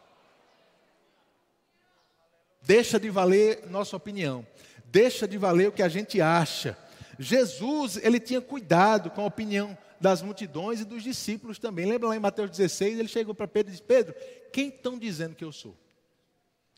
Deixa 2.61 2.99
de 2.99 3.09
valer 3.09 3.65
nossa 3.69 3.95
opinião, 3.95 4.45
deixa 4.85 5.25
de 5.25 5.37
valer 5.37 5.69
o 5.69 5.71
que 5.71 5.81
a 5.81 5.87
gente 5.87 6.19
acha 6.19 6.77
Jesus, 7.19 7.97
ele 7.97 8.19
tinha 8.19 8.41
cuidado 8.41 9.09
com 9.09 9.21
a 9.21 9.25
opinião 9.25 9.77
das 9.99 10.21
multidões 10.21 10.81
e 10.81 10.85
dos 10.85 11.03
discípulos 11.03 11.57
também. 11.57 11.85
Lembra 11.85 12.09
lá 12.09 12.15
em 12.15 12.19
Mateus 12.19 12.51
16, 12.51 12.99
ele 12.99 13.07
chegou 13.07 13.33
para 13.33 13.47
Pedro 13.47 13.71
e 13.71 13.73
disse: 13.73 13.83
Pedro, 13.83 14.13
quem 14.51 14.69
estão 14.69 14.97
dizendo 14.97 15.35
que 15.35 15.43
eu 15.43 15.51
sou? 15.51 15.75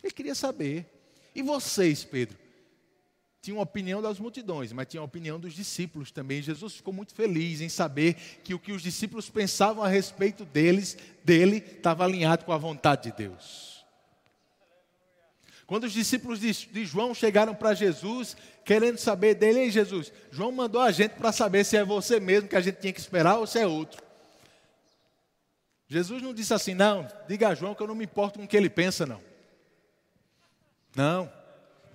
Ele 0.03 0.13
queria 0.13 0.35
saber. 0.35 0.85
E 1.35 1.41
vocês, 1.41 2.03
Pedro? 2.03 2.37
Tinham 3.41 3.57
uma 3.57 3.63
opinião 3.63 4.01
das 4.01 4.19
multidões, 4.19 4.73
mas 4.73 4.87
tinha 4.87 4.99
a 4.99 5.05
opinião 5.05 5.39
dos 5.39 5.53
discípulos 5.53 6.11
também. 6.11 6.41
Jesus 6.41 6.75
ficou 6.75 6.93
muito 6.93 7.13
feliz 7.13 7.61
em 7.61 7.69
saber 7.69 8.15
que 8.43 8.53
o 8.53 8.59
que 8.59 8.73
os 8.73 8.81
discípulos 8.81 9.29
pensavam 9.29 9.81
a 9.81 9.87
respeito 9.87 10.43
deles, 10.43 10.97
dele, 11.23 11.57
estava 11.57 12.03
alinhado 12.03 12.43
com 12.43 12.51
a 12.51 12.57
vontade 12.57 13.09
de 13.09 13.17
Deus. 13.17 13.78
Quando 15.69 15.83
os 15.83 15.93
discípulos 15.93 16.39
de, 16.39 16.83
João 16.83 17.13
chegaram 17.13 17.53
para 17.53 17.75
Jesus, 17.75 18.35
querendo 18.65 18.97
saber 18.97 19.35
dele, 19.35 19.59
ei 19.59 19.69
Jesus, 19.69 20.11
João 20.31 20.51
mandou 20.51 20.81
a 20.81 20.91
gente 20.91 21.11
para 21.11 21.31
saber 21.31 21.63
se 21.63 21.77
é 21.77 21.85
você 21.85 22.19
mesmo 22.19 22.49
que 22.49 22.55
a 22.55 22.59
gente 22.59 22.77
tinha 22.77 22.91
que 22.91 22.99
esperar 22.99 23.37
ou 23.37 23.45
se 23.45 23.59
é 23.59 23.67
outro. 23.67 24.01
Jesus 25.87 26.23
não 26.23 26.33
disse 26.33 26.55
assim, 26.55 26.73
não, 26.73 27.07
diga 27.27 27.49
a 27.49 27.53
João 27.53 27.75
que 27.75 27.83
eu 27.83 27.87
não 27.87 27.93
me 27.93 28.05
importo 28.05 28.39
com 28.39 28.45
o 28.45 28.47
que 28.47 28.57
ele 28.57 28.67
pensa, 28.67 29.05
não. 29.05 29.21
Não. 30.95 31.31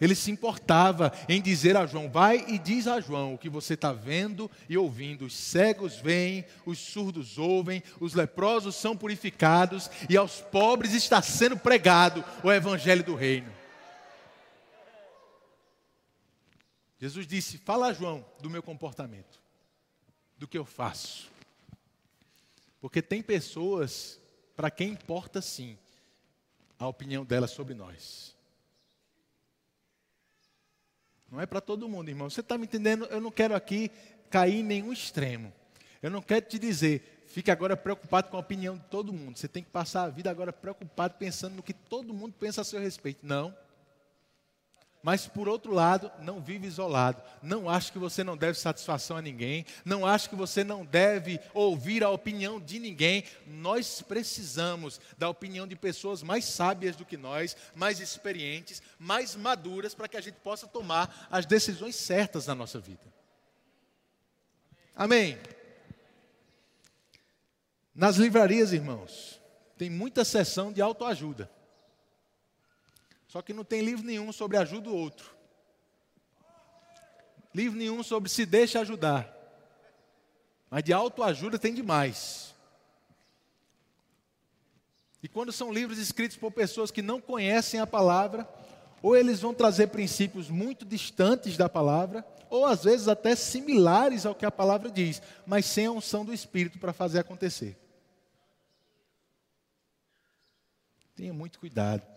Ele 0.00 0.14
se 0.14 0.30
importava 0.30 1.12
em 1.28 1.42
dizer 1.42 1.76
a 1.76 1.84
João: 1.84 2.08
vai 2.08 2.44
e 2.46 2.60
diz 2.60 2.86
a 2.86 3.00
João 3.00 3.34
o 3.34 3.38
que 3.38 3.48
você 3.48 3.74
está 3.74 3.92
vendo 3.92 4.48
e 4.68 4.78
ouvindo. 4.78 5.24
Os 5.24 5.34
cegos 5.34 5.96
veem, 5.96 6.44
os 6.64 6.78
surdos 6.78 7.38
ouvem, 7.38 7.82
os 7.98 8.14
leprosos 8.14 8.76
são 8.76 8.96
purificados 8.96 9.90
e 10.08 10.16
aos 10.16 10.40
pobres 10.40 10.94
está 10.94 11.20
sendo 11.20 11.56
pregado 11.56 12.24
o 12.44 12.52
evangelho 12.52 13.02
do 13.02 13.16
reino. 13.16 13.63
Jesus 16.98 17.26
disse: 17.26 17.58
Fala 17.58 17.92
João 17.92 18.24
do 18.40 18.50
meu 18.50 18.62
comportamento, 18.62 19.40
do 20.38 20.48
que 20.48 20.58
eu 20.58 20.64
faço. 20.64 21.30
Porque 22.80 23.00
tem 23.00 23.22
pessoas 23.22 24.20
para 24.54 24.70
quem 24.70 24.90
importa 24.90 25.40
sim 25.40 25.78
a 26.78 26.86
opinião 26.86 27.24
delas 27.24 27.50
sobre 27.50 27.74
nós. 27.74 28.34
Não 31.30 31.40
é 31.40 31.46
para 31.46 31.60
todo 31.60 31.88
mundo, 31.88 32.08
irmão. 32.08 32.30
Você 32.30 32.40
está 32.40 32.56
me 32.56 32.64
entendendo? 32.64 33.06
Eu 33.06 33.20
não 33.20 33.30
quero 33.30 33.56
aqui 33.56 33.90
cair 34.30 34.60
em 34.60 34.62
nenhum 34.62 34.92
extremo. 34.92 35.52
Eu 36.00 36.10
não 36.10 36.20
quero 36.22 36.46
te 36.46 36.58
dizer, 36.58 37.24
fique 37.26 37.50
agora 37.50 37.76
preocupado 37.76 38.28
com 38.28 38.36
a 38.36 38.40
opinião 38.40 38.76
de 38.76 38.84
todo 38.84 39.12
mundo. 39.12 39.38
Você 39.38 39.48
tem 39.48 39.62
que 39.62 39.70
passar 39.70 40.04
a 40.04 40.10
vida 40.10 40.30
agora 40.30 40.52
preocupado, 40.52 41.14
pensando 41.14 41.56
no 41.56 41.62
que 41.62 41.72
todo 41.72 42.14
mundo 42.14 42.34
pensa 42.38 42.60
a 42.60 42.64
seu 42.64 42.78
respeito. 42.78 43.26
Não. 43.26 43.56
Mas, 45.04 45.26
por 45.26 45.50
outro 45.50 45.70
lado, 45.70 46.10
não 46.18 46.40
vive 46.40 46.66
isolado. 46.66 47.22
Não 47.42 47.68
ache 47.68 47.92
que 47.92 47.98
você 47.98 48.24
não 48.24 48.38
deve 48.38 48.58
satisfação 48.58 49.18
a 49.18 49.20
ninguém. 49.20 49.66
Não 49.84 50.06
ache 50.06 50.30
que 50.30 50.34
você 50.34 50.64
não 50.64 50.82
deve 50.82 51.38
ouvir 51.52 52.02
a 52.02 52.08
opinião 52.08 52.58
de 52.58 52.78
ninguém. 52.78 53.22
Nós 53.46 54.00
precisamos 54.00 54.98
da 55.18 55.28
opinião 55.28 55.66
de 55.66 55.76
pessoas 55.76 56.22
mais 56.22 56.46
sábias 56.46 56.96
do 56.96 57.04
que 57.04 57.18
nós, 57.18 57.54
mais 57.74 58.00
experientes, 58.00 58.82
mais 58.98 59.36
maduras, 59.36 59.94
para 59.94 60.08
que 60.08 60.16
a 60.16 60.22
gente 60.22 60.36
possa 60.36 60.66
tomar 60.66 61.28
as 61.30 61.44
decisões 61.44 61.96
certas 61.96 62.46
na 62.46 62.54
nossa 62.54 62.80
vida. 62.80 63.04
Amém. 64.96 65.38
Nas 67.94 68.16
livrarias, 68.16 68.72
irmãos, 68.72 69.38
tem 69.76 69.90
muita 69.90 70.24
seção 70.24 70.72
de 70.72 70.80
autoajuda. 70.80 71.50
Só 73.34 73.42
que 73.42 73.52
não 73.52 73.64
tem 73.64 73.80
livro 73.80 74.06
nenhum 74.06 74.30
sobre 74.30 74.56
ajuda 74.56 74.88
o 74.88 74.96
outro. 74.96 75.34
Livro 77.52 77.76
nenhum 77.76 78.00
sobre 78.00 78.30
se 78.30 78.46
deixa 78.46 78.78
ajudar. 78.78 79.28
Mas 80.70 80.84
de 80.84 80.92
autoajuda 80.92 81.58
tem 81.58 81.74
demais. 81.74 82.54
E 85.20 85.26
quando 85.26 85.50
são 85.50 85.72
livros 85.72 85.98
escritos 85.98 86.36
por 86.36 86.52
pessoas 86.52 86.92
que 86.92 87.02
não 87.02 87.20
conhecem 87.20 87.80
a 87.80 87.86
palavra, 87.88 88.48
ou 89.02 89.16
eles 89.16 89.40
vão 89.40 89.52
trazer 89.52 89.88
princípios 89.88 90.48
muito 90.48 90.84
distantes 90.84 91.56
da 91.56 91.68
palavra, 91.68 92.24
ou 92.48 92.64
às 92.64 92.84
vezes 92.84 93.08
até 93.08 93.34
similares 93.34 94.24
ao 94.24 94.36
que 94.36 94.46
a 94.46 94.50
palavra 94.52 94.88
diz, 94.88 95.20
mas 95.44 95.66
sem 95.66 95.86
a 95.86 95.90
unção 95.90 96.24
do 96.24 96.32
Espírito 96.32 96.78
para 96.78 96.92
fazer 96.92 97.18
acontecer. 97.18 97.76
Tenha 101.16 101.34
muito 101.34 101.58
cuidado. 101.58 102.14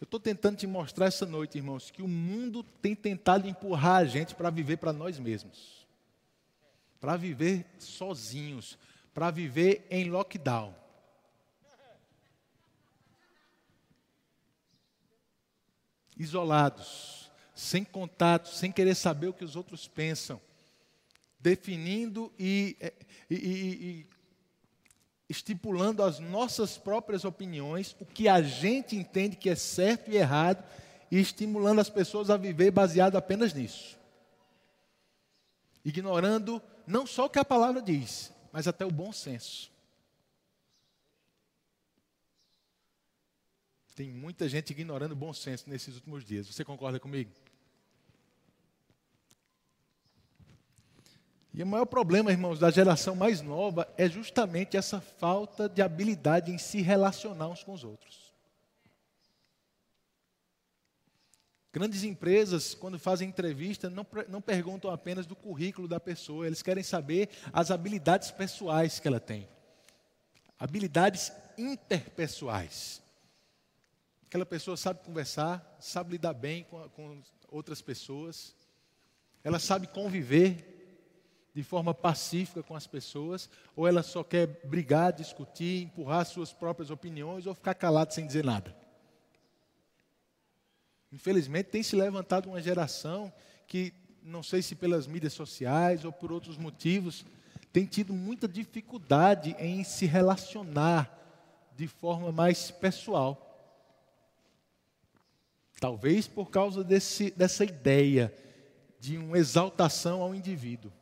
Eu 0.00 0.06
estou 0.06 0.18
tentando 0.18 0.56
te 0.56 0.66
mostrar 0.66 1.06
essa 1.06 1.26
noite, 1.26 1.58
irmãos, 1.58 1.90
que 1.90 2.00
o 2.00 2.08
mundo 2.08 2.62
tem 2.62 2.94
tentado 2.94 3.46
empurrar 3.46 3.96
a 3.96 4.04
gente 4.06 4.34
para 4.34 4.48
viver 4.48 4.78
para 4.78 4.94
nós 4.94 5.18
mesmos, 5.18 5.86
para 6.98 7.18
viver 7.18 7.66
sozinhos, 7.78 8.78
para 9.12 9.30
viver 9.30 9.86
em 9.90 10.08
lockdown. 10.08 10.74
Isolados, 16.16 17.30
sem 17.54 17.84
contato, 17.84 18.48
sem 18.48 18.72
querer 18.72 18.94
saber 18.94 19.28
o 19.28 19.34
que 19.34 19.44
os 19.44 19.54
outros 19.54 19.86
pensam, 19.86 20.40
definindo 21.38 22.32
e, 22.38 22.74
e, 23.28 23.34
e, 23.34 23.36
e 23.36 24.06
estipulando 25.30 26.02
as 26.02 26.18
nossas 26.18 26.76
próprias 26.76 27.24
opiniões, 27.24 27.94
o 28.00 28.04
que 28.04 28.28
a 28.28 28.42
gente 28.42 28.96
entende 28.96 29.36
que 29.36 29.48
é 29.48 29.54
certo 29.54 30.10
e 30.10 30.16
errado, 30.16 30.64
e 31.08 31.20
estimulando 31.20 31.80
as 31.80 31.88
pessoas 31.88 32.30
a 32.30 32.36
viver 32.36 32.72
baseado 32.72 33.16
apenas 33.16 33.54
nisso. 33.54 33.96
Ignorando 35.84 36.60
não 36.84 37.06
só 37.06 37.26
o 37.26 37.30
que 37.30 37.38
a 37.38 37.44
palavra 37.44 37.80
diz, 37.80 38.32
mas 38.52 38.66
até 38.66 38.84
o 38.84 38.90
bom 38.90 39.12
senso. 39.12 39.70
Tem 43.94 44.10
muita 44.10 44.48
gente 44.48 44.70
ignorando 44.70 45.12
o 45.12 45.16
bom 45.16 45.32
senso 45.32 45.70
nesses 45.70 45.94
últimos 45.94 46.24
dias. 46.24 46.48
Você 46.48 46.64
concorda 46.64 46.98
comigo? 46.98 47.30
E 51.52 51.62
o 51.62 51.66
maior 51.66 51.86
problema, 51.86 52.30
irmãos, 52.30 52.60
da 52.60 52.70
geração 52.70 53.16
mais 53.16 53.42
nova 53.42 53.92
é 53.98 54.08
justamente 54.08 54.76
essa 54.76 55.00
falta 55.00 55.68
de 55.68 55.82
habilidade 55.82 56.52
em 56.52 56.58
se 56.58 56.80
relacionar 56.80 57.48
uns 57.48 57.64
com 57.64 57.72
os 57.72 57.82
outros. 57.82 58.30
Grandes 61.72 62.02
empresas, 62.02 62.74
quando 62.74 62.98
fazem 62.98 63.28
entrevista, 63.28 63.88
não, 63.88 64.06
não 64.28 64.40
perguntam 64.40 64.90
apenas 64.90 65.26
do 65.26 65.36
currículo 65.36 65.86
da 65.86 66.00
pessoa, 66.00 66.46
eles 66.46 66.62
querem 66.62 66.82
saber 66.82 67.28
as 67.52 67.70
habilidades 67.70 68.30
pessoais 68.30 68.98
que 68.98 69.06
ela 69.06 69.20
tem. 69.20 69.48
Habilidades 70.58 71.32
interpessoais. 71.56 73.00
Aquela 74.26 74.46
pessoa 74.46 74.76
sabe 74.76 75.00
conversar, 75.04 75.76
sabe 75.80 76.12
lidar 76.12 76.34
bem 76.34 76.64
com, 76.64 76.88
com 76.90 77.22
outras 77.48 77.80
pessoas, 77.82 78.54
ela 79.42 79.58
sabe 79.58 79.86
conviver 79.88 80.69
de 81.54 81.62
forma 81.62 81.92
pacífica 81.92 82.62
com 82.62 82.76
as 82.76 82.86
pessoas, 82.86 83.50
ou 83.74 83.86
ela 83.86 84.02
só 84.02 84.22
quer 84.22 84.46
brigar, 84.64 85.12
discutir, 85.12 85.82
empurrar 85.82 86.24
suas 86.24 86.52
próprias 86.52 86.90
opiniões 86.90 87.46
ou 87.46 87.54
ficar 87.54 87.74
calado 87.74 88.14
sem 88.14 88.26
dizer 88.26 88.44
nada. 88.44 88.74
Infelizmente, 91.12 91.70
tem 91.70 91.82
se 91.82 91.96
levantado 91.96 92.48
uma 92.48 92.62
geração 92.62 93.32
que, 93.66 93.92
não 94.22 94.42
sei 94.42 94.62
se 94.62 94.76
pelas 94.76 95.06
mídias 95.06 95.32
sociais 95.32 96.04
ou 96.04 96.12
por 96.12 96.30
outros 96.30 96.56
motivos, 96.56 97.24
tem 97.72 97.84
tido 97.84 98.12
muita 98.12 98.46
dificuldade 98.46 99.56
em 99.58 99.82
se 99.82 100.06
relacionar 100.06 101.18
de 101.76 101.88
forma 101.88 102.30
mais 102.30 102.70
pessoal. 102.70 103.46
Talvez 105.80 106.28
por 106.28 106.50
causa 106.50 106.84
desse, 106.84 107.30
dessa 107.30 107.64
ideia 107.64 108.32
de 109.00 109.16
uma 109.16 109.38
exaltação 109.38 110.20
ao 110.22 110.34
indivíduo. 110.34 110.92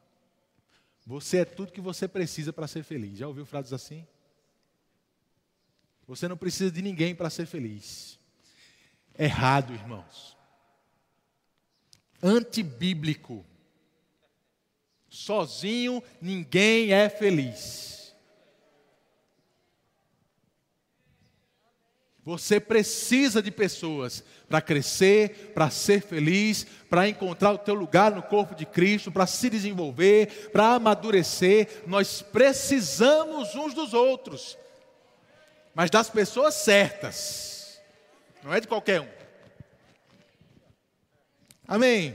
Você 1.08 1.38
é 1.38 1.44
tudo 1.46 1.72
que 1.72 1.80
você 1.80 2.06
precisa 2.06 2.52
para 2.52 2.66
ser 2.66 2.82
feliz. 2.82 3.16
Já 3.16 3.26
ouviu 3.26 3.46
frases 3.46 3.72
assim? 3.72 4.06
Você 6.06 6.28
não 6.28 6.36
precisa 6.36 6.70
de 6.70 6.82
ninguém 6.82 7.14
para 7.14 7.30
ser 7.30 7.46
feliz. 7.46 8.18
Errado, 9.18 9.72
irmãos. 9.72 10.36
Antibíblico. 12.22 13.42
Sozinho 15.08 16.02
ninguém 16.20 16.92
é 16.92 17.08
feliz. 17.08 17.97
Você 22.28 22.60
precisa 22.60 23.40
de 23.40 23.50
pessoas 23.50 24.22
para 24.50 24.60
crescer, 24.60 25.50
para 25.54 25.70
ser 25.70 26.02
feliz, 26.02 26.66
para 26.90 27.08
encontrar 27.08 27.52
o 27.52 27.58
teu 27.58 27.74
lugar 27.74 28.14
no 28.14 28.22
corpo 28.22 28.54
de 28.54 28.66
Cristo, 28.66 29.10
para 29.10 29.26
se 29.26 29.48
desenvolver, 29.48 30.50
para 30.52 30.74
amadurecer. 30.74 31.84
Nós 31.86 32.20
precisamos 32.20 33.54
uns 33.54 33.72
dos 33.72 33.94
outros. 33.94 34.58
Mas 35.74 35.88
das 35.88 36.10
pessoas 36.10 36.52
certas. 36.52 37.80
Não 38.44 38.52
é 38.52 38.60
de 38.60 38.68
qualquer 38.68 39.00
um. 39.00 39.08
Amém. 41.66 42.14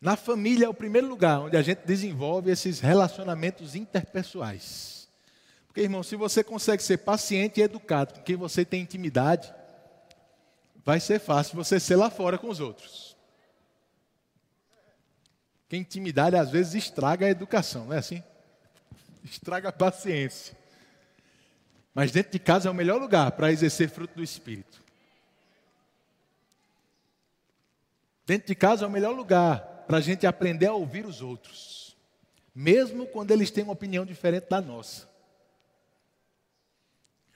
Na 0.00 0.16
família 0.16 0.66
é 0.66 0.68
o 0.68 0.74
primeiro 0.74 1.06
lugar 1.06 1.42
onde 1.42 1.56
a 1.56 1.62
gente 1.62 1.86
desenvolve 1.86 2.50
esses 2.50 2.80
relacionamentos 2.80 3.76
interpessoais. 3.76 4.97
Porque, 5.78 5.84
irmão, 5.84 6.02
se 6.02 6.16
você 6.16 6.42
consegue 6.42 6.82
ser 6.82 6.98
paciente 6.98 7.60
e 7.60 7.62
educado 7.62 8.14
com 8.14 8.22
quem 8.22 8.34
você 8.34 8.64
tem 8.64 8.82
intimidade, 8.82 9.54
vai 10.84 10.98
ser 10.98 11.20
fácil 11.20 11.54
você 11.54 11.78
ser 11.78 11.94
lá 11.94 12.10
fora 12.10 12.36
com 12.36 12.48
os 12.48 12.58
outros. 12.58 13.16
Porque 15.60 15.76
intimidade 15.76 16.34
às 16.34 16.50
vezes 16.50 16.74
estraga 16.74 17.26
a 17.26 17.30
educação, 17.30 17.84
não 17.84 17.94
é 17.94 17.98
assim? 17.98 18.24
Estraga 19.22 19.68
a 19.68 19.72
paciência. 19.72 20.56
Mas 21.94 22.10
dentro 22.10 22.32
de 22.32 22.40
casa 22.40 22.68
é 22.68 22.72
o 22.72 22.74
melhor 22.74 23.00
lugar 23.00 23.30
para 23.30 23.52
exercer 23.52 23.88
fruto 23.88 24.16
do 24.16 24.22
Espírito. 24.24 24.82
Dentro 28.26 28.48
de 28.48 28.54
casa 28.56 28.84
é 28.84 28.88
o 28.88 28.90
melhor 28.90 29.14
lugar 29.14 29.84
para 29.86 29.98
a 29.98 30.00
gente 30.00 30.26
aprender 30.26 30.66
a 30.66 30.72
ouvir 30.72 31.06
os 31.06 31.22
outros, 31.22 31.96
mesmo 32.52 33.06
quando 33.06 33.30
eles 33.30 33.52
têm 33.52 33.62
uma 33.62 33.74
opinião 33.74 34.04
diferente 34.04 34.48
da 34.50 34.60
nossa. 34.60 35.07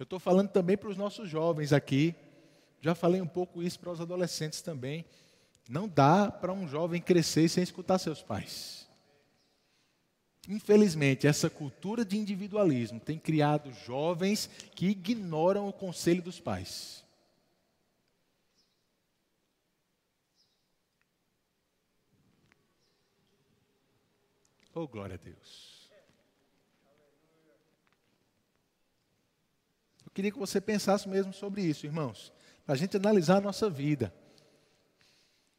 Eu 0.03 0.05
estou 0.05 0.18
falando 0.18 0.48
também 0.48 0.76
para 0.76 0.88
os 0.88 0.96
nossos 0.96 1.30
jovens 1.30 1.72
aqui. 1.72 2.12
Já 2.80 2.92
falei 2.92 3.20
um 3.20 3.26
pouco 3.26 3.62
isso 3.62 3.78
para 3.78 3.92
os 3.92 4.00
adolescentes 4.00 4.61
também. 4.61 5.05
Não 5.70 5.86
dá 5.86 6.28
para 6.28 6.53
um 6.53 6.66
jovem 6.66 7.00
crescer 7.00 7.48
sem 7.48 7.62
escutar 7.62 8.00
seus 8.00 8.20
pais. 8.20 8.88
Infelizmente, 10.48 11.28
essa 11.28 11.48
cultura 11.48 12.05
de 12.05 12.18
individualismo 12.18 12.98
tem 12.98 13.16
criado 13.16 13.72
jovens 13.86 14.50
que 14.74 14.88
ignoram 14.88 15.68
o 15.68 15.72
conselho 15.72 16.20
dos 16.20 16.40
pais. 16.40 17.05
Oh, 24.74 24.88
glória 24.88 25.14
a 25.14 25.24
Deus. 25.24 25.71
Queria 30.14 30.30
que 30.30 30.38
você 30.38 30.60
pensasse 30.60 31.08
mesmo 31.08 31.32
sobre 31.32 31.62
isso, 31.62 31.86
irmãos, 31.86 32.32
para 32.64 32.74
a 32.74 32.78
gente 32.78 32.96
analisar 32.96 33.38
a 33.38 33.40
nossa 33.40 33.68
vida. 33.68 34.12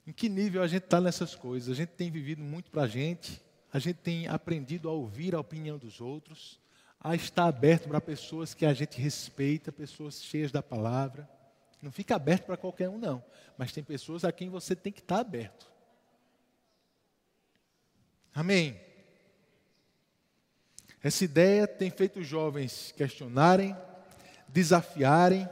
Em 0.06 0.12
que 0.12 0.28
nível 0.28 0.62
a 0.62 0.68
gente 0.68 0.84
está 0.84 1.00
nessas 1.00 1.34
coisas? 1.34 1.70
A 1.70 1.76
gente 1.76 1.90
tem 1.90 2.12
vivido 2.12 2.42
muito 2.42 2.70
para 2.70 2.84
a 2.84 2.88
gente, 2.88 3.42
a 3.72 3.80
gente 3.80 3.98
tem 3.98 4.28
aprendido 4.28 4.90
a 4.90 4.92
ouvir 4.92 5.34
a 5.34 5.40
opinião 5.40 5.78
dos 5.78 6.02
outros, 6.02 6.60
a 7.00 7.16
estar 7.16 7.46
aberto 7.46 7.88
para 7.88 8.00
pessoas 8.00 8.54
que 8.54 8.66
a 8.66 8.74
gente 8.74 9.00
respeita, 9.00 9.72
pessoas 9.72 10.22
cheias 10.22 10.52
da 10.52 10.62
palavra. 10.62 11.30
Não 11.82 11.92
fica 11.92 12.16
aberto 12.16 12.46
para 12.46 12.56
qualquer 12.56 12.90
um, 12.90 12.98
não. 12.98 13.24
Mas 13.58 13.72
tem 13.72 13.84
pessoas 13.84 14.24
a 14.24 14.32
quem 14.32 14.50
você 14.50 14.76
tem 14.76 14.92
que 14.92 15.02
estar 15.02 15.20
aberto. 15.20 15.72
Amém. 18.34 18.80
Essa 21.02 21.26
ideia 21.26 21.68
tem 21.68 21.92
feito 21.92 22.22
os 22.22 22.28
jovens 22.28 22.94
questionarem, 22.96 23.76
desafiarem, 24.54 25.50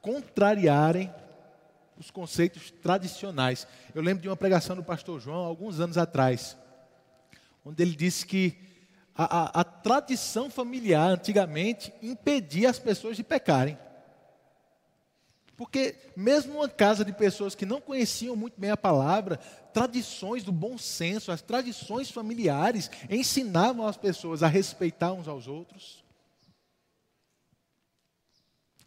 contrariarem 0.00 1.12
os 1.98 2.10
conceitos 2.10 2.70
tradicionais. 2.70 3.66
Eu 3.94 4.00
lembro 4.00 4.22
de 4.22 4.28
uma 4.28 4.36
pregação 4.36 4.76
do 4.76 4.84
pastor 4.84 5.20
João, 5.20 5.44
alguns 5.44 5.80
anos 5.80 5.98
atrás, 5.98 6.56
onde 7.64 7.82
ele 7.82 7.94
disse 7.94 8.24
que 8.24 8.56
a, 9.14 9.24
a, 9.24 9.60
a 9.60 9.64
tradição 9.64 10.48
familiar, 10.48 11.10
antigamente, 11.10 11.92
impedia 12.00 12.70
as 12.70 12.78
pessoas 12.78 13.16
de 13.16 13.24
pecarem. 13.24 13.76
Porque, 15.56 15.94
mesmo 16.16 16.54
uma 16.54 16.68
casa 16.70 17.04
de 17.04 17.12
pessoas 17.12 17.54
que 17.54 17.66
não 17.66 17.82
conheciam 17.82 18.34
muito 18.34 18.58
bem 18.58 18.70
a 18.70 18.78
palavra, 18.78 19.36
tradições 19.74 20.42
do 20.42 20.52
bom 20.52 20.78
senso, 20.78 21.30
as 21.30 21.42
tradições 21.42 22.10
familiares, 22.10 22.90
ensinavam 23.10 23.86
as 23.86 23.98
pessoas 23.98 24.42
a 24.42 24.46
respeitar 24.46 25.12
uns 25.12 25.28
aos 25.28 25.46
outros, 25.46 26.02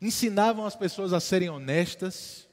ensinavam 0.03 0.65
as 0.65 0.75
pessoas 0.75 1.13
a 1.13 1.19
serem 1.21 1.49
honestas. 1.49 2.45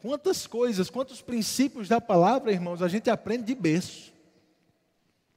Quantas 0.00 0.46
coisas, 0.46 0.88
quantos 0.88 1.20
princípios 1.20 1.88
da 1.88 2.00
palavra, 2.00 2.50
irmãos, 2.50 2.80
a 2.80 2.88
gente 2.88 3.10
aprende 3.10 3.44
de 3.44 3.54
berço. 3.54 4.14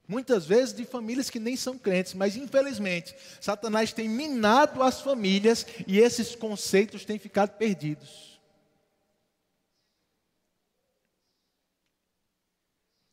Muitas 0.06 0.46
vezes 0.46 0.74
de 0.74 0.86
famílias 0.86 1.28
que 1.28 1.38
nem 1.38 1.54
são 1.54 1.76
crentes, 1.76 2.14
mas 2.14 2.34
infelizmente, 2.34 3.14
Satanás 3.42 3.92
tem 3.92 4.08
minado 4.08 4.82
as 4.82 5.02
famílias 5.02 5.66
e 5.86 5.98
esses 5.98 6.34
conceitos 6.34 7.04
têm 7.04 7.18
ficado 7.18 7.58
perdidos. 7.58 8.37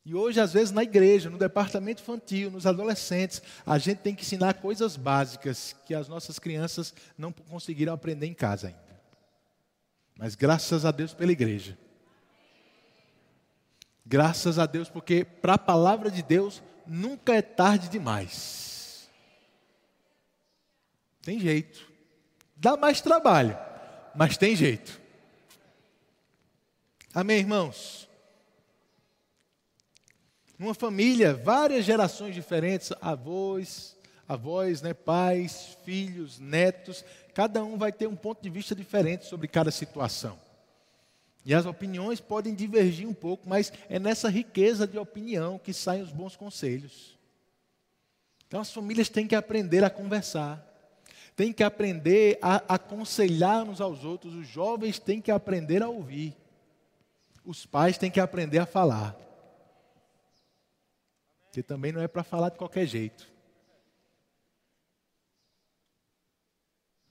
E 0.08 0.14
hoje, 0.14 0.38
às 0.38 0.52
vezes, 0.52 0.70
na 0.70 0.84
igreja, 0.84 1.28
no 1.28 1.36
departamento 1.36 2.00
infantil, 2.00 2.48
nos 2.48 2.64
adolescentes, 2.64 3.42
a 3.66 3.76
gente 3.76 3.98
tem 3.98 4.14
que 4.14 4.22
ensinar 4.22 4.54
coisas 4.54 4.96
básicas 4.96 5.74
que 5.84 5.92
as 5.92 6.06
nossas 6.06 6.38
crianças 6.38 6.94
não 7.18 7.32
conseguiram 7.32 7.92
aprender 7.92 8.24
em 8.24 8.32
casa 8.32 8.68
ainda. 8.68 9.00
Mas 10.16 10.36
graças 10.36 10.84
a 10.84 10.92
Deus 10.92 11.12
pela 11.12 11.32
igreja. 11.32 11.76
Graças 14.06 14.60
a 14.60 14.66
Deus, 14.66 14.88
porque 14.88 15.24
para 15.24 15.54
a 15.54 15.58
palavra 15.58 16.08
de 16.08 16.22
Deus 16.22 16.62
nunca 16.86 17.34
é 17.34 17.42
tarde 17.42 17.88
demais. 17.88 19.10
Tem 21.20 21.40
jeito. 21.40 21.84
Dá 22.54 22.76
mais 22.76 23.00
trabalho, 23.00 23.58
mas 24.14 24.36
tem 24.36 24.54
jeito. 24.54 25.00
Amém, 27.12 27.40
irmãos? 27.40 28.05
Numa 30.58 30.74
família, 30.74 31.34
várias 31.34 31.84
gerações 31.84 32.34
diferentes, 32.34 32.92
avós, 33.00 33.96
avós, 34.26 34.80
né, 34.80 34.94
pais, 34.94 35.76
filhos, 35.84 36.38
netos, 36.38 37.04
cada 37.34 37.62
um 37.62 37.76
vai 37.76 37.92
ter 37.92 38.06
um 38.06 38.16
ponto 38.16 38.42
de 38.42 38.48
vista 38.48 38.74
diferente 38.74 39.26
sobre 39.26 39.46
cada 39.48 39.70
situação. 39.70 40.38
E 41.44 41.54
as 41.54 41.64
opiniões 41.64 42.20
podem 42.20 42.54
divergir 42.54 43.06
um 43.06 43.14
pouco, 43.14 43.48
mas 43.48 43.72
é 43.88 44.00
nessa 44.00 44.28
riqueza 44.28 44.86
de 44.86 44.98
opinião 44.98 45.58
que 45.58 45.72
saem 45.72 46.02
os 46.02 46.10
bons 46.10 46.34
conselhos. 46.34 47.16
Então 48.48 48.60
as 48.60 48.72
famílias 48.72 49.08
têm 49.08 49.28
que 49.28 49.34
aprender 49.34 49.84
a 49.84 49.90
conversar, 49.90 50.64
têm 51.36 51.52
que 51.52 51.62
aprender 51.62 52.38
a 52.40 52.56
aconselhar 52.74 53.62
uns 53.68 53.80
aos 53.80 54.04
outros, 54.04 54.34
os 54.34 54.48
jovens 54.48 54.98
têm 54.98 55.20
que 55.20 55.30
aprender 55.30 55.82
a 55.82 55.88
ouvir, 55.88 56.34
os 57.44 57.64
pais 57.66 57.98
têm 57.98 58.10
que 58.10 58.20
aprender 58.20 58.58
a 58.58 58.66
falar. 58.66 59.16
Que 61.56 61.62
também 61.62 61.90
não 61.90 62.02
é 62.02 62.06
para 62.06 62.22
falar 62.22 62.50
de 62.50 62.58
qualquer 62.58 62.84
jeito. 62.84 63.26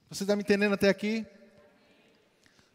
Você 0.07 0.21
está 0.21 0.35
me 0.35 0.43
entendendo 0.43 0.73
até 0.73 0.87
aqui? 0.87 1.25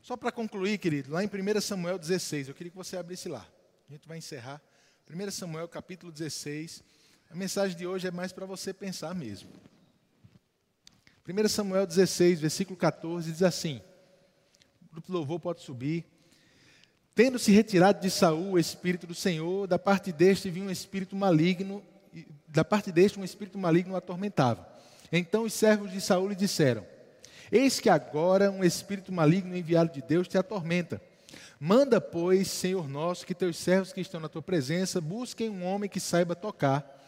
Só 0.03 0.16
para 0.16 0.33
concluir, 0.33 0.79
querido, 0.79 1.12
lá 1.12 1.23
em 1.23 1.29
1 1.29 1.61
Samuel 1.61 1.97
16, 1.97 2.49
eu 2.49 2.55
queria 2.57 2.73
que 2.73 2.77
você 2.77 2.97
abrisse 2.97 3.29
lá. 3.29 3.47
A 3.89 3.93
gente 3.93 4.09
vai 4.09 4.18
encerrar. 4.18 4.61
1 5.09 5.31
Samuel 5.31 5.68
capítulo 5.68 6.11
16. 6.11 6.83
A 7.31 7.37
mensagem 7.37 7.77
de 7.77 7.87
hoje 7.87 8.09
é 8.09 8.11
mais 8.11 8.33
para 8.33 8.47
você 8.47 8.75
pensar 8.75 9.14
mesmo. 9.14 9.53
1 11.25 11.49
Samuel 11.49 11.87
16, 11.87 12.41
versículo 12.41 12.77
14, 12.77 13.31
diz 13.31 13.45
assim: 13.45 13.81
o 14.83 14.95
grupo 14.95 15.12
louvor 15.12 15.39
pode 15.39 15.61
subir. 15.61 16.05
Tendo 17.15 17.39
se 17.39 17.53
retirado 17.53 18.01
de 18.01 18.11
Saul 18.11 18.53
o 18.53 18.59
espírito 18.59 19.07
do 19.07 19.15
Senhor, 19.15 19.67
da 19.67 19.79
parte 19.79 20.13
deste 20.13 20.49
vinha 20.49 20.67
um 20.67 20.71
espírito 20.71 21.17
maligno, 21.17 21.83
da 22.49 22.65
parte 22.65 22.93
deste 22.93 23.19
um 23.19 23.25
espírito 23.25 23.59
maligno 23.59 23.95
o 23.95 23.97
atormentava. 23.97 24.67
Então 25.13 25.45
os 25.45 25.53
servos 25.53 25.91
de 25.91 26.01
Saul 26.01 26.29
lhe 26.29 26.37
disseram: 26.37 26.87
Eis 27.51 27.81
que 27.81 27.89
agora 27.89 28.51
um 28.51 28.63
espírito 28.63 29.13
maligno 29.13 29.57
enviado 29.57 29.93
de 29.93 30.01
Deus 30.01 30.29
te 30.29 30.39
atormenta. 30.39 31.03
Manda, 31.59 32.01
pois, 32.01 32.49
Senhor 32.49 32.89
nosso, 32.89 33.27
que 33.27 33.35
teus 33.35 33.57
servos 33.57 33.93
que 33.93 34.01
estão 34.01 34.21
na 34.21 34.29
tua 34.29 34.43
presença 34.43 35.01
busquem 35.01 35.51
um 35.51 35.65
homem 35.65 35.91
que 35.91 36.01
saiba 36.01 36.35
tocar 36.35 36.99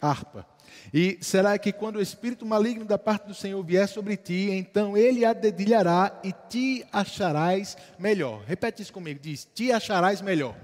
harpa. 0.00 0.53
E 0.92 1.18
será 1.20 1.58
que 1.58 1.72
quando 1.72 1.96
o 1.96 2.02
espírito 2.02 2.46
maligno 2.46 2.84
da 2.84 2.98
parte 2.98 3.26
do 3.26 3.34
Senhor 3.34 3.62
vier 3.64 3.88
sobre 3.88 4.16
ti, 4.16 4.50
então 4.50 4.96
ele 4.96 5.24
a 5.24 5.32
dedilhará 5.32 6.20
e 6.22 6.32
te 6.48 6.84
acharás 6.92 7.76
melhor. 7.98 8.42
Repete 8.46 8.82
isso 8.82 8.92
comigo, 8.92 9.20
diz: 9.20 9.48
te 9.54 9.72
acharás 9.72 10.20
melhor. 10.20 10.56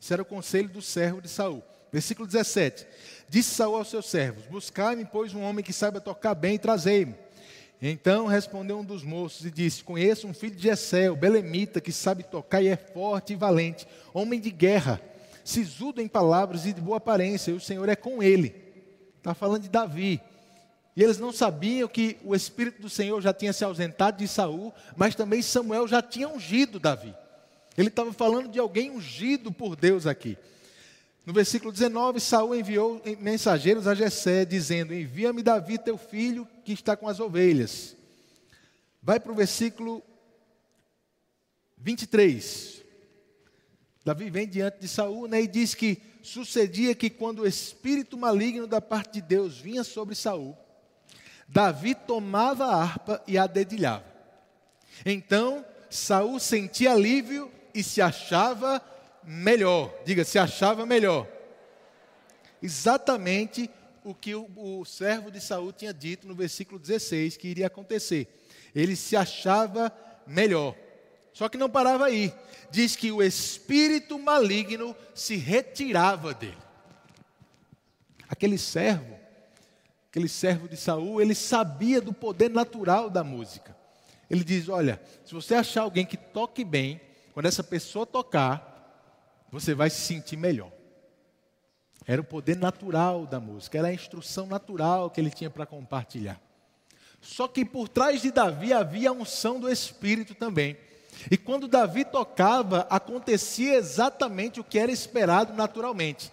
Esse 0.00 0.12
era 0.12 0.22
o 0.22 0.26
conselho 0.26 0.68
do 0.68 0.82
servo 0.82 1.20
de 1.20 1.28
Saul. 1.28 1.62
Versículo 1.92 2.26
17. 2.26 2.86
Disse 3.28 3.54
Saul 3.54 3.76
aos 3.76 3.88
seus 3.88 4.06
servos: 4.06 4.46
Buscai-me, 4.46 5.04
pois, 5.04 5.34
um 5.34 5.42
homem 5.42 5.64
que 5.64 5.72
saiba 5.72 6.00
tocar 6.00 6.34
bem 6.34 6.54
e 6.54 6.58
trazei-me. 6.58 7.14
Então 7.80 8.26
respondeu 8.26 8.78
um 8.78 8.84
dos 8.84 9.02
moços 9.02 9.44
e 9.44 9.50
disse: 9.50 9.84
Conheço 9.84 10.26
um 10.26 10.34
filho 10.34 10.56
de 10.56 10.62
Jessé, 10.62 11.10
o 11.10 11.16
belemita, 11.16 11.80
que 11.80 11.92
sabe 11.92 12.22
tocar 12.22 12.62
e 12.62 12.68
é 12.68 12.76
forte 12.76 13.32
e 13.34 13.36
valente, 13.36 13.86
homem 14.14 14.40
de 14.40 14.50
guerra, 14.50 15.00
sisudo 15.46 16.02
em 16.02 16.08
palavras 16.08 16.66
e 16.66 16.72
de 16.72 16.80
boa 16.80 16.96
aparência, 16.96 17.52
e 17.52 17.54
o 17.54 17.60
Senhor 17.60 17.88
é 17.88 17.94
com 17.94 18.20
ele. 18.20 18.52
Está 19.18 19.32
falando 19.32 19.62
de 19.62 19.68
Davi. 19.68 20.20
E 20.96 21.02
eles 21.02 21.18
não 21.18 21.30
sabiam 21.30 21.86
que 21.86 22.16
o 22.24 22.34
Espírito 22.34 22.82
do 22.82 22.90
Senhor 22.90 23.20
já 23.22 23.32
tinha 23.32 23.52
se 23.52 23.64
ausentado 23.64 24.18
de 24.18 24.26
Saul, 24.26 24.74
mas 24.96 25.14
também 25.14 25.40
Samuel 25.40 25.86
já 25.86 26.02
tinha 26.02 26.28
ungido 26.28 26.80
Davi. 26.80 27.14
Ele 27.78 27.88
estava 27.88 28.12
falando 28.12 28.48
de 28.48 28.58
alguém 28.58 28.90
ungido 28.90 29.52
por 29.52 29.76
Deus 29.76 30.04
aqui. 30.04 30.36
No 31.24 31.32
versículo 31.32 31.70
19, 31.70 32.18
Saul 32.18 32.54
enviou 32.54 33.00
mensageiros 33.20 33.86
a 33.86 33.94
Jessé, 33.94 34.44
dizendo: 34.44 34.94
Envia-me 34.94 35.42
Davi, 35.42 35.78
teu 35.78 35.96
filho, 35.96 36.46
que 36.64 36.72
está 36.72 36.96
com 36.96 37.06
as 37.06 37.20
ovelhas. 37.20 37.94
Vai 39.00 39.20
para 39.20 39.30
o 39.30 39.34
versículo 39.34 40.02
23. 41.78 42.75
Davi 44.06 44.30
vem 44.30 44.46
diante 44.46 44.78
de 44.78 44.86
Saul 44.86 45.26
né, 45.26 45.42
e 45.42 45.48
diz 45.48 45.74
que 45.74 46.00
sucedia 46.22 46.94
que 46.94 47.10
quando 47.10 47.40
o 47.40 47.46
espírito 47.46 48.16
maligno 48.16 48.64
da 48.64 48.80
parte 48.80 49.14
de 49.14 49.20
Deus 49.20 49.58
vinha 49.58 49.82
sobre 49.82 50.14
Saul, 50.14 50.56
Davi 51.48 51.92
tomava 51.92 52.66
a 52.66 52.82
harpa 52.82 53.20
e 53.26 53.36
a 53.36 53.48
dedilhava. 53.48 54.04
Então 55.04 55.66
Saul 55.90 56.38
sentia 56.38 56.92
alívio 56.92 57.50
e 57.74 57.82
se 57.82 58.00
achava 58.00 58.80
melhor. 59.24 59.92
Diga, 60.04 60.24
se 60.24 60.38
achava 60.38 60.86
melhor. 60.86 61.26
Exatamente 62.62 63.68
o 64.04 64.14
que 64.14 64.36
o, 64.36 64.48
o 64.54 64.84
servo 64.84 65.32
de 65.32 65.40
Saul 65.40 65.72
tinha 65.72 65.92
dito 65.92 66.28
no 66.28 66.34
versículo 66.36 66.78
16 66.78 67.36
que 67.36 67.48
iria 67.48 67.66
acontecer. 67.66 68.28
Ele 68.72 68.94
se 68.94 69.16
achava 69.16 69.92
melhor. 70.24 70.76
Só 71.36 71.50
que 71.50 71.58
não 71.58 71.68
parava 71.68 72.06
aí. 72.06 72.32
Diz 72.70 72.96
que 72.96 73.12
o 73.12 73.22
espírito 73.22 74.18
maligno 74.18 74.96
se 75.14 75.36
retirava 75.36 76.32
dele. 76.32 76.56
Aquele 78.26 78.56
servo, 78.56 79.18
aquele 80.08 80.30
servo 80.30 80.66
de 80.66 80.78
Saul, 80.78 81.20
ele 81.20 81.34
sabia 81.34 82.00
do 82.00 82.10
poder 82.10 82.48
natural 82.48 83.10
da 83.10 83.22
música. 83.22 83.76
Ele 84.30 84.42
diz: 84.42 84.70
Olha, 84.70 84.98
se 85.26 85.34
você 85.34 85.54
achar 85.54 85.82
alguém 85.82 86.06
que 86.06 86.16
toque 86.16 86.64
bem, 86.64 86.98
quando 87.34 87.44
essa 87.44 87.62
pessoa 87.62 88.06
tocar, 88.06 89.44
você 89.52 89.74
vai 89.74 89.90
se 89.90 90.00
sentir 90.00 90.38
melhor. 90.38 90.72
Era 92.06 92.22
o 92.22 92.24
poder 92.24 92.56
natural 92.56 93.26
da 93.26 93.38
música, 93.38 93.76
era 93.76 93.88
a 93.88 93.92
instrução 93.92 94.46
natural 94.46 95.10
que 95.10 95.20
ele 95.20 95.30
tinha 95.30 95.50
para 95.50 95.66
compartilhar. 95.66 96.40
Só 97.20 97.46
que 97.46 97.62
por 97.62 97.90
trás 97.90 98.22
de 98.22 98.30
Davi 98.30 98.72
havia 98.72 99.10
a 99.10 99.12
unção 99.12 99.60
do 99.60 99.70
Espírito 99.70 100.34
também. 100.34 100.78
E 101.30 101.36
quando 101.36 101.68
Davi 101.68 102.04
tocava, 102.04 102.86
acontecia 102.90 103.74
exatamente 103.74 104.60
o 104.60 104.64
que 104.64 104.78
era 104.78 104.92
esperado 104.92 105.52
naturalmente. 105.52 106.32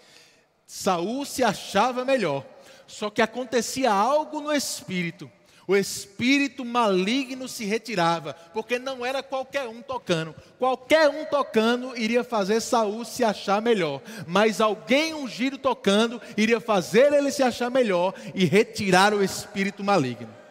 Saul 0.65 1.25
se 1.25 1.43
achava 1.43 2.05
melhor, 2.05 2.45
só 2.87 3.09
que 3.09 3.21
acontecia 3.21 3.91
algo 3.91 4.41
no 4.41 4.53
espírito. 4.53 5.29
O 5.65 5.75
espírito 5.75 6.65
maligno 6.65 7.47
se 7.47 7.63
retirava, 7.63 8.33
porque 8.53 8.77
não 8.77 9.05
era 9.05 9.23
qualquer 9.23 9.67
um 9.67 9.81
tocando. 9.81 10.35
Qualquer 10.59 11.09
um 11.09 11.23
tocando 11.25 11.95
iria 11.97 12.23
fazer 12.23 12.59
Saul 12.59 13.05
se 13.05 13.23
achar 13.23 13.61
melhor, 13.61 14.01
mas 14.27 14.59
alguém 14.59 15.13
ungido 15.13 15.57
tocando 15.57 16.21
iria 16.35 16.59
fazer 16.59 17.13
ele 17.13 17.31
se 17.31 17.41
achar 17.41 17.71
melhor 17.71 18.13
e 18.35 18.43
retirar 18.43 19.13
o 19.13 19.23
espírito 19.23 19.83
maligno. 19.83 20.42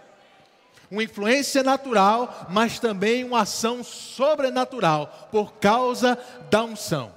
Uma 0.92 1.02
influência 1.02 1.62
natural, 1.62 2.48
mas 2.50 2.78
também 2.78 3.24
uma 3.24 3.40
ação 3.40 3.82
sobrenatural 3.82 5.30
por 5.32 5.54
causa 5.54 6.18
da 6.50 6.62
unção. 6.62 7.14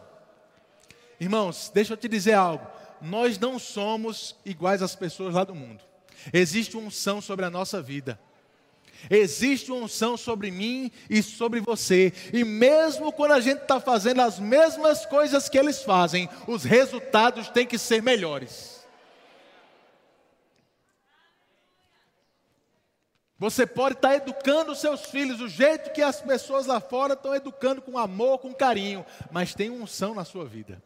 Irmãos, 1.19 1.69
deixa 1.73 1.91
eu 1.91 1.97
te 1.97 2.07
dizer 2.07 2.35
algo. 2.35 2.65
Nós 3.01 3.37
não 3.37 3.59
somos 3.59 4.33
iguais 4.45 4.81
às 4.81 4.95
pessoas 4.95 5.33
lá 5.33 5.43
do 5.43 5.53
mundo. 5.53 5.83
Existe 6.31 6.77
uma 6.77 6.87
unção 6.87 7.19
sobre 7.19 7.43
a 7.43 7.49
nossa 7.49 7.81
vida. 7.81 8.17
Existe 9.09 9.69
uma 9.69 9.83
unção 9.83 10.15
sobre 10.15 10.51
mim 10.51 10.89
e 11.09 11.21
sobre 11.21 11.59
você. 11.59 12.13
E 12.31 12.45
mesmo 12.45 13.11
quando 13.11 13.33
a 13.33 13.41
gente 13.41 13.63
está 13.63 13.81
fazendo 13.81 14.21
as 14.21 14.39
mesmas 14.39 15.05
coisas 15.05 15.49
que 15.49 15.57
eles 15.57 15.83
fazem, 15.83 16.29
os 16.47 16.63
resultados 16.63 17.49
têm 17.49 17.67
que 17.67 17.77
ser 17.77 18.01
melhores. 18.01 18.74
Você 23.37 23.65
pode 23.65 23.95
estar 23.95 24.09
tá 24.09 24.15
educando 24.15 24.75
seus 24.75 25.05
filhos 25.05 25.39
do 25.39 25.47
jeito 25.49 25.91
que 25.91 26.01
as 26.01 26.21
pessoas 26.21 26.65
lá 26.65 26.79
fora 26.79 27.13
estão 27.13 27.35
educando 27.35 27.81
com 27.81 27.97
amor, 27.97 28.39
com 28.39 28.53
carinho, 28.53 29.05
mas 29.29 29.53
tem 29.53 29.69
unção 29.69 30.15
na 30.15 30.23
sua 30.23 30.45
vida. 30.45 30.81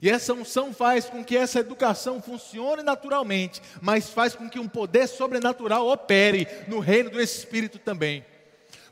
E 0.00 0.08
essa 0.08 0.32
unção 0.32 0.72
faz 0.72 1.10
com 1.10 1.22
que 1.22 1.36
essa 1.36 1.58
educação 1.58 2.22
funcione 2.22 2.82
naturalmente, 2.82 3.60
mas 3.82 4.08
faz 4.08 4.34
com 4.34 4.48
que 4.48 4.58
um 4.58 4.68
poder 4.68 5.06
sobrenatural 5.08 5.88
opere 5.88 6.46
no 6.68 6.78
reino 6.78 7.10
do 7.10 7.20
Espírito 7.20 7.78
também. 7.78 8.24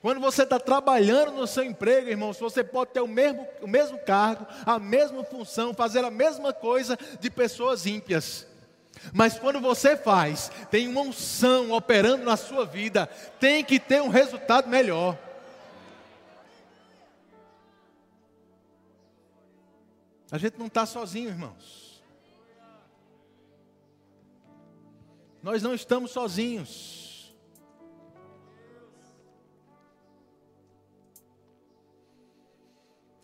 Quando 0.03 0.20
você 0.20 0.42
está 0.42 0.61
trabalhando 0.61 1.32
no 1.32 1.46
seu 1.46 1.64
emprego, 1.64 2.11
irmãos, 2.11 2.38
você 2.38 2.62
pode 2.62 2.90
ter 2.90 3.01
o 3.01 3.09
mesmo, 3.09 3.46
o 3.62 3.66
mesmo 3.66 3.99
cargo, 3.99 4.46
a 4.66 4.78
mesma 4.78 5.24
função, 5.24 5.72
fazer 5.72 6.05
a 6.05 6.11
mesma 6.11 6.53
coisa 6.53 6.99
de 7.20 7.30
pessoas 7.30 7.86
ímpias. 7.86 8.47
Mas 9.12 9.38
quando 9.38 9.61
você 9.61 9.96
faz, 9.96 10.51
tem 10.70 10.88
uma 10.88 11.01
unção 11.01 11.72
operando 11.72 12.24
na 12.24 12.36
sua 12.36 12.64
vida, 12.64 13.07
tem 13.38 13.64
que 13.64 13.78
ter 13.78 14.03
um 14.03 14.09
resultado 14.09 14.68
melhor. 14.68 15.18
A 20.30 20.36
gente 20.36 20.59
não 20.59 20.66
está 20.66 20.84
sozinho, 20.84 21.30
irmãos. 21.30 22.03
Nós 25.42 25.62
não 25.62 25.74
estamos 25.74 26.11
sozinhos. 26.11 27.34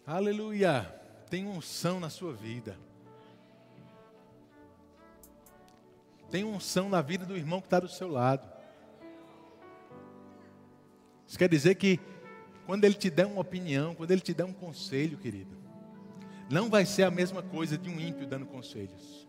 Aleluia. 0.07 0.85
Tem 1.29 1.47
unção 1.47 1.99
na 1.99 2.09
sua 2.09 2.33
vida. 2.33 2.79
Tem 6.35 6.43
unção 6.43 6.89
na 6.89 7.01
vida 7.01 7.25
do 7.25 7.37
irmão 7.37 7.61
que 7.61 7.69
está 7.69 7.79
do 7.79 7.87
seu 7.87 8.09
lado. 8.09 8.45
Isso 11.29 11.39
quer 11.39 11.49
dizer 11.49 11.77
que 11.77 12.01
quando 12.67 12.83
ele 12.83 12.95
te 12.95 13.09
der 13.09 13.25
uma 13.25 13.41
opinião, 13.41 13.95
quando 13.95 14.11
ele 14.11 14.21
te 14.21 14.35
der 14.35 14.43
um 14.43 14.53
conselho, 14.53 15.17
querido, 15.17 15.57
não 16.51 16.69
vai 16.69 16.85
ser 16.85 17.05
a 17.05 17.11
mesma 17.11 17.41
coisa 17.41 17.79
de 17.79 17.89
um 17.89 18.01
ímpio 18.01 18.27
dando 18.27 18.47
conselhos. 18.47 19.29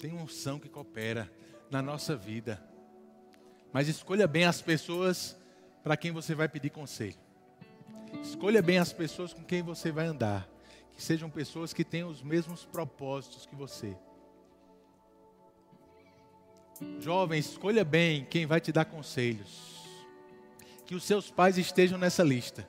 Tem 0.00 0.12
unção 0.12 0.58
que 0.58 0.68
coopera 0.68 1.30
na 1.70 1.80
nossa 1.80 2.16
vida. 2.16 2.60
Mas 3.72 3.86
escolha 3.86 4.26
bem 4.26 4.46
as 4.46 4.60
pessoas 4.60 5.36
para 5.84 5.96
quem 5.96 6.10
você 6.10 6.34
vai 6.34 6.48
pedir 6.48 6.70
conselho. 6.70 7.14
Escolha 8.20 8.60
bem 8.60 8.78
as 8.78 8.92
pessoas 8.92 9.32
com 9.32 9.44
quem 9.44 9.62
você 9.62 9.92
vai 9.92 10.06
andar. 10.06 10.52
Que 10.94 11.02
sejam 11.02 11.28
pessoas 11.28 11.72
que 11.72 11.84
tenham 11.84 12.08
os 12.08 12.22
mesmos 12.22 12.64
propósitos 12.64 13.46
que 13.46 13.56
você. 13.56 13.96
Jovem, 17.00 17.38
escolha 17.38 17.84
bem 17.84 18.24
quem 18.24 18.46
vai 18.46 18.60
te 18.60 18.72
dar 18.72 18.84
conselhos. 18.84 19.82
Que 20.86 20.94
os 20.94 21.04
seus 21.04 21.30
pais 21.30 21.58
estejam 21.58 21.98
nessa 21.98 22.22
lista. 22.22 22.66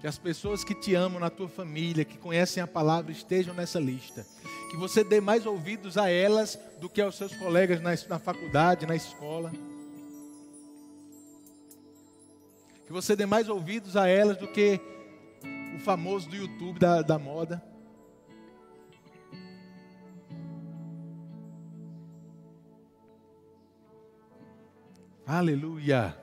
Que 0.00 0.06
as 0.06 0.18
pessoas 0.18 0.64
que 0.64 0.74
te 0.74 0.94
amam 0.94 1.20
na 1.20 1.30
tua 1.30 1.48
família, 1.48 2.04
que 2.04 2.18
conhecem 2.18 2.62
a 2.62 2.66
palavra, 2.66 3.12
estejam 3.12 3.54
nessa 3.54 3.78
lista. 3.78 4.26
Que 4.70 4.76
você 4.76 5.04
dê 5.04 5.20
mais 5.20 5.46
ouvidos 5.46 5.96
a 5.96 6.08
elas 6.08 6.58
do 6.80 6.88
que 6.88 7.00
aos 7.00 7.16
seus 7.16 7.34
colegas 7.36 7.80
na, 7.80 7.90
na 8.08 8.18
faculdade, 8.18 8.86
na 8.86 8.96
escola. 8.96 9.52
Que 12.86 12.92
você 12.92 13.14
dê 13.14 13.26
mais 13.26 13.48
ouvidos 13.48 13.96
a 13.96 14.08
elas 14.08 14.36
do 14.36 14.48
que 14.48 14.80
o 15.74 15.78
famoso 15.78 16.28
do 16.28 16.36
YouTube 16.36 16.78
da, 16.78 17.02
da 17.02 17.18
moda. 17.18 17.62
Aleluia. 25.26 26.16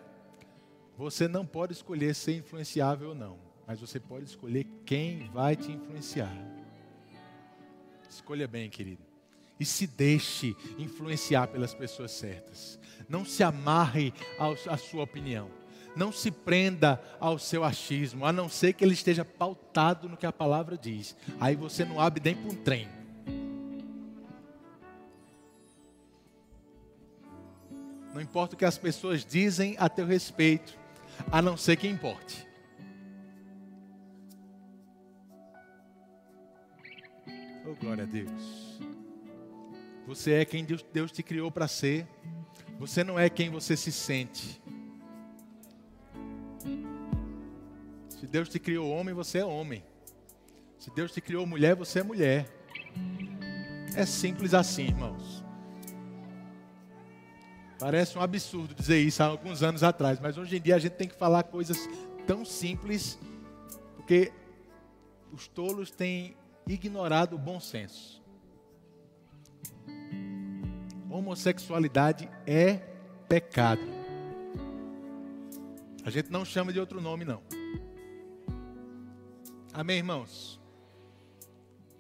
Você 0.98 1.28
não 1.28 1.46
pode 1.46 1.74
escolher 1.74 2.14
ser 2.14 2.36
influenciável 2.36 3.10
ou 3.10 3.16
não 3.16 3.50
mas 3.70 3.80
você 3.80 4.00
pode 4.00 4.26
escolher 4.26 4.66
quem 4.84 5.30
vai 5.30 5.56
te 5.56 5.72
influenciar. 5.72 6.36
Escolha 8.10 8.48
bem, 8.48 8.68
querido. 8.68 9.04
E 9.60 9.64
se 9.64 9.86
deixe 9.86 10.56
influenciar 10.80 11.46
pelas 11.50 11.76
pessoas 11.76 12.10
certas. 12.10 12.80
Não 13.08 13.24
se 13.24 13.44
amarre 13.44 14.12
à 14.68 14.76
sua 14.76 15.04
opinião. 15.04 15.52
Não 16.00 16.14
se 16.14 16.32
prenda 16.32 16.98
ao 17.20 17.38
seu 17.38 17.62
achismo, 17.62 18.26
a 18.26 18.32
não 18.32 18.48
ser 18.48 18.72
que 18.72 18.86
ele 18.86 18.94
esteja 18.94 19.26
pautado 19.26 20.08
no 20.08 20.16
que 20.16 20.26
a 20.26 20.32
palavra 20.32 20.78
diz. 20.78 21.14
Aí 21.42 21.58
você 21.58 21.84
não 21.84 22.00
abre 22.00 22.22
nem 22.24 22.36
para 22.36 22.50
um 22.50 22.56
trem. 22.56 22.88
Não 28.14 28.22
importa 28.22 28.56
o 28.56 28.58
que 28.58 28.64
as 28.64 28.78
pessoas 28.78 29.26
dizem 29.26 29.76
a 29.78 29.90
teu 29.90 30.06
respeito, 30.06 30.74
a 31.30 31.42
não 31.42 31.58
ser 31.58 31.76
que 31.76 31.86
importe. 31.86 32.48
Oh, 37.68 37.76
glória 37.76 38.06
a 38.06 38.08
Deus. 38.08 38.80
Você 40.08 40.32
é 40.32 40.46
quem 40.46 40.64
Deus, 40.64 41.12
te 41.12 41.22
criou 41.22 41.52
para 41.52 41.68
ser. 41.68 42.08
Você 42.80 43.04
não 43.04 43.20
é 43.20 43.30
quem 43.30 43.50
você 43.50 43.76
se 43.76 43.92
sente. 43.92 44.62
Se 48.20 48.28
Deus 48.28 48.50
te 48.50 48.60
criou 48.60 48.90
homem, 48.90 49.14
você 49.14 49.38
é 49.38 49.46
homem. 49.46 49.82
Se 50.78 50.92
Deus 50.92 51.10
te 51.10 51.22
criou 51.22 51.46
mulher, 51.46 51.74
você 51.74 52.00
é 52.00 52.04
mulher. 52.04 52.50
É 53.96 54.06
simples 54.06 54.54
assim, 54.54 54.88
irmãos. 54.88 55.42
Parece 57.80 58.18
um 58.18 58.22
absurdo 58.22 58.76
dizer 58.76 59.00
isso 59.00 59.24
há 59.24 59.28
alguns 59.28 59.64
anos 59.64 59.84
atrás, 59.84 60.20
mas 60.20 60.38
hoje 60.38 60.58
em 60.58 60.62
dia 60.62 60.76
a 60.76 60.80
gente 60.80 60.94
tem 60.94 61.08
que 61.08 61.16
falar 61.16 61.44
coisas 61.44 61.88
tão 62.28 62.44
simples, 62.44 63.18
porque 63.96 64.34
os 65.32 65.48
tolos 65.48 65.90
têm 65.90 66.36
ignorado 66.68 67.38
o 67.38 67.40
bom 67.40 67.58
senso. 67.58 68.22
Homossexualidade 71.10 72.30
é 72.46 72.82
pecado. 73.30 73.82
A 76.04 76.10
gente 76.10 76.30
não 76.30 76.44
chama 76.44 76.74
de 76.74 76.82
outro 76.82 77.00
nome, 77.00 77.24
não. 77.24 77.42
Amém, 79.74 79.98
irmãos? 79.98 80.60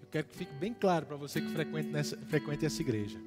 Eu 0.02 0.08
quero 0.10 0.28
que 0.28 0.36
fique 0.36 0.54
bem 0.54 0.74
claro 0.74 1.06
para 1.06 1.16
você 1.16 1.40
que 1.40 1.50
frequente, 1.50 1.88
nessa, 1.90 2.18
essa 2.64 2.82
igreja. 2.82 3.20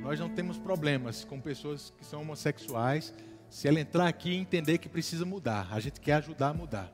Nós 0.00 0.20
não 0.20 0.28
temos 0.28 0.56
problemas 0.56 1.24
com 1.24 1.40
pessoas 1.40 1.92
que 1.98 2.04
são 2.04 2.22
homossexuais. 2.22 3.12
Se 3.50 3.66
ela 3.66 3.80
entrar 3.80 4.06
aqui 4.06 4.30
e 4.30 4.36
entender 4.36 4.78
que 4.78 4.88
precisa 4.88 5.24
mudar, 5.24 5.68
a 5.72 5.80
gente 5.80 6.00
quer 6.00 6.14
ajudar 6.14 6.50
a 6.50 6.54
mudar. 6.54 6.92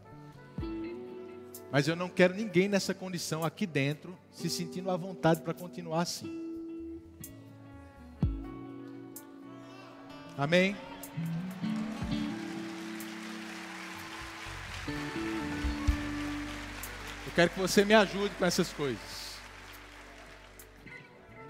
Mas 1.70 1.88
eu 1.88 1.96
não 1.96 2.08
quero 2.08 2.34
ninguém 2.34 2.68
nessa 2.68 2.94
condição 2.94 3.44
aqui 3.44 3.66
dentro 3.66 4.16
se 4.30 4.48
sentindo 4.48 4.90
à 4.90 4.96
vontade 4.96 5.42
para 5.42 5.52
continuar 5.52 6.02
assim. 6.02 6.42
Amém? 10.38 10.74
Quero 17.34 17.50
que 17.50 17.58
você 17.58 17.84
me 17.84 17.94
ajude 17.94 18.34
com 18.36 18.44
essas 18.44 18.72
coisas. 18.72 19.34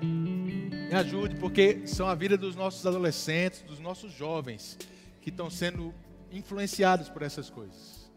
Me 0.00 0.94
ajude, 0.94 1.36
porque 1.36 1.86
são 1.86 2.08
a 2.08 2.14
vida 2.14 2.36
dos 2.36 2.56
nossos 2.56 2.86
adolescentes, 2.86 3.62
dos 3.62 3.78
nossos 3.78 4.12
jovens, 4.12 4.78
que 5.20 5.30
estão 5.30 5.50
sendo 5.50 5.94
influenciados 6.30 7.08
por 7.08 7.22
essas 7.22 7.50
coisas. 7.50 8.10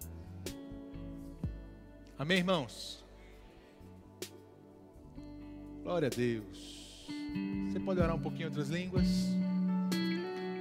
Amém, 2.18 2.40
irmãos? 2.40 3.06
Glória 5.84 6.08
a 6.08 6.10
Deus. 6.10 7.08
Você 7.70 7.80
pode 7.80 8.00
orar 8.00 8.16
um 8.16 8.20
pouquinho 8.20 8.44
em 8.44 8.50
outras 8.50 8.70
línguas? 8.70 9.08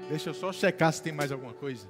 Deixa 0.09 0.31
eu 0.31 0.35
só 0.35 0.53
checar 0.53 0.93
se 0.93 1.03
tem 1.03 1.13
mais 1.13 1.33
alguma 1.33 1.55
coisa. 1.55 1.89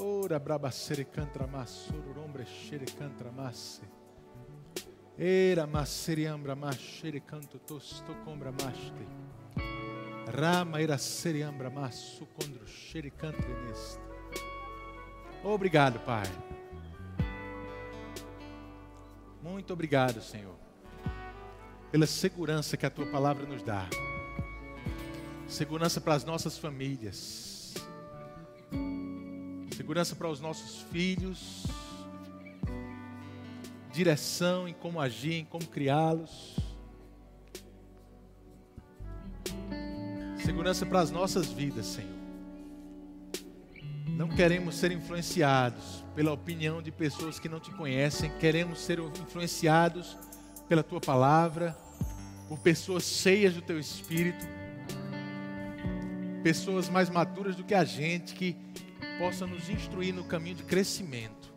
Ora 0.00 0.38
brabacere 0.38 1.10
cantra 1.10 1.44
massururombre 1.44 2.44
xere 2.44 2.84
cantra 2.84 3.32
masse. 3.32 3.82
Era 5.16 5.66
masseriambra 5.66 6.54
mashere 6.54 7.18
canto 7.18 7.58
tosto 7.58 8.14
combra 8.24 8.52
maste. 8.52 9.08
Rama 10.30 10.80
era 10.80 10.96
seriambra 10.98 11.68
massu 11.68 12.26
condro 12.26 12.64
xere 12.64 13.10
cantre 13.10 13.52
neste. 13.64 13.98
Obrigado, 15.42 15.98
Pai. 16.00 16.26
Muito 19.42 19.72
obrigado, 19.72 20.20
Senhor, 20.20 20.54
pela 21.90 22.06
segurança 22.06 22.76
que 22.76 22.86
a 22.86 22.90
tua 22.90 23.06
palavra 23.06 23.44
nos 23.46 23.64
dá. 23.64 23.88
Segurança 25.48 26.00
para 26.00 26.14
as 26.14 26.24
nossas 26.24 26.56
famílias 26.56 27.58
segurança 29.78 30.16
para 30.16 30.28
os 30.28 30.40
nossos 30.40 30.82
filhos, 30.90 31.64
direção 33.92 34.66
em 34.66 34.74
como 34.74 35.00
agir, 35.00 35.34
em 35.34 35.44
como 35.44 35.64
criá-los, 35.66 36.56
segurança 40.44 40.84
para 40.84 40.98
as 40.98 41.12
nossas 41.12 41.46
vidas, 41.52 41.86
Senhor. 41.86 42.10
Não 44.08 44.28
queremos 44.28 44.74
ser 44.74 44.90
influenciados 44.90 46.04
pela 46.12 46.32
opinião 46.32 46.82
de 46.82 46.90
pessoas 46.90 47.38
que 47.38 47.48
não 47.48 47.60
te 47.60 47.70
conhecem, 47.70 48.36
queremos 48.40 48.80
ser 48.80 48.98
influenciados 48.98 50.18
pela 50.68 50.82
tua 50.82 51.00
palavra, 51.00 51.78
por 52.48 52.58
pessoas 52.58 53.04
cheias 53.04 53.54
do 53.54 53.62
teu 53.62 53.78
espírito, 53.78 54.44
pessoas 56.42 56.88
mais 56.88 57.08
maduras 57.08 57.54
do 57.54 57.62
que 57.62 57.74
a 57.74 57.84
gente, 57.84 58.34
que 58.34 58.56
possa 59.18 59.46
nos 59.46 59.68
instruir 59.68 60.14
no 60.14 60.22
caminho 60.22 60.54
de 60.54 60.62
crescimento, 60.62 61.52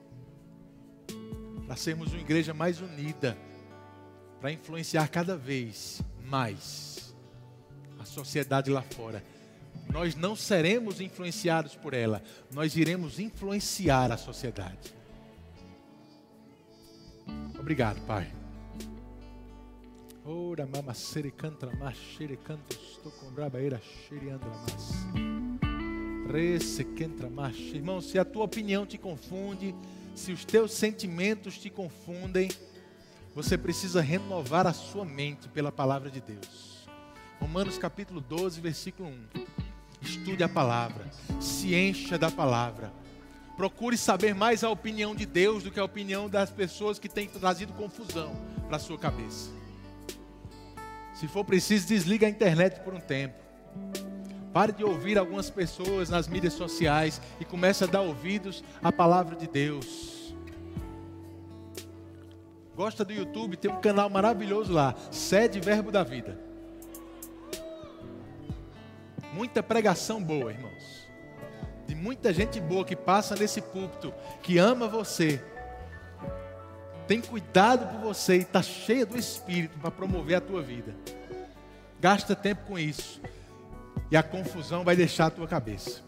para 1.68 1.76
sermos 1.76 2.12
uma 2.12 2.20
igreja 2.20 2.54
mais 2.54 2.82
unida, 2.82 3.38
para 4.42 4.52
influenciar 4.52 5.08
cada 5.08 5.38
vez 5.38 6.02
mais 6.26 7.16
a 8.00 8.04
sociedade 8.04 8.72
lá 8.72 8.82
fora. 8.82 9.24
Nós 9.90 10.16
não 10.16 10.36
seremos 10.36 11.00
influenciados 11.00 11.76
por 11.76 11.94
ela, 11.94 12.24
nós 12.52 12.76
iremos 12.76 13.20
influenciar 13.20 14.12
a 14.12 14.18
sociedade. 14.18 14.96
Obrigado, 17.60 18.02
Pai. 18.08 18.34
Ora 20.26 20.68
mama 20.68 20.94
sere 20.94 21.32
cantra 21.32 21.72
mas 21.80 21.98
shere 21.98 22.38
canto 22.38 22.76
sto 22.76 23.12
com 23.12 23.32
brabaeira 23.32 23.82
shere 24.08 24.30
andra 24.30 24.50
mas. 24.50 25.31
Irmão, 27.76 28.00
se 28.00 28.18
a 28.18 28.24
tua 28.24 28.46
opinião 28.46 28.86
te 28.86 28.98
confunde, 28.98 29.76
se 30.16 30.32
os 30.32 30.46
teus 30.46 30.72
sentimentos 30.72 31.58
te 31.58 31.70
confundem, 31.70 32.50
você 33.36 33.58
precisa 33.58 34.02
renovar 34.02 34.66
a 34.66 34.74
sua 34.74 35.04
mente 35.04 35.48
pela 35.50 35.72
palavra 35.72 36.10
de 36.10 36.22
Deus. 36.22 36.88
Romanos 37.40 37.78
capítulo 37.78 38.22
12, 38.22 38.62
versículo 38.62 39.10
1. 39.10 39.26
Estude 40.02 40.44
a 40.44 40.50
palavra, 40.50 41.06
se 41.40 41.76
encha 41.76 42.18
da 42.18 42.32
palavra. 42.32 42.94
Procure 43.58 43.98
saber 43.98 44.34
mais 44.34 44.64
a 44.64 44.70
opinião 44.70 45.14
de 45.14 45.26
Deus 45.26 45.64
do 45.64 45.72
que 45.72 45.80
a 45.80 45.84
opinião 45.84 46.30
das 46.30 46.50
pessoas 46.50 46.98
que 46.98 47.10
têm 47.10 47.28
trazido 47.28 47.74
confusão 47.74 48.34
para 48.68 48.78
a 48.78 48.80
sua 48.80 48.98
cabeça. 48.98 49.50
Se 51.14 51.28
for 51.28 51.44
preciso, 51.44 51.88
desliga 51.88 52.26
a 52.26 52.30
internet 52.30 52.80
por 52.80 52.94
um 52.94 53.00
tempo. 53.00 53.36
Pare 54.54 54.74
de 54.74 54.84
ouvir 54.84 55.18
algumas 55.18 55.50
pessoas 55.50 56.10
nas 56.10 56.28
mídias 56.28 56.54
sociais 56.54 57.22
e 57.40 57.46
comece 57.46 57.86
a 57.86 57.88
dar 57.88 58.02
ouvidos 58.02 58.64
à 58.84 58.92
palavra 58.92 59.36
de 59.36 59.48
Deus. 59.48 60.36
Gosta 62.76 63.06
do 63.06 63.14
YouTube? 63.14 63.56
Tem 63.56 63.72
um 63.72 63.80
canal 63.80 64.10
maravilhoso 64.10 64.74
lá, 64.74 64.94
Sede 65.10 65.62
Verbo 65.62 65.90
da 65.90 66.04
Vida. 66.04 66.38
Muita 69.34 69.64
pregação 69.64 70.22
boa, 70.22 70.52
irmãos. 70.52 71.08
De 71.88 71.96
muita 71.96 72.34
gente 72.34 72.60
boa 72.60 72.84
que 72.84 72.96
passa 72.96 73.36
nesse 73.36 73.62
púlpito, 73.62 74.14
que 74.42 74.58
ama 74.58 74.88
você, 74.88 75.42
tem 77.08 77.22
cuidado 77.22 77.88
por 77.88 78.02
você 78.02 78.38
e 78.38 78.42
está 78.42 78.62
cheia 78.62 79.06
do 79.06 79.18
Espírito 79.18 79.78
para 79.80 79.92
promover 79.92 80.36
a 80.36 80.42
tua 80.42 80.62
vida. 80.62 80.94
Gasta 82.02 82.36
tempo 82.36 82.66
com 82.68 82.80
isso 82.80 83.22
e 84.12 84.18
a 84.18 84.22
confusão 84.22 84.84
vai 84.84 84.96
deixar 84.96 85.28
a 85.28 85.30
tua 85.30 85.48
cabeça. 85.48 86.02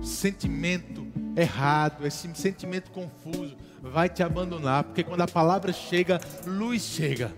Sentimento 0.00 1.04
errado, 1.36 2.06
esse 2.06 2.32
sentimento 2.34 2.92
confuso 2.92 3.56
vai 3.82 4.08
te 4.08 4.22
abandonar, 4.22 4.84
porque 4.84 5.02
quando 5.02 5.22
a 5.22 5.26
palavra 5.26 5.72
chega, 5.72 6.20
luz 6.46 6.82
chega. 6.82 7.34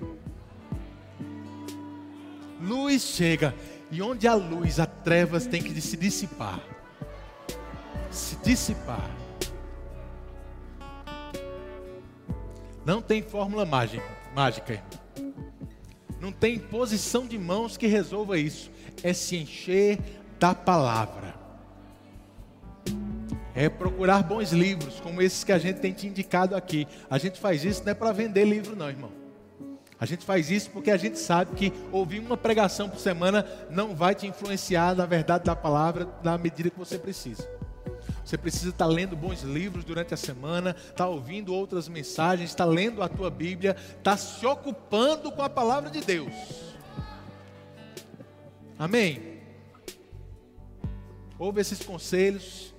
Luz 2.60 3.02
chega, 3.02 3.54
e 3.90 4.02
onde 4.02 4.28
há 4.28 4.34
luz, 4.34 4.78
há 4.78 4.86
trevas 4.86 5.46
tem 5.46 5.62
que 5.62 5.80
se 5.80 5.96
dissipar. 5.96 6.60
Se 8.10 8.36
dissipar. 8.36 9.10
Não 12.84 13.00
tem 13.00 13.22
fórmula 13.22 13.64
mágica. 13.64 14.82
Não 16.20 16.30
tem 16.30 16.58
posição 16.58 17.26
de 17.26 17.38
mãos 17.38 17.76
que 17.76 17.86
resolva 17.86 18.38
isso 18.38 18.71
é 19.02 19.12
se 19.12 19.36
encher 19.36 19.98
da 20.38 20.54
palavra. 20.54 21.34
É 23.54 23.68
procurar 23.68 24.22
bons 24.22 24.50
livros, 24.50 24.98
como 25.00 25.20
esses 25.20 25.44
que 25.44 25.52
a 25.52 25.58
gente 25.58 25.78
tem 25.80 25.92
te 25.92 26.06
indicado 26.06 26.56
aqui. 26.56 26.86
A 27.10 27.18
gente 27.18 27.38
faz 27.38 27.64
isso 27.64 27.84
não 27.84 27.92
é 27.92 27.94
para 27.94 28.12
vender 28.12 28.44
livro, 28.44 28.74
não, 28.74 28.88
irmão. 28.88 29.10
A 30.00 30.04
gente 30.04 30.24
faz 30.24 30.50
isso 30.50 30.70
porque 30.70 30.90
a 30.90 30.96
gente 30.96 31.16
sabe 31.16 31.54
que 31.54 31.72
ouvir 31.92 32.18
uma 32.18 32.36
pregação 32.36 32.88
por 32.88 32.98
semana 32.98 33.46
não 33.70 33.94
vai 33.94 34.16
te 34.16 34.26
influenciar 34.26 34.96
na 34.96 35.06
verdade 35.06 35.44
da 35.44 35.54
palavra 35.54 36.08
na 36.24 36.36
medida 36.36 36.70
que 36.70 36.78
você 36.78 36.98
precisa. 36.98 37.48
Você 38.24 38.36
precisa 38.36 38.70
estar 38.70 38.86
lendo 38.86 39.14
bons 39.14 39.42
livros 39.42 39.84
durante 39.84 40.14
a 40.14 40.16
semana, 40.16 40.74
estar 40.88 41.06
ouvindo 41.06 41.54
outras 41.54 41.88
mensagens, 41.88 42.50
estar 42.50 42.64
lendo 42.64 43.00
a 43.02 43.08
tua 43.08 43.30
Bíblia, 43.30 43.76
estar 43.96 44.16
se 44.16 44.44
ocupando 44.44 45.30
com 45.30 45.42
a 45.42 45.48
palavra 45.48 45.88
de 45.88 46.00
Deus. 46.00 46.32
Amém? 48.82 49.38
Ouve 51.38 51.60
esses 51.60 51.84
conselhos. 51.84 52.74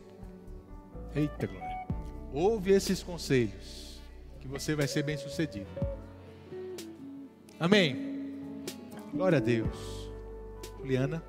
Eita 1.16 1.47
glória. 1.47 1.88
Ouve 2.34 2.74
esses 2.74 3.01
conselhos. 3.01 4.01
Que 4.41 4.45
você 4.45 4.76
vai 4.76 4.86
ser 4.86 5.04
bem 5.04 5.16
sucedido. 5.16 5.66
Amém? 7.58 8.36
Glória 9.14 9.38
a 9.38 9.41
Deus. 9.41 9.78
Juliana. 10.78 11.24